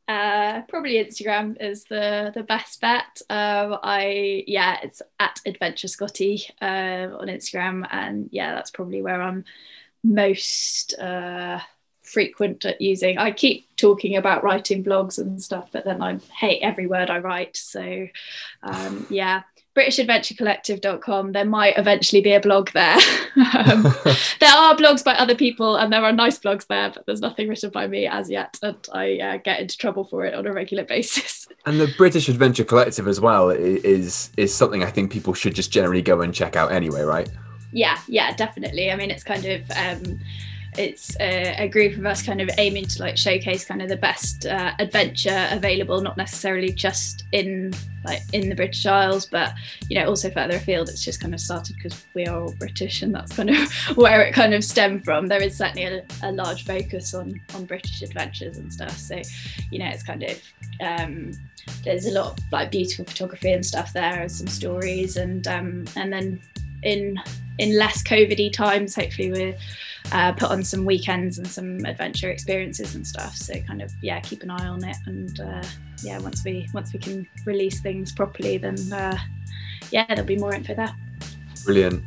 Uh, 0.09 0.63
probably 0.63 0.93
Instagram 0.93 1.55
is 1.61 1.83
the 1.83 2.31
the 2.33 2.41
best 2.41 2.81
bet. 2.81 3.21
Um, 3.29 3.77
I 3.83 4.43
yeah, 4.47 4.79
it's 4.81 5.03
at 5.19 5.39
Adventure 5.45 5.87
Scotty 5.87 6.43
uh, 6.59 7.09
on 7.19 7.27
Instagram, 7.27 7.87
and 7.91 8.27
yeah, 8.31 8.55
that's 8.55 8.71
probably 8.71 9.03
where 9.03 9.21
I'm 9.21 9.45
most 10.03 10.97
uh, 10.97 11.59
frequent 12.01 12.65
at 12.65 12.81
using. 12.81 13.19
I 13.19 13.29
keep 13.29 13.67
talking 13.75 14.17
about 14.17 14.43
writing 14.43 14.83
blogs 14.83 15.19
and 15.19 15.39
stuff, 15.39 15.69
but 15.71 15.85
then 15.85 16.01
I 16.01 16.17
hate 16.35 16.61
every 16.63 16.87
word 16.87 17.11
I 17.11 17.19
write. 17.19 17.55
So 17.55 18.07
um, 18.63 19.05
yeah, 19.11 19.43
britishadventurecollective.com 19.79 21.31
there 21.31 21.45
might 21.45 21.77
eventually 21.77 22.21
be 22.21 22.33
a 22.33 22.39
blog 22.39 22.69
there. 22.71 22.97
Um, 23.39 23.83
there 24.39 24.53
are 24.53 24.75
blogs 24.75 25.03
by 25.03 25.13
other 25.13 25.35
people 25.35 25.77
and 25.77 25.93
there 25.93 26.03
are 26.03 26.11
nice 26.11 26.37
blogs 26.37 26.67
there 26.67 26.91
but 26.93 27.05
there's 27.05 27.21
nothing 27.21 27.47
written 27.47 27.69
by 27.69 27.87
me 27.87 28.05
as 28.05 28.29
yet 28.29 28.57
and 28.61 28.75
i 28.93 29.17
uh, 29.17 29.37
get 29.37 29.61
into 29.61 29.77
trouble 29.77 30.03
for 30.03 30.25
it 30.25 30.33
on 30.33 30.45
a 30.45 30.51
regular 30.51 30.83
basis. 30.83 31.47
And 31.65 31.79
the 31.79 31.93
british 31.97 32.27
adventure 32.27 32.65
collective 32.65 33.07
as 33.07 33.21
well 33.21 33.49
is 33.49 34.31
is 34.35 34.53
something 34.53 34.83
i 34.83 34.89
think 34.89 35.11
people 35.11 35.33
should 35.33 35.55
just 35.55 35.71
generally 35.71 36.01
go 36.01 36.21
and 36.21 36.33
check 36.33 36.55
out 36.55 36.71
anyway 36.71 37.01
right? 37.01 37.29
Yeah 37.71 37.97
yeah 38.07 38.35
definitely. 38.35 38.91
I 38.91 38.95
mean 38.95 39.09
it's 39.09 39.23
kind 39.23 39.45
of 39.45 39.61
um, 39.71 40.19
it's 40.79 41.13
a, 41.19 41.65
a, 41.65 41.67
group 41.67 41.97
of 41.97 42.05
us 42.05 42.23
kind 42.23 42.39
of 42.39 42.49
aiming 42.57 42.85
to 42.85 43.01
like 43.01 43.17
showcase 43.17 43.65
kind 43.65 43.81
of 43.81 43.89
the 43.89 43.97
best 43.97 44.45
uh, 44.45 44.71
adventure 44.79 45.47
available 45.51 45.99
not 45.99 46.15
necessarily 46.15 46.71
just 46.71 47.25
in 47.33 47.73
like 48.05 48.21
in 48.31 48.47
the 48.47 48.55
british 48.55 48.85
isles 48.85 49.25
but 49.25 49.51
you 49.89 49.99
know 49.99 50.07
also 50.07 50.29
further 50.31 50.55
afield 50.55 50.87
it's 50.87 51.03
just 51.03 51.19
kind 51.19 51.33
of 51.33 51.39
started 51.41 51.75
because 51.75 52.05
we 52.13 52.25
are 52.25 52.43
all 52.43 52.53
british 52.53 53.01
and 53.01 53.13
that's 53.13 53.35
kind 53.35 53.49
of 53.49 53.69
where 53.97 54.21
it 54.21 54.33
kind 54.33 54.53
of 54.53 54.63
stemmed 54.63 55.03
from. 55.03 55.27
There 55.27 55.43
is 55.43 55.57
certainly 55.57 55.83
a, 55.83 56.05
a 56.23 56.31
large 56.31 56.63
focus 56.65 57.13
on 57.13 57.39
on 57.53 57.65
british 57.65 58.01
adventures 58.01 58.57
and 58.57 58.71
stuff 58.71 58.97
so 58.97 59.21
you 59.71 59.79
know 59.79 59.87
it's 59.87 60.03
kind 60.03 60.23
of 60.23 60.41
um, 60.79 61.33
there's 61.83 62.05
a 62.05 62.11
lot 62.11 62.37
of 62.37 62.43
like 62.53 62.71
beautiful 62.71 63.03
photography 63.03 63.51
and 63.51 63.65
stuff 63.65 63.91
there 63.91 64.21
and 64.21 64.31
some 64.31 64.47
stories 64.47 65.17
and 65.17 65.45
um, 65.47 65.83
and 65.97 66.13
then 66.13 66.41
in 66.83 67.21
in 67.59 67.77
less 67.77 68.01
COVIDy 68.03 68.51
times, 68.51 68.95
hopefully 68.95 69.31
we're 69.31 69.57
uh, 70.11 70.31
put 70.33 70.49
on 70.49 70.63
some 70.63 70.85
weekends 70.85 71.37
and 71.37 71.47
some 71.47 71.85
adventure 71.85 72.29
experiences 72.29 72.95
and 72.95 73.05
stuff. 73.05 73.35
So 73.35 73.59
kind 73.61 73.81
of 73.81 73.91
yeah, 74.01 74.19
keep 74.19 74.43
an 74.43 74.49
eye 74.49 74.67
on 74.67 74.83
it, 74.83 74.97
and 75.05 75.39
uh, 75.39 75.63
yeah, 76.03 76.19
once 76.19 76.43
we 76.43 76.67
once 76.73 76.93
we 76.93 76.99
can 76.99 77.27
release 77.45 77.81
things 77.81 78.11
properly, 78.11 78.57
then 78.57 78.77
uh, 78.91 79.17
yeah, 79.91 80.05
there'll 80.07 80.25
be 80.25 80.37
more 80.37 80.53
info 80.53 80.75
there. 80.75 80.95
Brilliant. 81.65 82.03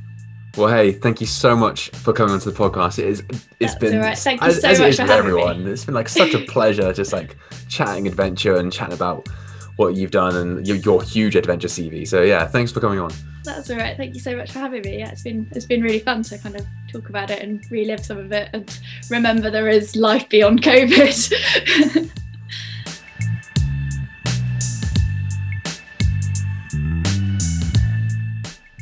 Well, 0.57 0.69
hey, 0.69 0.93
thank 0.93 1.21
you 1.21 1.27
so 1.27 1.57
much 1.57 1.89
for 1.91 2.13
coming 2.13 2.35
onto 2.35 2.51
the 2.51 2.59
podcast. 2.59 2.99
It 2.99 3.07
is, 3.07 3.21
it's 3.31 3.47
That's 3.59 3.75
been 3.77 3.99
right. 3.99 4.19
thank 4.19 4.43
you 4.43 4.53
so 4.53 4.69
as, 4.69 4.81
much 4.81 4.97
for 4.97 5.11
everyone. 5.11 5.65
Me. 5.65 5.71
It's 5.71 5.87
been 5.87 5.95
like 5.95 6.11
such 6.11 6.35
a 6.35 6.41
pleasure, 6.41 6.93
just 6.93 7.11
like 7.13 7.39
chatting 7.69 8.07
adventure 8.07 8.57
and 8.57 8.71
chatting 8.71 8.93
about 8.93 9.29
what 9.77 9.95
you've 9.97 10.11
done 10.11 10.37
and 10.37 10.67
your, 10.67 10.77
your 10.79 11.03
huge 11.03 11.37
adventure 11.37 11.69
CV. 11.69 12.07
So 12.07 12.23
yeah, 12.23 12.47
thanks 12.47 12.73
for 12.73 12.81
coming 12.81 12.99
on. 12.99 13.13
That's 13.45 13.71
all 13.71 13.77
right. 13.77 13.97
Thank 13.97 14.15
you 14.15 14.21
so 14.21 14.37
much 14.37 14.53
for 14.53 14.61
having 14.61 14.83
me. 14.83 14.99
Yeah, 14.99 15.11
it's 15.11 15.23
been 15.23 15.49
it's 15.51 15.67
been 15.67 15.83
really 15.83 15.99
fun 15.99 16.23
to 16.25 16.39
kind 16.39 16.57
of 16.57 16.67
talk 16.91 17.09
about 17.09 17.31
it 17.31 17.43
and 17.43 17.65
relive 17.71 18.05
some 18.05 18.19
of 18.19 18.31
it 18.33 18.51
and 18.53 18.79
remember 19.11 19.51
there 19.51 19.69
is 19.69 19.97
life 19.97 20.29
beyond 20.29 20.63
COVID. 20.63 22.11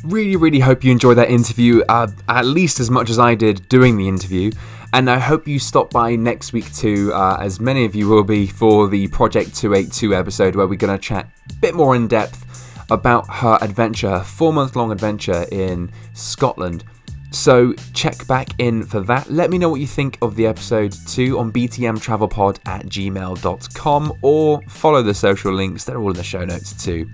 really, 0.03 0.35
really 0.35 0.59
hope 0.59 0.83
you 0.83 0.91
enjoyed 0.91 1.17
that 1.17 1.29
interview 1.29 1.81
uh, 1.89 2.07
at 2.27 2.45
least 2.45 2.79
as 2.79 2.91
much 2.91 3.09
as 3.09 3.17
I 3.17 3.33
did 3.35 3.67
doing 3.69 3.97
the 3.97 4.07
interview. 4.07 4.51
And 4.93 5.09
I 5.09 5.19
hope 5.19 5.47
you 5.47 5.57
stop 5.57 5.91
by 5.91 6.15
next 6.15 6.51
week 6.51 6.73
too, 6.73 7.13
uh, 7.13 7.37
as 7.39 7.59
many 7.61 7.85
of 7.85 7.95
you 7.95 8.09
will 8.09 8.23
be, 8.23 8.45
for 8.45 8.89
the 8.89 9.07
Project 9.07 9.55
282 9.55 10.13
episode 10.13 10.55
where 10.55 10.67
we're 10.67 10.75
going 10.75 10.97
to 10.97 11.01
chat 11.01 11.29
a 11.49 11.53
bit 11.55 11.75
more 11.75 11.95
in 11.95 12.07
depth 12.07 12.45
about 12.91 13.25
her 13.29 13.57
adventure, 13.61 14.09
her 14.09 14.23
four 14.23 14.51
month 14.51 14.75
long 14.75 14.91
adventure 14.91 15.45
in 15.51 15.89
Scotland. 16.13 16.83
So 17.31 17.73
check 17.93 18.27
back 18.27 18.49
in 18.57 18.83
for 18.83 18.99
that. 19.01 19.31
Let 19.31 19.49
me 19.49 19.57
know 19.57 19.69
what 19.69 19.79
you 19.79 19.87
think 19.87 20.17
of 20.21 20.35
the 20.35 20.45
episode 20.45 20.93
too 21.07 21.39
on 21.39 21.53
btmtravelpod 21.53 22.59
at 22.65 22.85
gmail.com 22.87 24.13
or 24.21 24.61
follow 24.67 25.01
the 25.01 25.13
social 25.13 25.53
links, 25.53 25.85
they're 25.85 25.97
all 25.97 26.11
in 26.11 26.17
the 26.17 26.23
show 26.23 26.43
notes 26.43 26.73
too. 26.83 27.09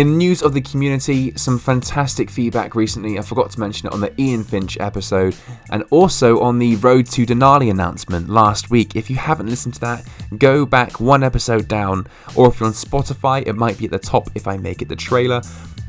In 0.00 0.16
news 0.16 0.40
of 0.40 0.54
the 0.54 0.62
community, 0.62 1.36
some 1.36 1.58
fantastic 1.58 2.30
feedback 2.30 2.74
recently. 2.74 3.18
I 3.18 3.20
forgot 3.20 3.50
to 3.50 3.60
mention 3.60 3.86
it 3.86 3.92
on 3.92 4.00
the 4.00 4.18
Ian 4.18 4.44
Finch 4.44 4.80
episode 4.80 5.36
and 5.68 5.84
also 5.90 6.40
on 6.40 6.58
the 6.58 6.76
Road 6.76 7.04
to 7.08 7.26
Denali 7.26 7.70
announcement 7.70 8.30
last 8.30 8.70
week. 8.70 8.96
If 8.96 9.10
you 9.10 9.16
haven't 9.16 9.50
listened 9.50 9.74
to 9.74 9.80
that, 9.80 10.08
go 10.38 10.64
back 10.64 11.00
one 11.00 11.22
episode 11.22 11.68
down, 11.68 12.06
or 12.34 12.48
if 12.48 12.60
you're 12.60 12.68
on 12.68 12.72
Spotify, 12.72 13.46
it 13.46 13.56
might 13.56 13.76
be 13.76 13.84
at 13.84 13.90
the 13.90 13.98
top 13.98 14.30
if 14.34 14.48
I 14.48 14.56
make 14.56 14.80
it 14.80 14.88
the 14.88 14.96
trailer. 14.96 15.42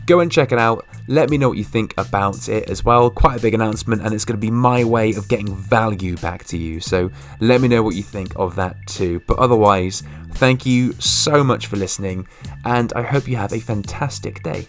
Go 0.08 0.20
and 0.20 0.30
check 0.30 0.52
it 0.52 0.60
out. 0.60 0.86
Let 1.08 1.30
me 1.30 1.38
know 1.38 1.48
what 1.48 1.58
you 1.58 1.64
think 1.64 1.94
about 1.98 2.50
it 2.50 2.70
as 2.70 2.84
well. 2.84 3.10
Quite 3.10 3.40
a 3.40 3.42
big 3.42 3.54
announcement, 3.54 4.02
and 4.02 4.14
it's 4.14 4.26
going 4.26 4.38
to 4.38 4.42
be 4.42 4.52
my 4.52 4.84
way 4.84 5.14
of 5.14 5.30
getting 5.30 5.56
value 5.56 6.18
back 6.18 6.44
to 6.46 6.58
you. 6.58 6.82
So 6.82 7.12
let 7.40 7.62
me 7.62 7.70
know 7.70 7.82
what 7.82 7.96
you 7.96 8.04
think 8.04 8.34
of 8.36 8.58
that 8.58 8.76
too. 8.88 9.22
But 9.26 9.40
otherwise, 9.40 10.04
thank 10.34 10.66
you 10.66 10.94
so 10.94 11.44
much 11.44 11.68
for 11.68 11.78
listening, 11.78 12.28
and 12.66 12.92
I 12.94 13.04
hope 13.04 13.28
you 13.28 13.38
have 13.38 13.54
a 13.54 13.60
fantastic 13.60 14.44
day. 14.44 14.68